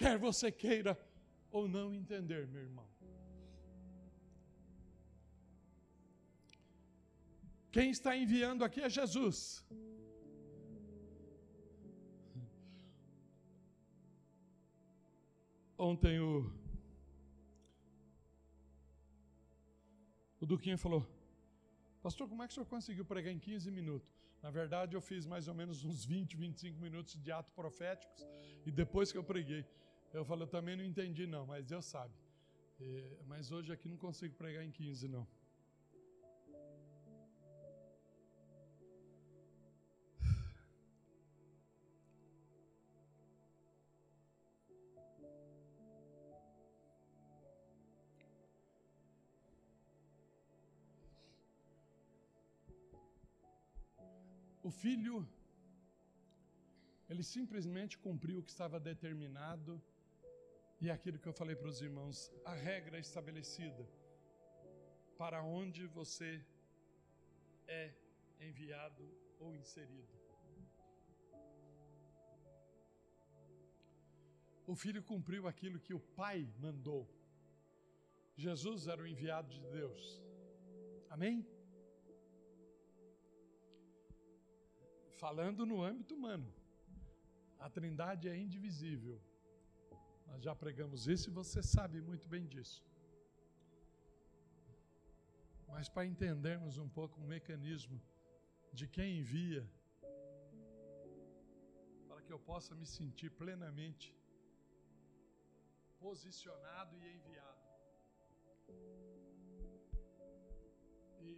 quer 0.01 0.17
você 0.27 0.51
queira 0.63 0.93
ou 1.57 1.67
não 1.75 1.87
entender, 1.93 2.47
meu 2.47 2.63
irmão. 2.67 2.87
Quem 7.75 7.89
está 7.97 8.11
enviando 8.23 8.63
aqui 8.67 8.81
é 8.81 8.89
Jesus. 8.89 9.39
Ontem 15.77 16.19
o, 16.19 16.31
o 20.41 20.77
falou: 20.77 21.03
Pastor, 22.01 22.27
como 22.27 22.43
é 22.43 22.47
que 22.47 22.51
o 22.51 22.55
senhor 22.55 22.67
conseguiu 22.75 23.05
pregar 23.05 23.31
em 23.33 23.39
15 23.39 23.71
minutos? 23.71 24.09
Na 24.43 24.49
verdade, 24.49 24.95
eu 24.95 25.01
fiz 25.01 25.25
mais 25.25 25.47
ou 25.47 25.53
menos 25.53 25.83
uns 25.85 26.03
20, 26.03 26.35
25 26.35 26.79
minutos 26.79 27.13
de 27.23 27.31
atos 27.31 27.53
proféticos 27.53 28.25
e 28.65 28.71
depois 28.71 29.11
que 29.11 29.17
eu 29.17 29.23
preguei. 29.23 29.63
Eu 30.13 30.25
falo, 30.25 30.43
eu 30.43 30.47
também 30.47 30.75
não 30.75 30.83
entendi 30.83 31.25
não, 31.25 31.45
mas 31.45 31.65
Deus 31.65 31.85
sabe. 31.85 32.13
É, 32.81 33.17
mas 33.27 33.49
hoje 33.49 33.71
aqui 33.71 33.87
não 33.87 33.97
consigo 33.97 34.35
pregar 34.35 34.63
em 34.63 34.71
15 34.71 35.07
não. 35.07 35.25
O 54.63 54.69
filho, 54.69 55.25
ele 57.09 57.23
simplesmente 57.23 57.97
cumpriu 57.97 58.39
o 58.39 58.43
que 58.43 58.51
estava 58.51 58.77
determinado 58.79 59.81
e 60.81 60.89
aquilo 60.89 61.19
que 61.19 61.27
eu 61.27 61.33
falei 61.33 61.55
para 61.55 61.69
os 61.69 61.81
irmãos, 61.81 62.31
a 62.43 62.53
regra 62.53 62.97
estabelecida 62.99 63.87
para 65.17 65.43
onde 65.43 65.85
você 65.87 66.43
é 67.67 67.93
enviado 68.39 69.05
ou 69.39 69.55
inserido. 69.55 70.21
o 74.71 74.75
filho 74.75 75.03
cumpriu 75.03 75.47
aquilo 75.47 75.79
que 75.85 75.93
o 75.93 75.99
pai 75.99 76.49
mandou. 76.57 77.03
Jesus 78.37 78.87
era 78.87 79.01
o 79.01 79.07
enviado 79.07 79.49
de 79.53 79.61
Deus. 79.77 80.01
Amém? 81.09 81.45
Falando 85.19 85.65
no 85.65 85.83
âmbito 85.83 86.15
humano, 86.15 86.49
a 87.59 87.69
Trindade 87.69 88.29
é 88.29 88.37
indivisível. 88.37 89.21
Nós 90.31 90.41
já 90.47 90.53
pregamos 90.55 91.07
isso 91.13 91.29
e 91.29 91.37
você 91.39 91.61
sabe 91.61 92.01
muito 92.09 92.27
bem 92.33 92.45
disso. 92.53 92.79
Mas 95.67 95.89
para 95.89 96.05
entendermos 96.05 96.77
um 96.77 96.87
pouco 96.87 97.19
o 97.19 97.27
mecanismo 97.35 97.97
de 98.79 98.87
quem 98.87 99.19
envia, 99.19 99.63
para 102.07 102.21
que 102.21 102.31
eu 102.35 102.39
possa 102.39 102.73
me 102.79 102.85
sentir 102.85 103.29
plenamente 103.41 104.07
posicionado 105.99 106.93
e 107.01 107.13
enviado. 107.17 107.65
E 111.19 111.33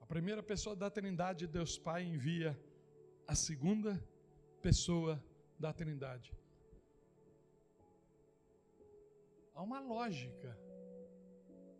a 0.00 0.06
primeira 0.06 0.42
pessoa 0.42 0.76
da 0.76 0.88
Trindade, 0.90 1.46
Deus 1.46 1.76
Pai, 1.76 2.02
envia 2.04 2.58
a 3.26 3.34
segunda 3.34 3.92
pessoa 4.60 5.22
da 5.58 5.72
Trindade. 5.72 6.32
Há 9.54 9.62
uma 9.62 9.80
lógica 9.80 10.56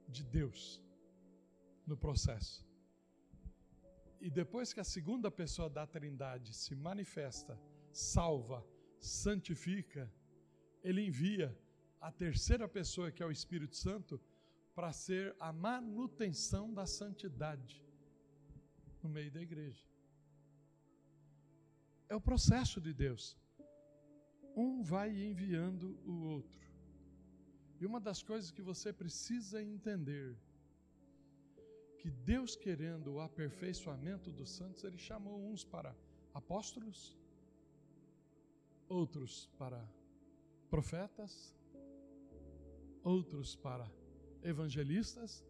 de 0.08 0.24
Deus 0.24 0.82
no 1.86 1.96
processo. 1.96 2.66
E 4.20 4.30
depois 4.30 4.72
que 4.72 4.80
a 4.80 4.84
segunda 4.84 5.30
pessoa 5.30 5.68
da 5.68 5.86
Trindade 5.86 6.54
se 6.54 6.74
manifesta, 6.74 7.58
salva, 7.92 8.64
santifica, 8.98 10.10
ele 10.82 11.06
envia 11.06 11.56
a 12.00 12.10
terceira 12.10 12.66
pessoa, 12.68 13.10
que 13.10 13.22
é 13.22 13.26
o 13.26 13.30
Espírito 13.30 13.76
Santo, 13.76 14.20
para 14.74 14.92
ser 14.92 15.36
a 15.38 15.52
manutenção 15.52 16.72
da 16.72 16.86
santidade 16.86 17.84
no 19.02 19.08
meio 19.08 19.30
da 19.30 19.40
igreja. 19.40 19.89
É 22.10 22.16
o 22.16 22.20
processo 22.20 22.80
de 22.80 22.92
Deus. 22.92 23.38
Um 24.56 24.82
vai 24.82 25.10
enviando 25.30 25.96
o 26.04 26.24
outro. 26.24 26.68
E 27.80 27.86
uma 27.86 28.00
das 28.00 28.20
coisas 28.20 28.50
que 28.50 28.60
você 28.60 28.92
precisa 28.92 29.62
entender, 29.62 30.36
que 31.98 32.10
Deus 32.10 32.56
querendo 32.56 33.12
o 33.14 33.20
aperfeiçoamento 33.20 34.32
dos 34.32 34.50
santos, 34.50 34.82
Ele 34.82 34.98
chamou 34.98 35.38
uns 35.50 35.64
para 35.64 35.96
apóstolos, 36.34 37.16
outros 38.88 39.48
para 39.56 39.80
profetas, 40.68 41.54
outros 43.04 43.54
para 43.54 43.88
evangelistas 44.42 45.46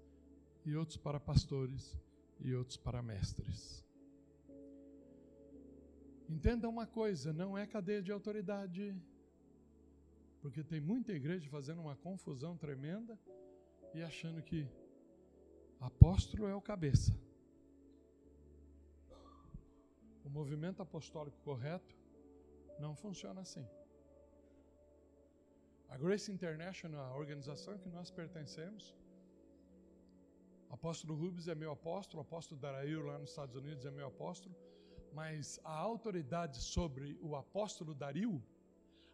e 0.66 0.76
outros 0.76 0.98
para 0.98 1.18
pastores 1.18 1.98
e 2.38 2.54
outros 2.54 2.76
para 2.76 3.02
mestres. 3.02 3.89
Entenda 6.36 6.68
uma 6.68 6.86
coisa, 6.86 7.32
não 7.32 7.58
é 7.58 7.66
cadeia 7.66 8.00
de 8.00 8.12
autoridade, 8.12 8.84
porque 10.40 10.62
tem 10.62 10.80
muita 10.80 11.12
igreja 11.12 11.50
fazendo 11.50 11.80
uma 11.80 11.96
confusão 11.96 12.56
tremenda 12.56 13.18
e 13.92 14.00
achando 14.10 14.40
que 14.40 14.60
apóstolo 15.80 16.46
é 16.46 16.54
o 16.54 16.60
cabeça. 16.60 17.12
O 20.24 20.30
movimento 20.30 20.80
apostólico 20.80 21.36
correto 21.42 21.96
não 22.78 22.94
funciona 22.94 23.40
assim. 23.40 23.66
A 25.88 25.98
Grace 25.98 26.30
International, 26.30 27.06
a 27.12 27.16
organização 27.16 27.76
que 27.76 27.88
nós 27.88 28.08
pertencemos, 28.12 28.94
o 30.70 30.74
apóstolo 30.74 31.16
Rubens 31.16 31.48
é 31.48 31.56
meu 31.56 31.72
apóstolo, 31.72 32.22
o 32.22 32.26
apóstolo 32.26 32.60
Darail 32.60 33.04
lá 33.04 33.18
nos 33.18 33.30
Estados 33.30 33.56
Unidos 33.56 33.84
é 33.84 33.90
meu 33.90 34.06
apóstolo, 34.06 34.54
mas 35.12 35.60
a 35.64 35.72
autoridade 35.72 36.60
sobre 36.60 37.18
o 37.20 37.36
apóstolo 37.36 37.94
Dario 37.94 38.42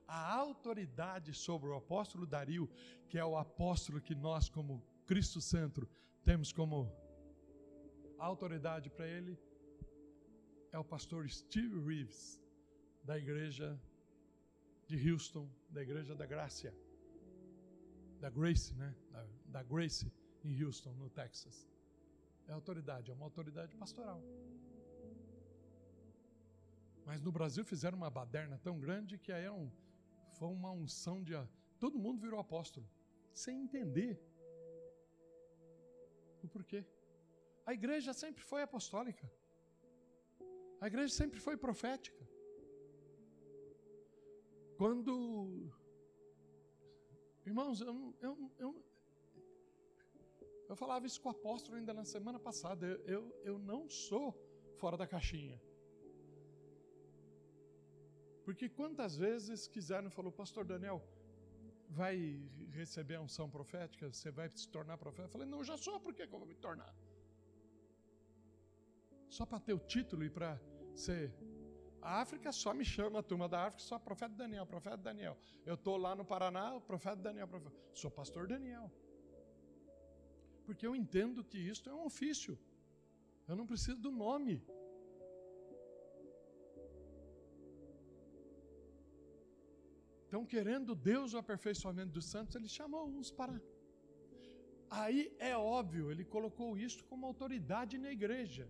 a 0.06 0.34
autoridade 0.34 1.34
sobre 1.34 1.68
o 1.68 1.74
apóstolo 1.74 2.26
Dario, 2.26 2.70
que 3.08 3.18
é 3.18 3.24
o 3.24 3.36
apóstolo 3.36 4.00
que 4.00 4.14
nós, 4.14 4.48
como 4.48 4.82
Cristo 5.04 5.40
Centro, 5.40 5.88
temos 6.24 6.52
como 6.52 6.92
autoridade 8.18 8.88
para 8.88 9.06
ele, 9.06 9.38
é 10.72 10.78
o 10.78 10.84
pastor 10.84 11.28
Steve 11.28 11.80
Reeves, 11.80 12.40
da 13.02 13.18
igreja 13.18 13.80
de 14.86 15.10
Houston, 15.10 15.48
da 15.70 15.82
igreja 15.82 16.14
da 16.14 16.26
Graça, 16.26 16.72
da 18.20 18.30
Grace, 18.30 18.74
né? 18.74 18.94
Da, 19.10 19.26
da 19.46 19.62
Grace 19.62 20.10
em 20.44 20.62
Houston, 20.62 20.92
no 20.94 21.10
Texas. 21.10 21.68
É 22.46 22.52
autoridade, 22.52 23.10
é 23.10 23.14
uma 23.14 23.24
autoridade 23.24 23.74
pastoral. 23.76 24.22
Mas 27.06 27.22
no 27.22 27.30
Brasil 27.30 27.64
fizeram 27.64 27.96
uma 27.96 28.10
baderna 28.10 28.58
tão 28.58 28.78
grande 28.78 29.16
que 29.16 29.32
aí 29.32 29.44
é 29.44 29.52
um 29.52 29.70
foi 30.38 30.48
uma 30.48 30.70
unção 30.70 31.22
de. 31.22 31.32
Todo 31.78 31.98
mundo 31.98 32.20
virou 32.20 32.38
apóstolo, 32.38 32.86
sem 33.32 33.62
entender 33.64 34.20
o 36.42 36.48
porquê. 36.48 36.84
A 37.64 37.72
igreja 37.72 38.12
sempre 38.12 38.42
foi 38.42 38.60
apostólica. 38.62 39.30
A 40.80 40.86
igreja 40.86 41.12
sempre 41.14 41.40
foi 41.40 41.56
profética. 41.56 42.22
Quando. 44.76 45.14
Irmãos, 47.46 47.80
eu, 47.80 48.14
eu, 48.20 48.52
eu, 48.58 48.84
eu 50.68 50.76
falava 50.76 51.06
isso 51.06 51.20
com 51.20 51.28
o 51.28 51.32
apóstolo 51.32 51.76
ainda 51.76 51.94
na 51.94 52.04
semana 52.04 52.38
passada. 52.38 52.84
Eu, 52.86 52.98
eu, 53.06 53.40
eu 53.44 53.58
não 53.58 53.88
sou 53.88 54.34
fora 54.74 54.96
da 54.96 55.06
caixinha. 55.06 55.58
Porque 58.46 58.68
quantas 58.68 59.16
vezes 59.16 59.66
quiseram, 59.66 60.08
falou, 60.08 60.30
pastor 60.30 60.64
Daniel, 60.64 60.98
vai 62.00 62.16
receber 62.70 63.16
a 63.16 63.20
unção 63.20 63.50
profética, 63.50 64.08
você 64.12 64.30
vai 64.30 64.48
se 64.48 64.68
tornar 64.68 64.96
profeta? 64.96 65.26
Eu 65.26 65.32
falei, 65.32 65.48
não, 65.48 65.64
já 65.64 65.76
sou, 65.76 65.98
por 65.98 66.14
que, 66.14 66.22
eu 66.22 66.28
vou 66.28 66.46
me 66.46 66.54
tornar? 66.54 66.94
Só 69.28 69.44
para 69.44 69.58
ter 69.58 69.74
o 69.74 69.80
título 69.94 70.22
e 70.24 70.30
para 70.30 70.60
ser. 70.94 71.34
A 72.00 72.20
África 72.20 72.52
só 72.52 72.72
me 72.72 72.84
chama, 72.84 73.18
a 73.18 73.22
turma 73.30 73.48
da 73.48 73.66
África, 73.66 73.82
só 73.82 73.98
profeta 73.98 74.36
Daniel, 74.36 74.64
profeta 74.64 74.96
Daniel. 74.96 75.36
Eu 75.64 75.74
estou 75.74 75.96
lá 75.96 76.14
no 76.14 76.24
Paraná, 76.24 76.80
profeta 76.92 77.16
Daniel, 77.16 77.48
profeta. 77.48 77.74
sou 77.94 78.12
pastor 78.12 78.46
Daniel. 78.46 78.88
Porque 80.64 80.86
eu 80.86 80.94
entendo 80.94 81.42
que 81.42 81.58
isto 81.58 81.90
é 81.90 81.94
um 81.94 82.04
ofício. 82.04 82.56
Eu 83.48 83.56
não 83.56 83.66
preciso 83.66 84.00
do 84.00 84.12
nome. 84.12 84.64
Então, 90.26 90.44
querendo 90.44 90.94
Deus 90.94 91.34
o 91.34 91.38
aperfeiçoamento 91.38 92.12
dos 92.12 92.26
santos, 92.26 92.56
ele 92.56 92.68
chamou 92.68 93.06
uns 93.06 93.30
para. 93.30 93.60
Aí 94.90 95.34
é 95.38 95.56
óbvio, 95.56 96.10
ele 96.10 96.24
colocou 96.24 96.76
isso 96.76 97.04
como 97.04 97.26
autoridade 97.26 97.96
na 97.98 98.10
igreja. 98.10 98.68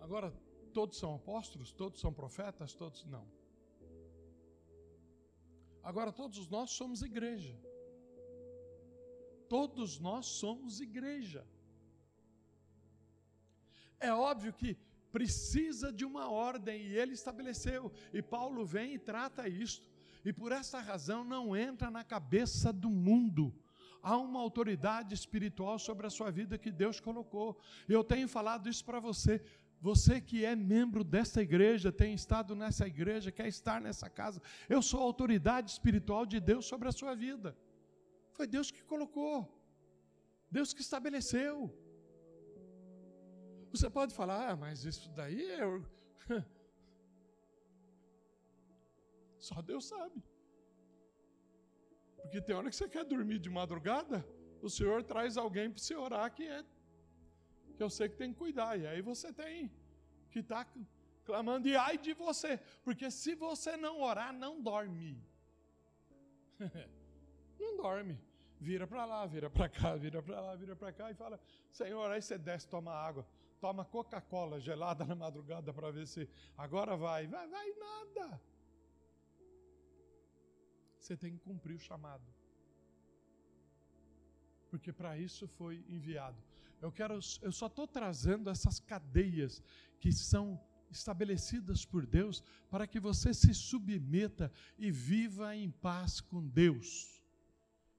Agora, 0.00 0.30
todos 0.72 0.98
são 0.98 1.14
apóstolos? 1.14 1.72
Todos 1.72 2.00
são 2.00 2.12
profetas? 2.12 2.74
Todos 2.74 3.04
não. 3.04 3.26
Agora, 5.82 6.12
todos 6.12 6.46
nós 6.48 6.70
somos 6.70 7.02
igreja. 7.02 7.58
Todos 9.48 9.98
nós 9.98 10.26
somos 10.26 10.80
igreja. 10.80 11.46
É 13.98 14.12
óbvio 14.12 14.52
que 14.52 14.76
precisa 15.12 15.92
de 15.92 16.04
uma 16.04 16.30
ordem 16.30 16.82
e 16.82 16.96
ele 16.96 17.14
estabeleceu. 17.14 17.92
E 18.12 18.22
Paulo 18.22 18.64
vem 18.64 18.94
e 18.94 18.98
trata 18.98 19.48
isto. 19.48 19.86
E 20.24 20.32
por 20.32 20.52
essa 20.52 20.80
razão 20.80 21.24
não 21.24 21.56
entra 21.56 21.90
na 21.90 22.04
cabeça 22.04 22.72
do 22.72 22.90
mundo. 22.90 23.54
Há 24.02 24.16
uma 24.16 24.40
autoridade 24.40 25.14
espiritual 25.14 25.78
sobre 25.78 26.06
a 26.06 26.10
sua 26.10 26.30
vida 26.30 26.58
que 26.58 26.70
Deus 26.70 27.00
colocou. 27.00 27.58
Eu 27.88 28.04
tenho 28.04 28.28
falado 28.28 28.68
isso 28.68 28.84
para 28.84 29.00
você. 29.00 29.42
Você 29.80 30.20
que 30.20 30.44
é 30.44 30.56
membro 30.56 31.04
dessa 31.04 31.40
igreja, 31.40 31.92
tem 31.92 32.12
estado 32.12 32.54
nessa 32.54 32.86
igreja, 32.86 33.30
quer 33.30 33.46
estar 33.46 33.80
nessa 33.80 34.10
casa, 34.10 34.42
eu 34.68 34.82
sou 34.82 35.00
a 35.00 35.04
autoridade 35.04 35.70
espiritual 35.70 36.26
de 36.26 36.40
Deus 36.40 36.66
sobre 36.66 36.88
a 36.88 36.92
sua 36.92 37.14
vida. 37.14 37.56
Foi 38.32 38.46
Deus 38.46 38.70
que 38.72 38.82
colocou, 38.82 39.48
Deus 40.50 40.72
que 40.74 40.80
estabeleceu. 40.80 41.72
Você 43.70 43.88
pode 43.90 44.14
falar, 44.14 44.50
ah, 44.50 44.56
mas 44.56 44.84
isso 44.84 45.10
daí 45.10 45.50
é. 45.50 45.60
Só 49.38 49.60
Deus 49.62 49.86
sabe. 49.86 50.22
Porque 52.22 52.40
tem 52.40 52.54
hora 52.54 52.68
que 52.70 52.76
você 52.76 52.88
quer 52.88 53.04
dormir 53.04 53.38
de 53.38 53.48
madrugada, 53.48 54.26
o 54.60 54.68
Senhor 54.68 55.02
traz 55.02 55.36
alguém 55.36 55.70
para 55.70 55.80
você 55.80 55.94
orar 55.94 56.34
que 56.34 56.42
é 56.42 56.64
que 57.76 57.82
eu 57.82 57.88
sei 57.88 58.08
que 58.08 58.16
tem 58.16 58.32
que 58.32 58.38
cuidar. 58.38 58.76
E 58.76 58.86
aí 58.86 59.00
você 59.00 59.32
tem 59.32 59.70
que 60.30 60.40
estar. 60.40 60.64
Tá, 60.64 60.70
clamando, 61.28 61.68
e 61.68 61.76
ai 61.76 61.98
de 61.98 62.14
você, 62.14 62.58
porque 62.82 63.10
se 63.10 63.34
você 63.34 63.76
não 63.76 64.00
orar, 64.00 64.32
não 64.32 64.62
dorme. 64.62 65.22
não 67.60 67.76
dorme. 67.76 68.18
Vira 68.58 68.86
para 68.86 69.04
lá, 69.04 69.26
vira 69.26 69.50
para 69.50 69.68
cá, 69.68 69.94
vira 69.94 70.22
para 70.22 70.40
lá, 70.40 70.56
vira 70.56 70.74
para 70.74 70.90
cá 70.90 71.10
e 71.10 71.14
fala: 71.14 71.38
Senhor, 71.70 72.10
aí 72.10 72.22
você 72.22 72.38
desce, 72.38 72.66
toma 72.66 72.92
água, 72.92 73.26
toma 73.60 73.84
Coca-Cola 73.84 74.60
gelada 74.60 75.04
na 75.04 75.14
madrugada 75.14 75.72
para 75.72 75.90
ver 75.90 76.06
se 76.06 76.28
agora 76.56 76.96
vai. 76.96 77.26
Vai, 77.26 77.48
vai 77.48 77.70
nada. 77.72 78.40
Você 80.98 81.16
tem 81.16 81.32
que 81.32 81.40
cumprir 81.40 81.74
o 81.74 81.80
chamado. 81.80 82.24
Porque 84.70 84.92
para 84.92 85.18
isso 85.18 85.48
foi 85.48 85.84
enviado. 85.88 86.36
Eu 86.80 86.92
quero, 86.92 87.18
eu 87.42 87.52
só 87.52 87.66
estou 87.66 87.86
trazendo 87.86 88.50
essas 88.50 88.78
cadeias 88.78 89.62
que 89.98 90.12
são 90.12 90.60
estabelecidas 90.90 91.84
por 91.84 92.06
Deus 92.06 92.42
para 92.70 92.86
que 92.86 93.00
você 93.00 93.34
se 93.34 93.52
submeta 93.54 94.52
e 94.78 94.90
viva 94.90 95.54
em 95.56 95.70
paz 95.70 96.20
com 96.20 96.46
Deus. 96.46 97.22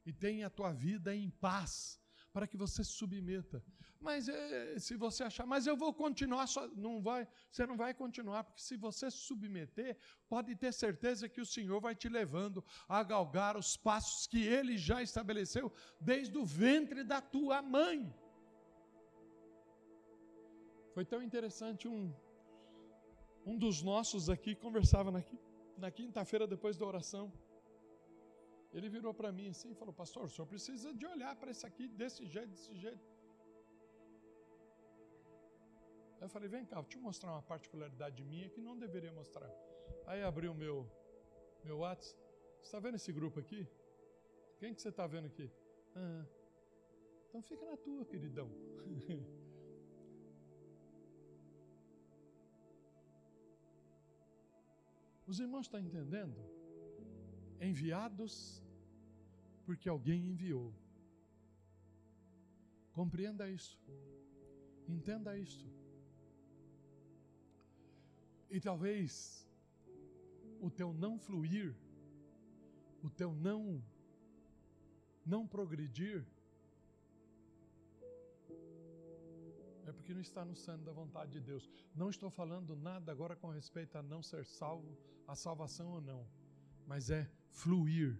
E 0.05 0.14
tenha 0.14 0.47
a 0.47 0.49
tua 0.49 0.72
vida 0.72 1.16
em 1.16 1.30
paz, 1.30 1.99
para 2.34 2.48
que 2.48 2.58
você 2.58 2.84
se 2.84 2.92
submeta. 2.92 3.64
Mas 4.00 4.30
é, 4.30 4.80
se 4.80 4.96
você 4.96 5.24
achar, 5.24 5.46
mas 5.46 5.68
eu 5.68 5.76
vou 5.76 5.94
continuar, 5.94 6.48
só, 6.48 6.68
não 6.70 7.02
vai, 7.02 7.28
você 7.52 7.66
não 7.66 7.76
vai 7.76 7.94
continuar, 7.94 8.44
porque 8.44 8.62
se 8.62 8.78
você 8.78 9.12
se 9.12 9.18
submeter, 9.18 9.98
pode 10.28 10.56
ter 10.56 10.72
certeza 10.72 11.28
que 11.28 11.42
o 11.42 11.46
Senhor 11.46 11.82
vai 11.82 11.96
te 11.96 12.08
levando 12.08 12.64
a 12.88 13.04
galgar 13.04 13.58
os 13.58 13.76
passos 13.76 14.28
que 14.28 14.42
Ele 14.46 14.78
já 14.78 15.02
estabeleceu 15.02 15.72
desde 16.00 16.38
o 16.38 16.46
ventre 16.46 17.04
da 17.04 17.20
tua 17.22 17.62
mãe. 17.62 18.14
Foi 20.94 21.06
tão 21.06 21.22
interessante 21.22 21.88
um 21.88 22.14
um 23.46 23.58
dos 23.58 23.82
nossos 23.82 24.30
aqui 24.30 24.54
conversava 24.54 25.10
na, 25.12 25.24
na 25.78 25.90
quinta-feira 25.90 26.46
depois 26.46 26.78
da 26.78 26.86
oração. 26.86 27.32
Ele 28.72 28.88
virou 28.88 29.14
para 29.14 29.32
mim 29.32 29.48
assim 29.50 29.72
e 29.72 29.76
falou: 29.76 29.94
Pastor, 29.94 30.24
o 30.26 30.30
senhor 30.30 30.48
precisa 30.48 30.94
de 30.94 31.06
olhar 31.06 31.36
para 31.36 31.52
isso 31.52 31.66
aqui 31.66 31.88
desse 31.88 32.26
jeito, 32.26 32.50
desse 32.50 32.76
jeito. 32.76 33.06
Eu 36.22 36.30
falei: 36.30 36.48
Vem 36.50 36.66
cá, 36.66 36.76
vou 36.76 36.90
te 36.90 36.98
mostrar 36.98 37.32
uma 37.32 37.42
particularidade 37.42 38.24
minha 38.24 38.50
que 38.50 38.62
não 38.62 38.78
deveria 38.78 39.12
mostrar. 39.12 39.50
Aí 40.06 40.22
abri 40.24 40.48
o 40.48 40.54
meu, 40.54 40.88
meu 41.64 41.80
WhatsApp. 41.80 42.20
Você 42.60 42.68
está 42.68 42.80
vendo 42.80 42.96
esse 42.96 43.12
grupo 43.12 43.40
aqui? 43.40 43.68
Quem 44.60 44.74
que 44.74 44.82
você 44.82 44.90
está 44.90 45.08
vendo 45.08 45.28
aqui? 45.28 45.50
Ah, 45.96 46.26
então 47.28 47.42
fica 47.42 47.66
na 47.66 47.78
tua, 47.78 48.06
queridão. 48.06 48.50
Os 55.26 55.40
irmãos 55.40 55.66
estão 55.68 55.80
entendendo? 55.80 56.59
Enviados 57.60 58.64
porque 59.66 59.88
alguém 59.88 60.32
enviou. 60.32 60.74
Compreenda 62.93 63.49
isso. 63.49 63.80
Entenda 64.88 65.38
isto. 65.38 65.68
E 68.49 68.60
talvez 68.60 69.47
o 70.60 70.70
teu 70.72 70.91
não 70.91 71.20
fluir, 71.20 71.76
o 73.03 73.10
teu 73.10 73.34
não 73.34 73.84
não 75.24 75.45
progredir 75.45 76.26
é 79.86 79.91
porque 79.91 80.14
não 80.14 80.22
está 80.22 80.43
no 80.43 80.55
centro 80.55 80.84
da 80.84 80.91
vontade 80.91 81.32
de 81.34 81.41
Deus. 81.41 81.70
Não 81.95 82.10
estou 82.10 82.32
falando 82.32 82.76
nada 82.76 83.12
agora 83.12 83.36
com 83.36 83.49
respeito 83.49 83.97
a 83.97 84.01
não 84.01 84.24
ser 84.24 84.43
salvo, 84.45 84.97
a 85.28 85.36
salvação 85.36 85.91
ou 85.91 86.01
não, 86.01 86.28
mas 86.88 87.12
é 87.12 87.30
fluir. 87.50 88.20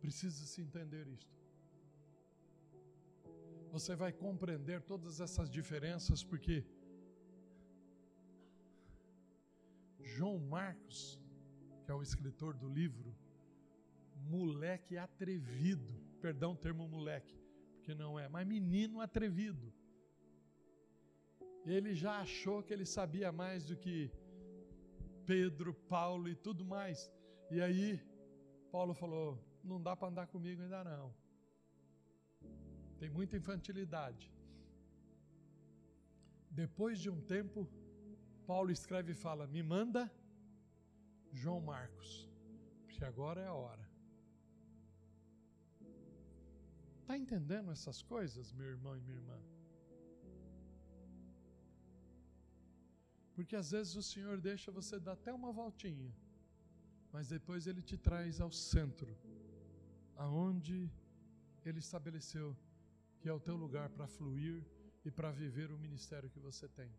Precisa 0.00 0.46
se 0.46 0.62
entender 0.62 1.06
isto. 1.08 1.36
Você 3.70 3.94
vai 3.94 4.12
compreender 4.12 4.80
todas 4.82 5.20
essas 5.20 5.50
diferenças 5.50 6.24
porque 6.24 6.64
João 10.00 10.38
Marcos, 10.38 11.20
que 11.84 11.90
é 11.90 11.94
o 11.94 12.02
escritor 12.02 12.56
do 12.56 12.68
livro, 12.68 13.14
moleque 14.16 14.96
atrevido, 14.96 15.92
perdão 16.20 16.52
o 16.52 16.56
termo 16.56 16.88
moleque, 16.88 17.38
porque 17.74 17.94
não 17.94 18.18
é, 18.18 18.28
mas 18.28 18.46
menino 18.46 19.00
atrevido. 19.00 19.72
Ele 21.64 21.94
já 21.94 22.20
achou 22.20 22.62
que 22.62 22.72
ele 22.72 22.86
sabia 22.86 23.30
mais 23.30 23.64
do 23.64 23.76
que 23.76 24.10
Pedro, 25.30 25.74
Paulo 25.74 26.26
e 26.32 26.34
tudo 26.34 26.64
mais. 26.64 26.98
E 27.50 27.60
aí, 27.60 28.00
Paulo 28.72 28.94
falou: 28.94 29.26
não 29.62 29.80
dá 29.86 29.94
para 29.94 30.08
andar 30.08 30.26
comigo 30.26 30.62
ainda 30.62 30.82
não. 30.82 31.14
Tem 32.98 33.10
muita 33.10 33.36
infantilidade. 33.36 34.32
Depois 36.50 36.98
de 36.98 37.10
um 37.10 37.20
tempo, 37.20 37.68
Paulo 38.46 38.70
escreve 38.70 39.12
e 39.12 39.20
fala: 39.26 39.46
Me 39.46 39.62
manda 39.62 40.10
João 41.40 41.60
Marcos, 41.60 42.10
porque 42.86 43.04
agora 43.04 43.42
é 43.42 43.48
a 43.48 43.52
hora. 43.52 43.86
Está 47.02 47.16
entendendo 47.18 47.70
essas 47.70 48.02
coisas, 48.02 48.52
meu 48.52 48.66
irmão 48.66 48.96
e 48.96 49.00
minha 49.00 49.16
irmã? 49.16 49.38
Porque 53.38 53.54
às 53.54 53.70
vezes 53.70 53.94
o 53.94 54.02
Senhor 54.02 54.36
deixa 54.40 54.72
você 54.72 54.98
dar 54.98 55.12
até 55.12 55.32
uma 55.32 55.52
voltinha, 55.52 56.12
mas 57.12 57.28
depois 57.28 57.68
Ele 57.68 57.82
te 57.90 57.96
traz 57.96 58.40
ao 58.40 58.50
centro, 58.50 59.16
aonde 60.16 60.90
Ele 61.64 61.78
estabeleceu 61.78 62.48
que 63.20 63.28
é 63.28 63.32
o 63.32 63.38
teu 63.38 63.54
lugar 63.54 63.90
para 63.90 64.08
fluir 64.08 64.66
e 65.04 65.10
para 65.12 65.30
viver 65.30 65.70
o 65.70 65.78
ministério 65.78 66.28
que 66.28 66.40
você 66.40 66.66
tem. 66.66 66.90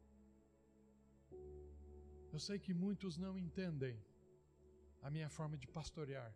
Eu 2.32 2.40
sei 2.40 2.58
que 2.58 2.74
muitos 2.74 3.18
não 3.18 3.38
entendem 3.38 4.02
a 5.02 5.10
minha 5.10 5.28
forma 5.28 5.58
de 5.58 5.68
pastorear. 5.68 6.34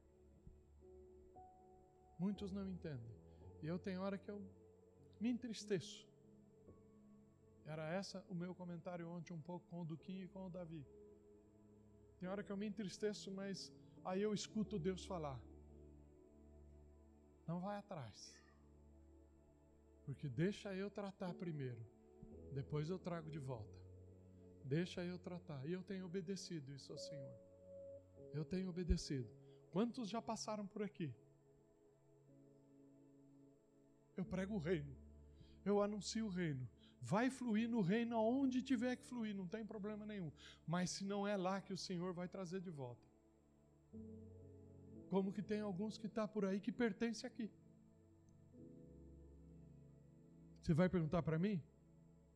Muitos 2.20 2.52
não 2.52 2.68
entendem. 2.68 3.16
E 3.62 3.68
eu 3.68 3.80
tenho 3.80 4.02
hora 4.02 4.18
que 4.18 4.30
eu 4.30 4.42
me 5.22 5.30
entristeço. 5.30 6.13
Era 7.66 7.88
essa 7.90 8.24
o 8.30 8.36
meu 8.36 8.54
comentário 8.54 9.10
ontem 9.10 9.34
um 9.34 9.42
pouco 9.42 9.66
com 9.68 9.82
o 9.82 9.86
Duquinho 9.86 10.26
e 10.26 10.28
com 10.28 10.46
o 10.46 10.50
Davi. 10.50 10.86
Tem 12.20 12.30
hora 12.30 12.44
que 12.44 12.52
eu 12.52 12.58
me 12.58 12.68
entristeço, 12.68 13.32
mas 13.32 13.72
aí 14.04 14.22
eu 14.22 14.34
escuto 14.34 14.80
Deus 14.80 15.06
falar. 15.06 15.40
Não 17.48 17.60
vai 17.60 17.78
atrás. 17.78 18.38
Porque 20.06 20.28
deixa 20.28 20.74
eu 20.76 20.90
tratar 20.90 21.34
primeiro. 21.34 21.86
Depois 22.52 22.90
eu 22.90 23.00
trago 23.00 23.30
de 23.30 23.40
volta. 23.40 23.82
Deixa 24.64 25.04
eu 25.04 25.18
tratar. 25.18 25.66
E 25.66 25.74
eu 25.74 25.84
tenho 25.84 26.06
obedecido 26.06 26.74
isso 26.74 26.92
ao 26.92 26.98
Senhor. 26.98 27.36
Eu 28.34 28.46
tenho 28.46 28.70
obedecido. 28.70 29.30
Quantos 29.72 30.10
já 30.10 30.22
passaram 30.22 30.68
por 30.68 30.84
aqui? 30.84 31.14
eu 34.16 34.26
prego 34.26 34.56
o 34.56 34.60
reino, 34.60 34.96
eu 35.66 35.82
anuncio 35.82 36.26
o 36.26 36.30
reino. 36.30 36.68
Vai 37.12 37.30
fluir 37.30 37.68
no 37.70 37.82
reino 37.82 38.16
aonde 38.16 38.62
tiver 38.62 38.96
que 38.96 39.06
fluir, 39.06 39.36
não 39.36 39.46
tem 39.46 39.66
problema 39.66 40.06
nenhum. 40.06 40.32
Mas 40.66 40.90
se 40.92 41.04
não 41.04 41.28
é 41.28 41.36
lá 41.36 41.60
que 41.60 41.74
o 41.74 41.78
Senhor 41.78 42.14
vai 42.14 42.28
trazer 42.36 42.62
de 42.62 42.70
volta. 42.70 43.06
Como 45.10 45.34
que 45.34 45.42
tem 45.42 45.60
alguns 45.60 45.98
que 45.98 46.08
está 46.08 46.26
por 46.26 46.46
aí 46.46 46.60
que 46.62 46.72
pertence 46.72 47.26
aqui. 47.28 47.52
Você 50.62 50.74
vai 50.74 50.88
perguntar 50.88 51.22
para 51.22 51.38
mim? 51.38 51.62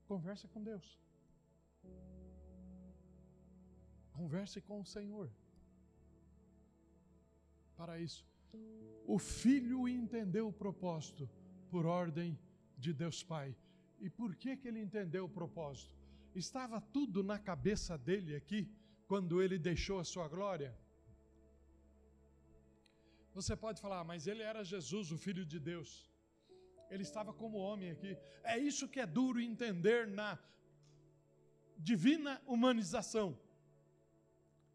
Conversa 0.05 0.49
com 0.49 0.61
Deus. 0.61 0.99
Converse 4.11 4.59
com 4.59 4.82
o 4.82 4.86
Senhor. 4.86 5.32
Para 7.78 7.97
isso, 7.99 8.26
o 9.05 9.18
filho 9.18 9.88
entendeu 9.88 10.49
o 10.49 10.57
propósito 10.63 11.30
por 11.70 11.86
ordem 11.86 12.38
de 12.78 12.91
Deus 12.91 13.24
Pai. 13.24 13.55
E 14.00 14.10
por 14.10 14.36
que, 14.36 14.56
que 14.58 14.68
ele 14.68 14.82
entendeu 14.82 15.26
o 15.26 15.30
propósito? 15.30 15.95
Estava 16.36 16.80
tudo 16.80 17.24
na 17.24 17.39
cabeça 17.39 17.98
dele 17.98 18.36
aqui, 18.36 18.70
quando 19.08 19.41
ele 19.41 19.58
deixou 19.58 20.00
a 20.00 20.04
sua 20.04 20.28
glória? 20.28 20.78
Você 23.34 23.56
pode 23.56 23.80
falar, 23.80 24.04
mas 24.04 24.28
ele 24.28 24.43
era 24.43 24.64
Jesus, 24.64 25.12
o 25.12 25.18
Filho 25.18 25.45
de 25.45 25.60
Deus. 25.60 25.89
Ele 26.89 27.04
estava 27.04 27.34
como 27.34 27.58
homem 27.58 27.91
aqui. 27.91 28.18
É 28.43 28.58
isso 28.58 28.88
que 28.88 29.00
é 29.00 29.06
duro 29.06 29.39
entender 29.39 30.08
na 30.08 30.39
divina 31.78 32.41
humanização. 32.45 33.38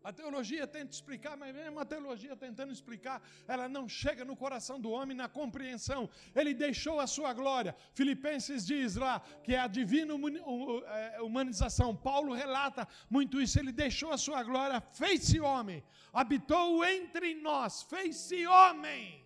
A 0.04 0.12
teologia 0.12 0.66
tenta 0.66 0.92
explicar, 0.92 1.36
mas 1.36 1.54
mesmo 1.54 1.78
a 1.78 1.84
teologia 1.84 2.36
tentando 2.36 2.72
explicar, 2.72 3.22
ela 3.46 3.68
não 3.68 3.88
chega 3.88 4.24
no 4.24 4.36
coração 4.36 4.80
do 4.80 4.90
homem 4.90 5.16
na 5.16 5.28
compreensão. 5.28 6.10
Ele 6.34 6.52
deixou 6.52 6.98
a 6.98 7.06
sua 7.06 7.32
glória. 7.32 7.74
Filipenses 7.94 8.66
diz 8.66 8.96
lá 8.96 9.20
que 9.44 9.54
é 9.54 9.60
a 9.60 9.68
divina 9.68 10.14
é, 10.14 11.20
humanização. 11.22 11.94
Paulo 11.94 12.32
relata 12.32 12.86
muito 13.08 13.40
isso. 13.40 13.58
Ele 13.58 13.70
deixou 13.70 14.10
a 14.12 14.18
sua 14.18 14.42
glória, 14.42 14.80
fez-se 14.92 15.38
homem, 15.40 15.84
habitou 16.12 16.84
entre 16.84 17.34
nós, 17.34 17.82
fez-se 17.82 18.44
homem 18.46 19.24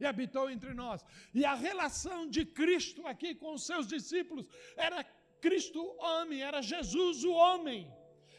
e 0.00 0.06
habitou 0.06 0.48
entre 0.50 0.72
nós. 0.72 1.04
E 1.34 1.44
a 1.44 1.54
relação 1.54 2.28
de 2.28 2.46
Cristo 2.46 3.06
aqui 3.06 3.34
com 3.34 3.52
os 3.52 3.66
seus 3.66 3.86
discípulos 3.86 4.46
era 4.76 5.04
Cristo 5.40 5.80
homem, 5.98 6.40
era 6.40 6.62
Jesus 6.62 7.24
o 7.24 7.32
homem 7.32 7.92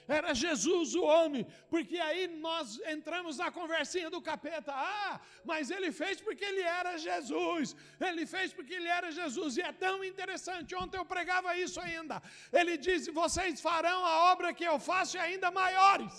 era 0.08 0.34
Jesus 0.34 0.94
o 0.96 1.04
homem, 1.04 1.46
porque 1.70 1.98
aí 1.98 2.28
nós 2.28 2.80
entramos 2.96 3.38
na 3.38 3.50
conversinha 3.52 4.10
do 4.10 4.22
capeta. 4.22 4.72
Ah, 4.74 5.20
mas 5.44 5.72
ele 5.72 5.92
fez 5.92 6.22
porque 6.22 6.46
ele 6.46 6.62
era 6.62 6.98
Jesus, 6.98 7.76
ele 8.00 8.26
fez 8.26 8.54
porque 8.54 8.74
ele 8.76 8.88
era 8.88 9.12
Jesus, 9.12 9.58
e 9.58 9.62
é 9.62 9.72
tão 9.72 10.04
interessante. 10.04 10.76
Ontem 10.76 10.98
eu 10.98 11.06
pregava 11.06 11.58
isso 11.58 11.80
ainda. 11.80 12.22
Ele 12.54 12.78
disse: 12.78 13.10
Vocês 13.12 13.60
farão 13.62 14.06
a 14.06 14.32
obra 14.32 14.54
que 14.54 14.64
eu 14.64 14.80
faço 14.80 15.18
e 15.18 15.20
ainda 15.20 15.50
maiores. 15.50 16.14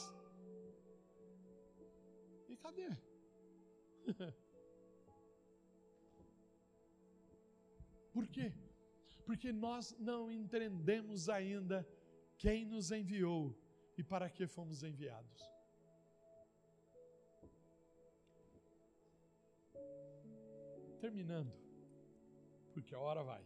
E 2.48 2.56
cadê? 2.56 2.88
Por 8.12 8.26
quê? 8.28 8.52
Porque 9.24 9.52
nós 9.52 9.94
não 9.98 10.32
entendemos 10.32 11.28
ainda 11.28 11.86
quem 12.38 12.64
nos 12.64 12.90
enviou 12.90 13.54
e 13.96 14.02
para 14.02 14.28
que 14.28 14.46
fomos 14.46 14.82
enviados. 14.82 15.42
Terminando, 21.00 21.52
porque 22.72 22.94
a 22.94 22.98
hora 22.98 23.22
vai. 23.22 23.44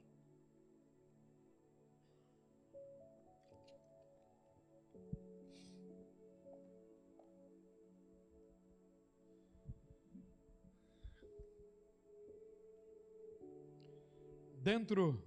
Dentro 14.63 15.23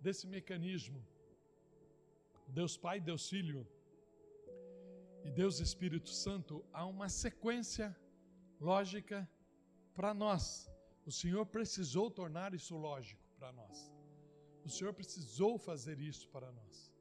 desse 0.00 0.26
mecanismo 0.26 1.04
Deus 2.48 2.76
Pai, 2.76 3.00
Deus 3.00 3.28
Filho 3.28 3.66
e 5.24 5.30
Deus 5.30 5.60
Espírito 5.60 6.08
Santo, 6.08 6.64
há 6.72 6.84
uma 6.86 7.08
sequência 7.08 7.96
lógica 8.60 9.28
para 9.94 10.14
nós. 10.14 10.70
O 11.04 11.12
Senhor 11.12 11.44
precisou 11.46 12.10
tornar 12.10 12.54
isso 12.54 12.76
lógico 12.76 13.22
para 13.38 13.52
nós. 13.52 13.92
O 14.64 14.68
Senhor 14.68 14.92
precisou 14.92 15.58
fazer 15.58 16.00
isso 16.00 16.28
para 16.28 16.50
nós. 16.52 16.92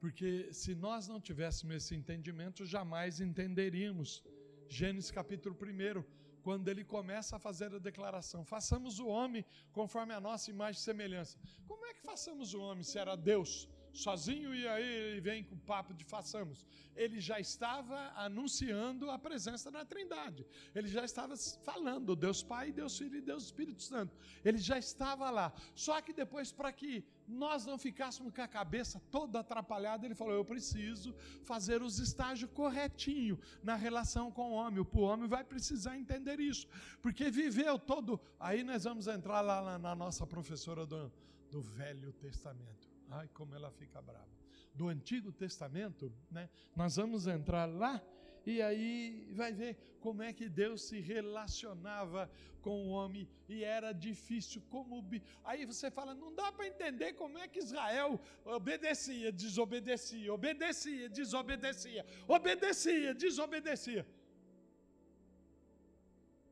Porque 0.00 0.52
se 0.52 0.74
nós 0.74 1.08
não 1.08 1.20
tivéssemos 1.20 1.74
esse 1.76 1.94
entendimento, 1.94 2.64
jamais 2.64 3.20
entenderíamos. 3.20 4.22
Gênesis 4.68 5.10
capítulo 5.10 5.56
1, 5.56 6.04
quando 6.42 6.68
ele 6.68 6.84
começa 6.84 7.36
a 7.36 7.38
fazer 7.38 7.74
a 7.74 7.78
declaração: 7.78 8.44
façamos 8.44 8.98
o 9.00 9.08
homem 9.08 9.44
conforme 9.72 10.12
a 10.14 10.20
nossa 10.20 10.50
imagem 10.50 10.80
e 10.80 10.84
semelhança. 10.84 11.38
Como 11.66 11.84
é 11.86 11.94
que 11.94 12.02
façamos 12.02 12.54
o 12.54 12.60
homem 12.60 12.84
se 12.84 12.98
era 12.98 13.16
Deus? 13.16 13.68
Sozinho 13.98 14.54
e 14.54 14.66
aí 14.66 14.84
ele 14.84 15.20
vem 15.20 15.42
com 15.44 15.54
o 15.54 15.58
papo 15.58 15.92
de 15.92 16.04
façamos. 16.04 16.64
Ele 16.94 17.20
já 17.20 17.38
estava 17.38 18.12
anunciando 18.16 19.10
a 19.10 19.18
presença 19.18 19.70
da 19.70 19.84
Trindade. 19.84 20.46
Ele 20.74 20.88
já 20.88 21.04
estava 21.04 21.36
falando 21.64 22.16
Deus 22.16 22.42
Pai, 22.42 22.72
Deus 22.72 22.96
Filho 22.98 23.16
e 23.18 23.20
Deus 23.20 23.44
Espírito 23.44 23.82
Santo. 23.82 24.16
Ele 24.44 24.58
já 24.58 24.78
estava 24.78 25.30
lá. 25.30 25.52
Só 25.74 26.00
que 26.00 26.12
depois 26.12 26.50
para 26.50 26.72
que 26.72 27.04
nós 27.26 27.66
não 27.66 27.76
ficássemos 27.78 28.32
com 28.32 28.42
a 28.42 28.48
cabeça 28.48 29.00
toda 29.10 29.40
atrapalhada, 29.40 30.06
ele 30.06 30.14
falou: 30.14 30.34
"Eu 30.34 30.44
preciso 30.44 31.14
fazer 31.42 31.82
os 31.82 31.98
estágios 31.98 32.50
corretinho 32.52 33.38
na 33.62 33.74
relação 33.74 34.30
com 34.32 34.50
o 34.50 34.54
homem. 34.54 34.80
O 34.80 35.00
homem 35.00 35.28
vai 35.28 35.44
precisar 35.44 35.96
entender 35.96 36.40
isso, 36.40 36.66
porque 37.02 37.30
viveu 37.30 37.78
todo. 37.78 38.20
Aí 38.40 38.62
nós 38.64 38.84
vamos 38.84 39.06
entrar 39.06 39.40
lá 39.40 39.62
na, 39.62 39.78
na 39.78 39.94
nossa 39.94 40.26
professora 40.26 40.86
do, 40.86 41.12
do 41.50 41.60
Velho 41.60 42.12
Testamento. 42.12 42.87
Ai, 43.10 43.28
como 43.28 43.54
ela 43.54 43.70
fica 43.70 44.00
brava. 44.02 44.28
Do 44.74 44.88
Antigo 44.88 45.32
Testamento, 45.32 46.12
né? 46.30 46.48
Nós 46.76 46.96
vamos 46.96 47.26
entrar 47.26 47.66
lá 47.66 48.02
e 48.46 48.62
aí 48.62 49.28
vai 49.32 49.52
ver 49.52 49.76
como 50.00 50.22
é 50.22 50.32
que 50.32 50.48
Deus 50.48 50.82
se 50.82 51.00
relacionava 51.00 52.30
com 52.62 52.86
o 52.86 52.90
homem 52.90 53.28
e 53.48 53.62
era 53.62 53.92
difícil 53.92 54.62
como 54.70 55.04
aí 55.44 55.66
você 55.66 55.90
fala 55.90 56.14
não 56.14 56.34
dá 56.34 56.50
para 56.50 56.66
entender 56.66 57.12
como 57.12 57.38
é 57.38 57.46
que 57.46 57.58
Israel 57.58 58.20
obedecia 58.44 59.30
desobedecia 59.30 60.32
obedecia 60.32 61.08
desobedecia 61.08 62.06
obedecia 62.26 63.14
desobedecia 63.14 64.06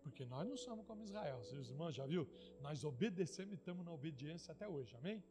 porque 0.03 0.25
nós 0.25 0.47
não 0.49 0.57
somos 0.57 0.87
como 0.87 1.03
Israel 1.03 1.43
seus 1.45 1.69
irmãos 1.71 1.95
já 1.95 2.07
viu 2.07 2.29
nós 2.61 2.85
obedecemos 2.85 3.53
e 3.53 3.57
estamos 3.57 3.85
na 3.85 3.93
obediência 3.93 4.53
até 4.53 4.69
hoje 4.69 4.95
amém 4.97 5.23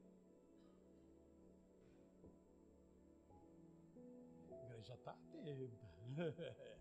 atenta. 5.11 5.85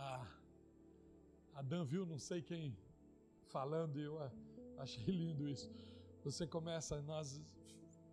Ah, 0.00 0.24
a 1.54 1.60
Dan 1.60 1.84
viu, 1.84 2.06
não 2.06 2.20
sei 2.20 2.40
quem 2.40 2.78
falando, 3.48 3.98
e 3.98 4.04
eu 4.04 4.16
achei 4.78 5.04
lindo 5.04 5.48
isso. 5.48 5.68
Você 6.22 6.46
começa, 6.46 7.02
nós 7.02 7.42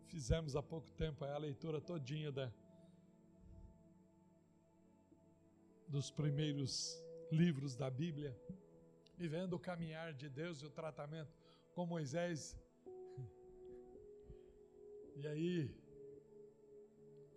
fizemos 0.08 0.56
há 0.56 0.64
pouco 0.64 0.92
tempo 0.94 1.24
a 1.24 1.38
leitura 1.38 1.80
todinha 1.80 2.32
da, 2.32 2.52
dos 5.88 6.12
primeiros 6.12 7.02
livros 7.32 7.76
da 7.76 7.90
Bíblia, 7.90 8.38
e 9.18 9.28
vendo 9.28 9.56
o 9.56 9.60
caminhar 9.60 10.14
de 10.14 10.30
Deus 10.30 10.62
e 10.62 10.66
o 10.66 10.70
tratamento 10.70 11.34
com 11.74 11.86
Moisés. 11.86 12.58
E 15.18 15.26
aí, 15.26 15.74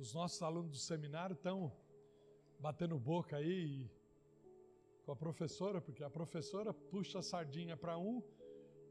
os 0.00 0.12
nossos 0.12 0.42
alunos 0.42 0.72
do 0.72 0.78
seminário 0.78 1.34
estão 1.34 1.72
batendo 2.58 2.98
boca 2.98 3.36
aí 3.36 3.88
com 5.04 5.12
a 5.12 5.16
professora, 5.16 5.80
porque 5.80 6.02
a 6.02 6.10
professora 6.10 6.74
puxa 6.74 7.20
a 7.20 7.22
sardinha 7.22 7.76
para 7.76 7.96
um 7.96 8.20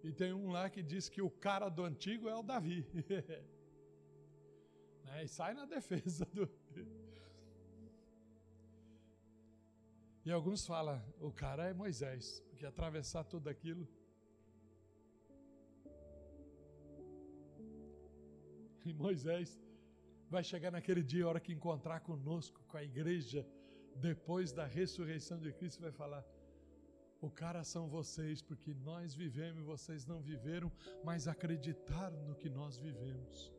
e 0.03 0.11
tem 0.11 0.33
um 0.33 0.49
lá 0.49 0.69
que 0.69 0.81
diz 0.81 1.09
que 1.09 1.21
o 1.21 1.29
cara 1.29 1.69
do 1.69 1.83
antigo 1.83 2.29
é 2.29 2.35
o 2.35 2.41
Davi. 2.41 2.85
né? 5.03 5.23
E 5.23 5.27
sai 5.27 5.53
na 5.53 5.65
defesa 5.65 6.25
do. 6.33 6.49
E 10.27 10.31
alguns 10.37 10.61
falam, 10.67 11.01
o 11.21 11.31
cara 11.31 11.69
é 11.69 11.73
Moisés, 11.73 12.43
porque 12.49 12.65
atravessar 12.65 13.23
tudo 13.23 13.47
aquilo. 13.47 13.87
E 18.83 18.91
Moisés 18.91 19.57
vai 20.29 20.43
chegar 20.43 20.69
naquele 20.69 21.01
dia, 21.01 21.23
a 21.23 21.29
hora 21.29 21.39
que 21.39 21.53
encontrar 21.53 22.01
conosco, 22.01 22.61
com 22.67 22.75
a 22.75 22.83
igreja, 22.83 23.47
depois 23.95 24.51
da 24.51 24.65
ressurreição 24.65 25.39
de 25.39 25.53
Cristo, 25.53 25.81
vai 25.81 25.93
falar: 25.93 26.25
o 27.21 27.29
cara 27.31 27.63
são 27.63 27.87
vocês, 27.87 28.41
porque 28.41 28.73
nós 28.73 29.15
vivemos 29.15 29.61
e 29.61 29.65
vocês 29.73 30.05
não 30.05 30.19
viveram, 30.21 30.69
mas 31.05 31.29
acreditaram 31.29 32.21
no 32.25 32.35
que 32.35 32.49
nós 32.49 32.77
vivemos. 32.77 33.49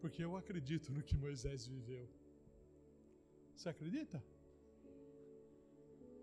Porque 0.00 0.24
eu 0.24 0.36
acredito 0.36 0.90
no 0.92 1.04
que 1.04 1.16
Moisés 1.16 1.68
viveu. 1.68 2.10
Você 3.54 3.68
acredita? 3.68 4.20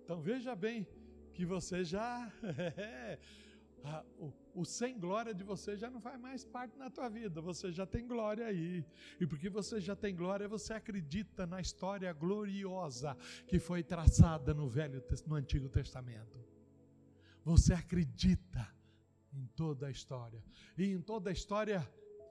Então 0.05 0.21
veja 0.21 0.55
bem 0.55 0.87
que 1.33 1.43
você 1.43 1.83
já. 1.83 2.31
o, 4.19 4.31
o, 4.53 4.63
sem 4.63 4.99
glória 4.99 5.33
de 5.33 5.43
você 5.43 5.75
já 5.75 5.89
não 5.89 5.99
faz 5.99 6.21
mais 6.21 6.45
parte 6.45 6.77
na 6.77 6.91
tua 6.91 7.09
vida, 7.09 7.41
você 7.41 7.71
já 7.71 7.87
tem 7.87 8.05
glória 8.05 8.45
aí. 8.45 8.85
E 9.19 9.25
porque 9.25 9.49
você 9.49 9.81
já 9.81 9.95
tem 9.95 10.15
glória, 10.15 10.47
você 10.47 10.73
acredita 10.73 11.47
na 11.47 11.59
história 11.59 12.13
gloriosa 12.13 13.17
que 13.47 13.57
foi 13.57 13.81
traçada 13.81 14.53
no 14.53 14.69
Velho 14.69 15.03
no 15.25 15.33
Antigo 15.33 15.69
Testamento. 15.69 16.37
Você 17.43 17.73
acredita 17.73 18.71
em 19.33 19.47
toda 19.55 19.87
a 19.87 19.89
história. 19.89 20.43
E 20.77 20.85
em 20.85 21.01
toda 21.01 21.31
a 21.31 21.33
história, 21.33 21.81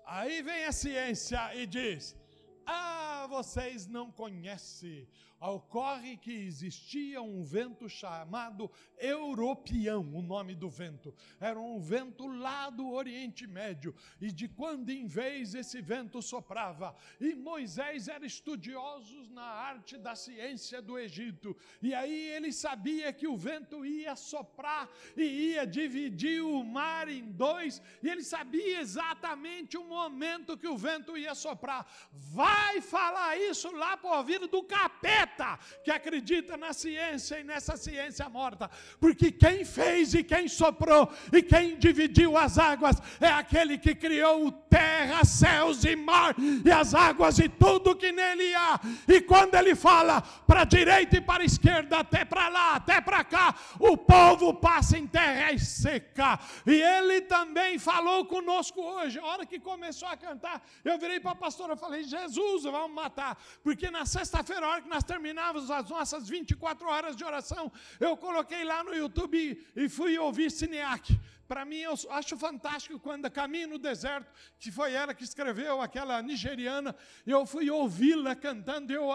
aí 0.07 0.43
vem 0.43 0.65
a 0.65 0.71
ciência 0.71 1.53
e 1.57 1.67
diz: 1.67 2.17
Ah, 2.65 3.27
vocês 3.29 3.89
não 3.89 4.13
conhecem 4.13 5.09
ocorre 5.51 6.17
que 6.17 6.33
existia 6.33 7.21
um 7.21 7.43
vento 7.43 7.89
chamado 7.89 8.71
Europeão, 8.99 10.01
o 10.15 10.23
nome 10.23 10.55
do 10.55 10.69
vento. 10.69 11.15
Era 11.41 11.59
um 11.59 11.79
vento 11.79 12.27
lá 12.27 12.71
do 12.71 12.91
Oriente 12.91 13.47
Médio, 13.47 13.95
e 14.21 14.31
de 14.31 14.49
quando 14.49 14.91
em 14.91 15.07
vez 15.07 15.55
esse 15.55 15.81
vento 15.83 16.23
soprava. 16.23 16.97
E 17.21 17.35
Moisés 17.35 18.09
era 18.09 18.25
estudioso 18.25 19.27
na 19.31 19.43
arte 19.43 19.99
da 19.99 20.15
ciência 20.15 20.81
do 20.81 20.99
Egito, 20.99 21.57
e 21.83 21.95
aí 21.95 22.29
ele 22.29 22.53
sabia 22.53 23.13
que 23.13 23.27
o 23.27 23.37
vento 23.37 23.85
ia 23.85 24.17
soprar 24.17 24.89
e 25.17 25.23
ia 25.23 25.67
dividir 25.67 26.43
o 26.43 26.65
mar 26.65 27.09
em 27.09 27.31
dois, 27.33 27.83
e 28.03 28.09
ele 28.09 28.23
sabia 28.23 28.81
exatamente 28.81 29.77
o 29.77 29.85
momento 29.85 30.57
que 30.57 30.69
o 30.69 30.79
vento 30.79 31.17
ia 31.17 31.35
soprar. 31.35 31.87
Vai 32.13 32.81
falar 32.81 33.37
isso 33.37 33.71
lá 33.71 33.99
o 34.05 34.19
ouvido 34.19 34.47
do 34.47 34.63
capeta 34.63 35.34
que 35.83 35.91
acredita 35.91 36.57
na 36.57 36.73
ciência 36.73 37.39
e 37.39 37.45
nessa 37.45 37.77
ciência 37.77 38.29
morta, 38.29 38.71
porque 39.01 39.31
quem 39.31 39.65
fez 39.65 40.15
e 40.15 40.23
quem 40.23 40.49
soprou 40.49 41.11
e 41.33 41.43
quem 41.43 41.77
dividiu 41.77 42.37
as 42.37 42.59
águas 42.59 42.97
é 43.21 43.29
aquele 43.29 43.79
que 43.79 43.95
criou 43.95 44.53
terra, 44.53 45.25
céus 45.25 45.85
e 45.85 45.97
mar 45.97 46.35
e 46.65 46.71
as 46.71 46.95
águas 46.95 47.39
e 47.39 47.49
tudo 47.49 47.97
que 47.97 48.13
nele 48.13 48.55
há. 48.55 48.81
E 49.09 49.21
quando 49.21 49.55
ele 49.55 49.75
fala 49.75 50.21
para 50.47 50.65
direita 50.65 51.17
e 51.17 51.21
para 51.21 51.45
esquerda, 51.45 51.99
até 51.99 52.25
para 52.25 52.49
lá, 52.49 52.77
até 52.77 53.01
para 53.01 53.25
cá, 53.25 53.55
o 53.79 53.97
povo 53.97 54.55
passa 54.55 54.99
em 54.99 55.07
terra 55.07 55.55
seca. 55.59 56.39
E 56.67 56.81
ele 56.81 57.23
também 57.23 57.79
falou 57.79 58.25
conosco 58.27 58.81
hoje. 58.81 59.19
A 59.19 59.25
hora 59.25 59.47
que 59.47 59.59
começou 59.59 60.09
a 60.09 60.17
cantar, 60.17 60.63
eu 60.85 60.99
virei 60.99 61.21
para 61.21 61.33
a 61.33 61.37
pastora 61.37 61.75
e 61.75 61.77
falei: 61.77 62.05
Jesus, 62.05 62.65
vamos 62.65 62.93
matar, 62.93 63.37
porque 63.63 63.91
na 63.91 64.07
sexta-feira, 64.07 64.67
a 64.67 64.71
hora 64.71 64.83
que 64.83 64.89
nós 64.89 65.05
terminamos 65.05 65.24
terminávamos 65.25 65.71
as 65.71 65.89
nossas 65.89 66.29
24 66.29 66.87
horas 66.87 67.17
de 67.17 67.25
oração, 67.25 67.73
eu 67.99 68.15
coloquei 68.15 68.63
lá 68.63 68.85
no 68.85 68.95
YouTube 68.95 69.59
e 69.75 69.89
fui 69.89 70.19
ouvir 70.19 70.51
Cineac. 70.51 71.19
Para 71.47 71.65
mim, 71.65 71.79
eu 71.79 71.95
acho 72.11 72.37
fantástico 72.37 72.99
quando 72.99 73.31
caminho 73.31 73.69
no 73.69 73.79
deserto, 73.79 74.31
que 74.59 74.71
foi 74.71 74.93
ela 74.93 75.13
que 75.13 75.25
escreveu, 75.25 75.81
aquela 75.81 76.23
nigeriana, 76.23 76.95
eu 77.27 77.45
fui 77.45 77.71
ouvi-la 77.71 78.35
cantando, 78.35 78.93
eu 78.93 79.13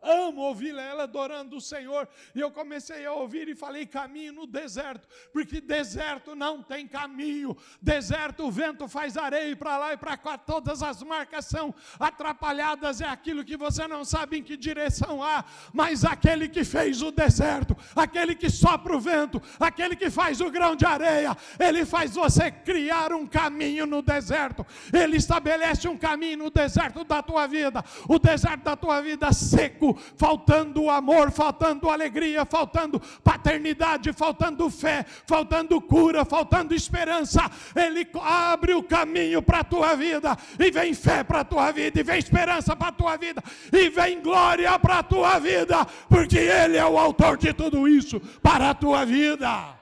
amo 0.00 0.42
ouvi-la, 0.42 0.82
ela 0.82 1.02
adorando 1.04 1.56
o 1.56 1.60
Senhor, 1.60 2.08
e 2.34 2.40
eu 2.40 2.50
comecei 2.50 3.04
a 3.04 3.12
ouvir 3.12 3.48
e 3.48 3.54
falei 3.54 3.86
caminho 3.86 4.32
no 4.32 4.46
deserto, 4.46 5.08
porque 5.32 5.60
deserto 5.60 6.34
não 6.34 6.62
tem 6.62 6.86
caminho, 6.86 7.56
deserto 7.80 8.44
o 8.44 8.50
vento 8.50 8.86
faz 8.86 9.16
areia 9.16 9.56
para 9.56 9.76
lá 9.76 9.92
e 9.92 9.96
para 9.96 10.16
cá, 10.16 10.38
todas 10.38 10.82
as 10.82 11.02
marcas 11.02 11.46
são 11.46 11.74
atrapalhadas, 11.98 13.00
é 13.00 13.08
aquilo 13.08 13.44
que 13.44 13.56
você 13.56 13.88
não 13.88 14.04
sabe 14.04 14.38
em 14.38 14.42
que 14.42 14.56
direção 14.56 15.22
há, 15.22 15.44
mas 15.72 16.04
aquele 16.04 16.48
que 16.48 16.64
fez 16.64 17.02
o 17.02 17.10
deserto, 17.10 17.76
aquele 17.96 18.34
que 18.34 18.50
sopra 18.50 18.96
o 18.96 19.00
vento, 19.00 19.42
aquele 19.58 19.96
que 19.96 20.10
faz 20.10 20.40
o 20.40 20.50
grão 20.50 20.76
de 20.76 20.84
areia, 20.84 21.36
ele 21.58 21.71
ele 21.72 21.86
faz 21.86 22.14
você 22.14 22.50
criar 22.50 23.12
um 23.12 23.26
caminho 23.26 23.86
no 23.86 24.02
deserto. 24.02 24.64
Ele 24.92 25.16
estabelece 25.16 25.88
um 25.88 25.96
caminho 25.96 26.38
no 26.38 26.50
deserto 26.50 27.02
da 27.02 27.22
tua 27.22 27.46
vida. 27.46 27.82
O 28.08 28.18
deserto 28.18 28.62
da 28.62 28.76
tua 28.76 29.00
vida 29.00 29.32
seco, 29.32 29.98
faltando 30.16 30.90
amor, 30.90 31.30
faltando 31.30 31.90
alegria, 31.90 32.44
faltando 32.44 33.00
paternidade, 33.24 34.12
faltando 34.12 34.68
fé, 34.70 35.04
faltando 35.26 35.80
cura, 35.80 36.24
faltando 36.24 36.74
esperança. 36.74 37.50
Ele 37.74 38.06
abre 38.22 38.74
o 38.74 38.82
caminho 38.82 39.42
para 39.42 39.60
a 39.60 39.64
tua 39.64 39.94
vida 39.94 40.36
e 40.58 40.70
vem 40.70 40.94
fé 40.94 41.24
para 41.24 41.40
a 41.40 41.44
tua 41.44 41.72
vida 41.72 42.00
e 42.00 42.02
vem 42.02 42.18
esperança 42.18 42.76
para 42.76 42.88
a 42.88 42.92
tua 42.92 43.16
vida 43.16 43.42
e 43.72 43.88
vem 43.88 44.20
glória 44.20 44.78
para 44.78 44.98
a 44.98 45.02
tua 45.02 45.38
vida, 45.38 45.86
porque 46.08 46.38
ele 46.38 46.76
é 46.76 46.84
o 46.84 46.98
autor 46.98 47.36
de 47.36 47.52
tudo 47.52 47.88
isso 47.88 48.20
para 48.42 48.70
a 48.70 48.74
tua 48.74 49.04
vida. 49.04 49.81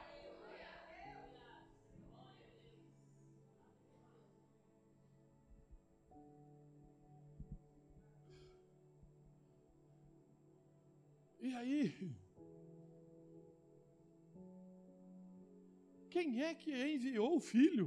Quem 16.21 16.43
é 16.43 16.55
que 16.55 16.71
enviou 16.95 17.35
o 17.37 17.41
Filho? 17.41 17.87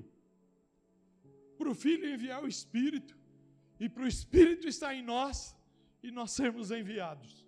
Para 1.56 1.70
o 1.70 1.76
Filho 1.76 2.12
enviar 2.12 2.40
o 2.44 2.48
Espírito, 2.48 3.16
e 3.80 3.88
para 3.88 4.06
o 4.06 4.08
Espírito 4.08 4.68
estar 4.68 4.92
em 4.96 5.04
nós, 5.04 5.56
e 6.02 6.10
nós 6.10 6.32
sermos 6.32 6.72
enviados. 6.72 7.46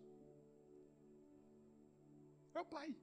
É 2.54 2.60
o 2.60 2.66
Pai. 2.66 2.96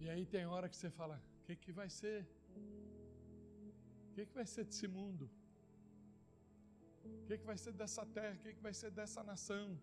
E 0.00 0.08
aí 0.08 0.24
tem 0.24 0.46
hora 0.46 0.70
que 0.70 0.76
você 0.78 0.88
fala: 0.88 1.22
o 1.42 1.44
que, 1.44 1.56
que 1.56 1.70
vai 1.70 1.90
ser? 1.90 2.26
O 4.10 4.14
que, 4.14 4.26
que 4.26 4.34
vai 4.34 4.46
ser 4.46 4.64
desse 4.64 4.86
mundo? 4.86 5.30
O 7.04 7.26
que, 7.26 7.38
que 7.38 7.46
vai 7.46 7.56
ser 7.56 7.72
dessa 7.72 8.04
terra? 8.06 8.34
O 8.34 8.38
que, 8.38 8.54
que 8.54 8.62
vai 8.62 8.72
ser 8.72 8.90
dessa 8.90 9.22
nação? 9.22 9.78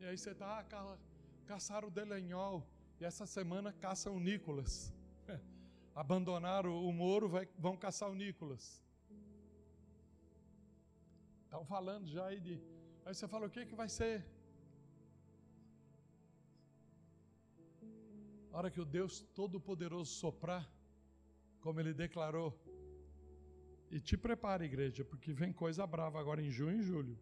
E 0.00 0.04
aí 0.04 0.16
você 0.16 0.30
está, 0.30 0.58
ah, 0.58 0.64
ca, 0.64 0.98
caçaram 1.46 1.88
o 1.88 1.90
Delenhol. 1.90 2.66
E 3.00 3.04
essa 3.04 3.26
semana 3.26 3.72
caçam 3.72 4.16
o 4.16 4.20
Nicolas. 4.20 4.92
Abandonaram 5.94 6.72
o 6.86 6.92
Moro, 6.92 7.28
vai, 7.28 7.48
vão 7.58 7.76
caçar 7.76 8.10
o 8.10 8.14
Nicolas. 8.14 8.82
Estão 11.44 11.64
falando 11.64 12.06
já 12.08 12.26
aí 12.26 12.40
de. 12.40 12.60
Aí 13.04 13.14
você 13.14 13.26
fala: 13.28 13.46
o 13.46 13.50
que, 13.50 13.64
que 13.66 13.74
vai 13.74 13.88
ser? 13.88 14.24
A 18.52 18.58
hora 18.58 18.70
que 18.70 18.80
o 18.80 18.84
Deus 18.84 19.20
Todo-Poderoso 19.34 20.12
soprar, 20.12 20.64
como 21.64 21.80
ele 21.80 21.94
declarou, 21.94 22.50
e 23.90 23.98
te 23.98 24.18
prepara, 24.18 24.66
igreja, 24.66 25.02
porque 25.02 25.32
vem 25.32 25.50
coisa 25.50 25.86
brava 25.86 26.20
agora 26.20 26.42
em 26.42 26.50
junho 26.50 26.78
e 26.78 26.82
julho. 26.82 27.18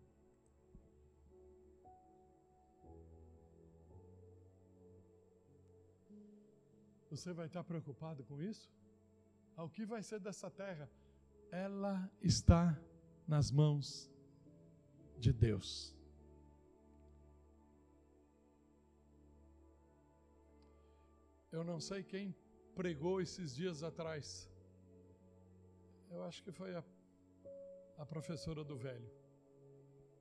Você 7.08 7.32
vai 7.32 7.46
estar 7.46 7.62
preocupado 7.62 8.24
com 8.24 8.42
isso? 8.42 8.68
Ah, 9.56 9.62
o 9.62 9.70
que 9.70 9.84
vai 9.84 10.02
ser 10.02 10.18
dessa 10.18 10.50
terra? 10.50 10.90
Ela 11.52 12.10
está 12.20 12.76
nas 13.28 13.48
mãos 13.52 14.10
de 15.18 15.32
Deus. 15.32 15.94
Eu 21.52 21.62
não 21.62 21.78
sei 21.78 22.02
quem 22.02 22.34
pregou 22.74 23.20
esses 23.20 23.54
dias 23.54 23.82
atrás. 23.82 24.50
Eu 26.10 26.22
acho 26.24 26.42
que 26.42 26.52
foi 26.52 26.74
a, 26.74 26.82
a 27.98 28.06
professora 28.06 28.62
do 28.64 28.76
velho. 28.76 29.10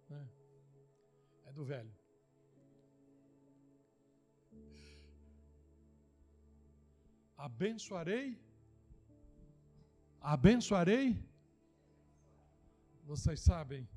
Né? 0.10 0.30
É 1.46 1.52
do 1.52 1.64
velho. 1.64 1.94
Abençoarei. 7.38 8.40
Abençoarei. 10.22 11.08
Vocês 13.04 13.40
sabem 13.40 13.88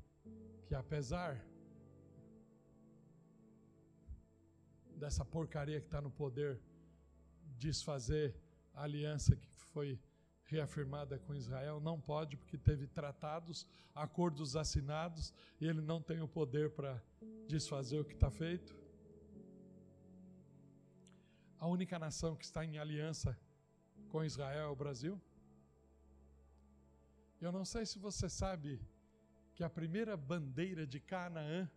que 0.67 0.73
apesar 0.73 1.31
dessa 4.97 5.23
porcaria 5.23 5.79
que 5.79 5.85
está 5.85 6.01
no 6.01 6.09
poder, 6.09 6.59
desfazer 7.57 8.35
a 8.75 8.83
aliança 8.83 9.35
que 9.35 9.47
foi 9.73 9.99
reafirmada 10.45 11.17
com 11.17 11.33
Israel, 11.33 11.79
não 11.79 11.99
pode, 11.99 12.37
porque 12.37 12.57
teve 12.57 12.85
tratados, 12.87 13.65
acordos 13.93 14.55
assinados, 14.55 15.33
e 15.59 15.65
ele 15.65 15.81
não 15.81 16.01
tem 16.01 16.21
o 16.21 16.27
poder 16.27 16.69
para 16.71 17.01
desfazer 17.47 17.99
o 17.99 18.05
que 18.05 18.13
está 18.13 18.29
feito. 18.29 18.75
A 21.57 21.67
única 21.67 21.97
nação 21.97 22.35
que 22.35 22.45
está 22.45 22.63
em 22.63 22.77
aliança 22.77 23.37
com 24.09 24.23
Israel 24.23 24.67
é 24.67 24.71
o 24.71 24.75
Brasil. 24.75 25.19
Eu 27.41 27.51
não 27.51 27.65
sei 27.65 27.85
se 27.85 27.97
você 27.97 28.29
sabe 28.29 28.79
que 29.55 29.63
a 29.63 29.69
primeira 29.69 30.15
bandeira 30.15 30.85
de 30.85 30.99
Canaã, 30.99 31.69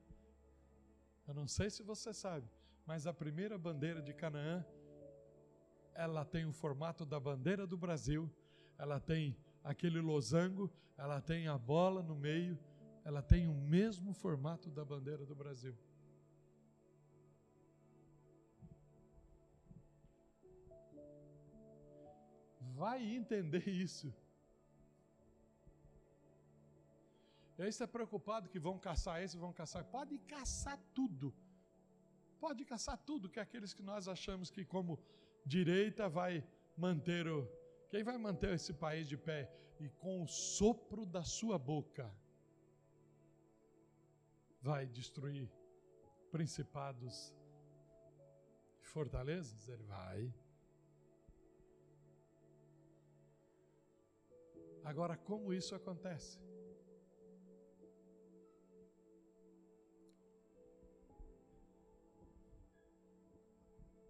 eu 1.26 1.32
não 1.32 1.46
sei 1.46 1.70
se 1.70 1.82
você 1.82 2.12
sabe, 2.12 2.46
mas 2.84 3.06
a 3.06 3.14
primeira 3.14 3.56
bandeira 3.56 4.02
de 4.02 4.12
Canaã 4.12 4.64
ela 5.98 6.24
tem 6.24 6.46
o 6.46 6.52
formato 6.52 7.04
da 7.04 7.18
bandeira 7.18 7.66
do 7.66 7.76
Brasil, 7.76 8.30
ela 8.78 9.00
tem 9.00 9.36
aquele 9.64 10.00
losango, 10.00 10.70
ela 10.96 11.20
tem 11.20 11.48
a 11.48 11.58
bola 11.58 12.00
no 12.04 12.14
meio, 12.14 12.56
ela 13.04 13.20
tem 13.20 13.48
o 13.48 13.54
mesmo 13.54 14.12
formato 14.12 14.70
da 14.70 14.84
bandeira 14.84 15.26
do 15.26 15.34
Brasil. 15.34 15.76
Vai 22.76 23.04
entender 23.16 23.66
isso. 23.68 24.14
E 27.58 27.62
aí 27.62 27.72
você 27.72 27.82
está 27.82 27.88
preocupado 27.88 28.48
que 28.48 28.60
vão 28.60 28.78
caçar 28.78 29.20
esse, 29.20 29.36
vão 29.36 29.52
caçar. 29.52 29.84
Pode 29.84 30.16
caçar 30.18 30.78
tudo. 30.94 31.34
Pode 32.38 32.64
caçar 32.64 32.96
tudo, 32.98 33.28
que 33.28 33.40
é 33.40 33.42
aqueles 33.42 33.74
que 33.74 33.82
nós 33.82 34.06
achamos 34.06 34.48
que, 34.48 34.64
como 34.64 34.96
direita, 35.48 36.08
vai 36.08 36.44
manter 36.76 37.26
o. 37.26 37.48
Quem 37.90 38.02
vai 38.04 38.18
manter 38.18 38.52
esse 38.54 38.72
país 38.72 39.08
de 39.08 39.16
pé? 39.16 39.50
E 39.80 39.88
com 39.88 40.22
o 40.22 40.28
sopro 40.28 41.06
da 41.06 41.22
sua 41.22 41.58
boca, 41.58 42.12
vai 44.60 44.86
destruir 44.86 45.48
principados 46.30 47.34
e 48.82 48.86
fortalezas? 48.86 49.68
Ele 49.68 49.84
vai. 49.84 50.34
Agora, 54.84 55.16
como 55.16 55.52
isso 55.52 55.74
acontece? 55.74 56.38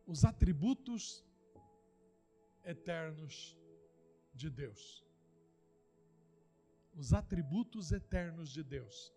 os 0.08 0.24
atributos 0.24 1.22
eternos 2.68 3.56
de 4.34 4.48
Deus. 4.50 5.04
Os 6.94 7.12
atributos 7.12 7.92
eternos 7.92 8.50
de 8.50 8.62
Deus 8.62 9.12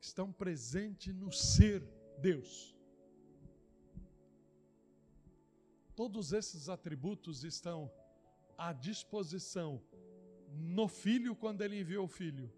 estão 0.00 0.32
presentes 0.32 1.14
no 1.14 1.32
ser 1.32 1.82
Deus. 2.18 2.76
Todos 5.94 6.32
esses 6.32 6.68
atributos 6.68 7.44
estão 7.44 7.90
à 8.56 8.72
disposição 8.72 9.82
no 10.50 10.88
Filho 10.88 11.34
quando 11.34 11.62
ele 11.62 11.80
enviou 11.80 12.04
o 12.04 12.08
Filho, 12.08 12.52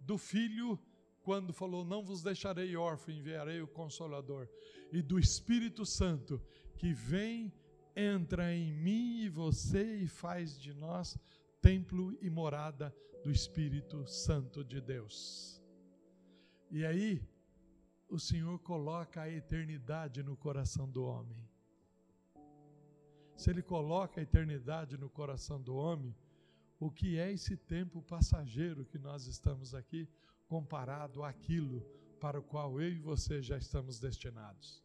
do 0.00 0.18
Filho 0.18 0.78
quando 1.22 1.52
falou: 1.52 1.84
Não 1.84 2.04
vos 2.04 2.22
deixarei 2.22 2.76
órfão, 2.76 3.14
enviarei 3.14 3.60
o 3.60 3.66
Consolador, 3.66 4.48
e 4.92 5.00
do 5.00 5.18
Espírito 5.18 5.84
Santo, 5.86 6.40
que 6.76 6.92
vem, 6.92 7.52
entra 7.94 8.54
em 8.54 8.72
mim 8.72 9.20
e 9.22 9.28
você 9.28 9.96
e 9.96 10.06
faz 10.06 10.58
de 10.58 10.74
nós 10.74 11.18
templo 11.60 12.16
e 12.20 12.28
morada 12.28 12.94
do 13.22 13.30
Espírito 13.30 14.06
Santo 14.06 14.64
de 14.64 14.80
Deus. 14.80 15.62
E 16.70 16.84
aí, 16.84 17.22
o 18.08 18.18
Senhor 18.18 18.58
coloca 18.58 19.22
a 19.22 19.30
eternidade 19.30 20.22
no 20.22 20.36
coração 20.36 20.90
do 20.90 21.04
homem. 21.04 21.48
Se 23.36 23.50
Ele 23.50 23.62
coloca 23.62 24.20
a 24.20 24.22
eternidade 24.22 24.96
no 24.96 25.08
coração 25.08 25.60
do 25.60 25.74
homem, 25.74 26.14
o 26.78 26.90
que 26.90 27.18
é 27.18 27.32
esse 27.32 27.56
tempo 27.56 28.02
passageiro 28.02 28.84
que 28.84 28.98
nós 28.98 29.26
estamos 29.26 29.74
aqui? 29.74 30.08
comparado 30.48 31.22
àquilo 31.22 31.80
para 32.20 32.38
o 32.38 32.42
qual 32.42 32.80
eu 32.80 32.90
e 32.90 32.98
você 32.98 33.42
já 33.42 33.58
estamos 33.58 33.98
destinados 33.98 34.82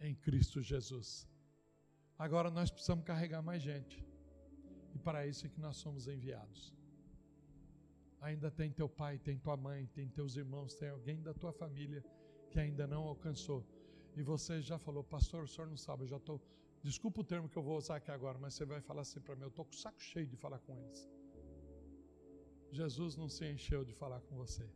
em 0.00 0.14
Cristo 0.14 0.62
Jesus. 0.62 1.28
Agora 2.18 2.50
nós 2.50 2.70
precisamos 2.70 3.04
carregar 3.04 3.42
mais 3.42 3.62
gente. 3.62 4.04
E 4.94 4.98
para 4.98 5.26
isso 5.26 5.46
é 5.46 5.48
que 5.48 5.60
nós 5.60 5.76
somos 5.76 6.08
enviados. 6.08 6.74
Ainda 8.20 8.50
tem 8.50 8.70
teu 8.72 8.88
pai, 8.88 9.18
tem 9.18 9.38
tua 9.38 9.56
mãe, 9.56 9.86
tem 9.94 10.08
teus 10.08 10.36
irmãos, 10.36 10.74
tem 10.74 10.88
alguém 10.88 11.22
da 11.22 11.34
tua 11.34 11.52
família 11.52 12.02
que 12.50 12.58
ainda 12.58 12.86
não 12.86 13.02
alcançou. 13.02 13.64
E 14.16 14.22
você 14.22 14.62
já 14.62 14.78
falou, 14.78 15.04
pastor, 15.04 15.44
o 15.44 15.48
senhor 15.48 15.68
não 15.68 15.76
sabe, 15.76 16.04
eu 16.04 16.08
já 16.08 16.16
estou. 16.16 16.40
Desculpa 16.82 17.20
o 17.20 17.24
termo 17.24 17.48
que 17.48 17.58
eu 17.58 17.62
vou 17.62 17.76
usar 17.76 17.96
aqui 17.96 18.10
agora, 18.10 18.38
mas 18.38 18.54
você 18.54 18.64
vai 18.64 18.80
falar 18.80 19.02
assim 19.02 19.20
para 19.20 19.36
mim: 19.36 19.42
eu 19.42 19.48
estou 19.48 19.64
com 19.64 19.72
o 19.72 19.76
saco 19.76 20.00
cheio 20.00 20.26
de 20.26 20.36
falar 20.36 20.58
com 20.60 20.74
eles. 20.74 21.10
Jesus 22.72 23.16
não 23.16 23.28
se 23.28 23.44
encheu 23.50 23.84
de 23.84 23.92
falar 23.92 24.20
com 24.22 24.36
você. 24.36 24.66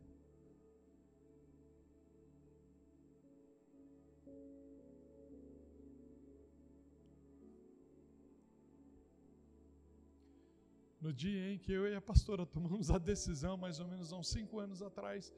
No 11.11 11.17
dia 11.17 11.53
em 11.53 11.57
que 11.57 11.73
eu 11.73 11.85
e 11.89 11.93
a 11.93 11.99
pastora 11.99 12.45
tomamos 12.45 12.89
a 12.89 12.97
decisão, 12.97 13.57
mais 13.57 13.81
ou 13.81 13.85
menos 13.85 14.13
há 14.13 14.15
uns 14.15 14.29
cinco 14.29 14.59
anos 14.59 14.81
atrás, 14.81 15.33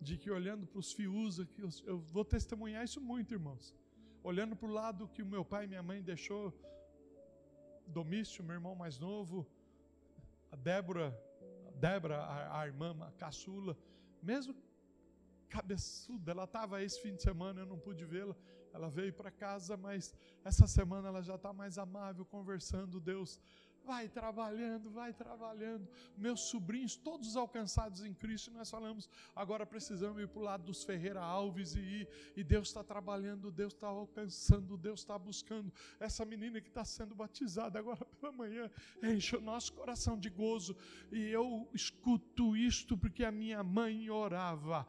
de 0.00 0.16
que 0.16 0.30
olhando 0.30 0.66
para 0.66 0.78
os 0.78 0.90
fios 0.90 1.38
aqui, 1.38 1.60
eu 1.84 1.98
vou 1.98 2.24
testemunhar 2.24 2.82
isso 2.82 2.98
muito, 2.98 3.34
irmãos. 3.34 3.74
Olhando 4.24 4.56
para 4.56 4.66
o 4.70 4.72
lado 4.72 5.06
que 5.08 5.22
o 5.22 5.26
meu 5.26 5.44
pai 5.44 5.64
e 5.64 5.68
minha 5.68 5.82
mãe 5.82 6.02
deixou, 6.02 6.44
Domício, 7.86 8.42
meu 8.42 8.54
irmão 8.54 8.74
mais 8.74 8.98
novo, 8.98 9.46
a 10.50 10.56
Débora, 10.56 11.14
Débora, 11.74 12.20
a, 12.20 12.62
a 12.62 12.66
irmã 12.66 12.96
a 13.02 13.10
caçula, 13.12 13.76
mesmo 14.22 14.54
cabeçuda, 15.50 16.30
ela 16.30 16.44
estava 16.44 16.82
esse 16.82 17.02
fim 17.02 17.14
de 17.14 17.22
semana, 17.22 17.60
eu 17.60 17.66
não 17.66 17.78
pude 17.78 18.02
vê-la, 18.06 18.34
ela 18.72 18.88
veio 18.88 19.12
para 19.12 19.30
casa, 19.30 19.76
mas 19.76 20.14
essa 20.42 20.66
semana 20.66 21.08
ela 21.08 21.20
já 21.20 21.34
está 21.34 21.52
mais 21.52 21.76
amável, 21.76 22.24
conversando, 22.24 22.98
Deus 22.98 23.38
vai 23.88 24.06
trabalhando, 24.06 24.90
vai 24.90 25.14
trabalhando. 25.14 25.88
Meus 26.14 26.42
sobrinhos, 26.50 26.94
todos 26.94 27.36
alcançados 27.36 28.04
em 28.04 28.12
Cristo, 28.12 28.50
nós 28.50 28.70
falamos, 28.70 29.08
agora 29.34 29.64
precisamos 29.64 30.22
ir 30.22 30.28
para 30.28 30.40
o 30.40 30.42
lado 30.42 30.64
dos 30.64 30.84
Ferreira 30.84 31.22
Alves 31.22 31.74
e 31.74 31.80
ir, 31.80 32.08
e 32.36 32.44
Deus 32.44 32.68
está 32.68 32.84
trabalhando, 32.84 33.50
Deus 33.50 33.72
está 33.72 33.86
alcançando, 33.86 34.76
Deus 34.76 35.00
está 35.00 35.18
buscando. 35.18 35.72
Essa 35.98 36.22
menina 36.26 36.60
que 36.60 36.68
está 36.68 36.84
sendo 36.84 37.14
batizada 37.14 37.78
agora 37.78 38.04
pela 38.20 38.30
manhã, 38.30 38.70
enche 39.02 39.34
o 39.34 39.40
nosso 39.40 39.72
coração 39.72 40.18
de 40.18 40.28
gozo, 40.28 40.76
e 41.10 41.20
eu 41.30 41.66
escuto 41.72 42.54
isto 42.54 42.94
porque 42.94 43.24
a 43.24 43.32
minha 43.32 43.62
mãe 43.64 44.10
orava 44.10 44.86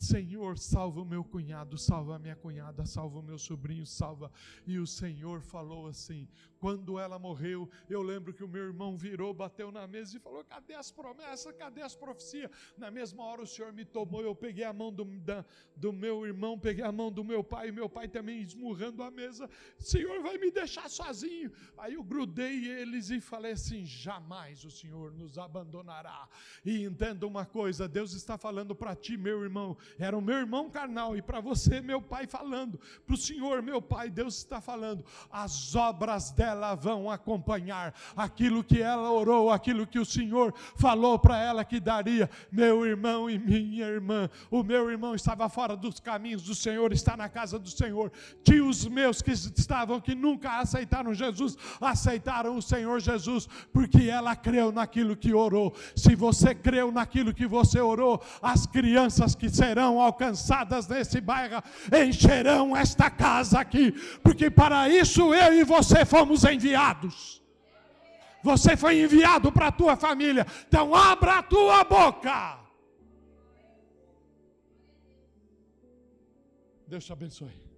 Senhor, 0.00 0.56
salva 0.56 1.02
o 1.02 1.04
meu 1.04 1.22
cunhado, 1.22 1.76
salva 1.76 2.16
a 2.16 2.18
minha 2.18 2.34
cunhada, 2.34 2.86
salva 2.86 3.18
o 3.18 3.22
meu 3.22 3.38
sobrinho, 3.38 3.84
salva. 3.84 4.32
E 4.66 4.78
o 4.78 4.86
Senhor 4.86 5.42
falou 5.42 5.86
assim: 5.88 6.26
quando 6.60 6.98
ela 6.98 7.18
morreu, 7.18 7.68
eu 7.88 8.02
lembro 8.02 8.32
que 8.32 8.44
o 8.44 8.48
meu 8.48 8.64
irmão 8.64 8.96
virou, 8.96 9.32
bateu 9.32 9.72
na 9.72 9.86
mesa 9.86 10.16
e 10.16 10.20
falou: 10.20 10.44
cadê 10.44 10.74
as 10.74 10.90
promessas, 10.90 11.54
cadê 11.56 11.82
as 11.82 11.96
profecias? 11.96 12.50
Na 12.76 12.90
mesma 12.90 13.24
hora 13.24 13.42
o 13.42 13.46
Senhor 13.46 13.72
me 13.72 13.84
tomou, 13.84 14.22
eu 14.22 14.34
peguei 14.34 14.64
a 14.64 14.72
mão 14.72 14.92
do, 14.92 15.04
da, 15.04 15.44
do 15.74 15.92
meu 15.92 16.26
irmão, 16.26 16.58
peguei 16.58 16.84
a 16.84 16.92
mão 16.92 17.10
do 17.10 17.24
meu 17.24 17.42
pai, 17.42 17.70
meu 17.70 17.88
pai 17.88 18.06
também 18.06 18.40
esmurrando 18.42 19.02
a 19.02 19.10
mesa: 19.10 19.48
Senhor, 19.78 20.22
vai 20.22 20.36
me 20.38 20.50
deixar 20.50 20.88
sozinho. 20.90 21.50
Aí 21.78 21.94
eu 21.94 22.02
grudei 22.02 22.66
eles 22.66 23.10
e 23.10 23.20
falei 23.20 23.52
assim: 23.52 23.84
jamais 23.84 24.64
o 24.64 24.70
Senhor 24.70 25.12
nos 25.12 25.38
abandonará. 25.38 26.28
E 26.64 26.84
entenda 26.84 27.26
uma 27.26 27.46
coisa: 27.46 27.88
Deus 27.88 28.12
está 28.12 28.36
falando 28.36 28.74
para 28.74 28.94
ti, 28.94 29.16
meu 29.16 29.42
irmão 29.42 29.76
era 29.98 30.16
o 30.16 30.20
meu 30.20 30.36
irmão 30.36 30.70
carnal, 30.70 31.16
e 31.16 31.22
para 31.22 31.40
você, 31.40 31.80
meu 31.80 32.02
pai, 32.02 32.26
falando, 32.26 32.78
para 33.06 33.14
o 33.14 33.16
Senhor, 33.16 33.62
meu 33.62 33.80
pai, 33.80 34.10
Deus 34.10 34.36
está 34.36 34.60
falando, 34.60 35.04
as 35.30 35.74
obras 35.74 36.30
dela 36.30 36.49
vão 36.78 37.10
acompanhar 37.10 37.94
aquilo 38.16 38.62
que 38.64 38.80
ela 38.80 39.10
orou, 39.10 39.50
aquilo 39.50 39.86
que 39.86 39.98
o 39.98 40.04
Senhor 40.04 40.54
falou 40.76 41.18
para 41.18 41.38
ela 41.38 41.64
que 41.64 41.80
daria. 41.80 42.28
Meu 42.50 42.84
irmão 42.86 43.28
e 43.28 43.38
minha 43.38 43.86
irmã, 43.86 44.28
o 44.50 44.62
meu 44.62 44.90
irmão 44.90 45.14
estava 45.14 45.48
fora 45.48 45.76
dos 45.76 46.00
caminhos 46.00 46.42
do 46.42 46.54
Senhor, 46.54 46.92
está 46.92 47.16
na 47.16 47.28
casa 47.28 47.58
do 47.58 47.70
Senhor. 47.70 48.12
Tios 48.42 48.86
meus 48.86 49.22
que 49.22 49.32
estavam, 49.32 50.00
que 50.00 50.14
nunca 50.14 50.58
aceitaram 50.58 51.14
Jesus, 51.14 51.56
aceitaram 51.80 52.56
o 52.56 52.62
Senhor 52.62 53.00
Jesus, 53.00 53.48
porque 53.72 54.08
ela 54.08 54.34
creu 54.36 54.72
naquilo 54.72 55.16
que 55.16 55.34
orou. 55.34 55.74
Se 55.94 56.14
você 56.14 56.54
creu 56.54 56.90
naquilo 56.92 57.34
que 57.34 57.46
você 57.46 57.80
orou, 57.80 58.22
as 58.42 58.66
crianças 58.66 59.34
que 59.34 59.48
serão 59.48 60.00
alcançadas 60.00 60.86
nesse 60.88 61.20
bairro, 61.20 61.62
encherão 62.06 62.76
esta 62.76 63.10
casa 63.10 63.60
aqui, 63.60 63.92
porque 64.22 64.50
para 64.50 64.88
isso 64.88 65.32
eu 65.34 65.54
e 65.54 65.64
você 65.64 66.04
fomos 66.04 66.39
enviados. 66.44 67.42
Você 68.42 68.76
foi 68.76 69.02
enviado 69.02 69.52
para 69.52 69.68
a 69.68 69.72
tua 69.72 69.96
família, 69.96 70.46
então 70.66 70.94
abra 70.94 71.38
a 71.38 71.42
tua 71.42 71.84
boca. 71.84 72.58
Deus 76.86 77.04
te 77.04 77.12
abençoe. 77.12 77.69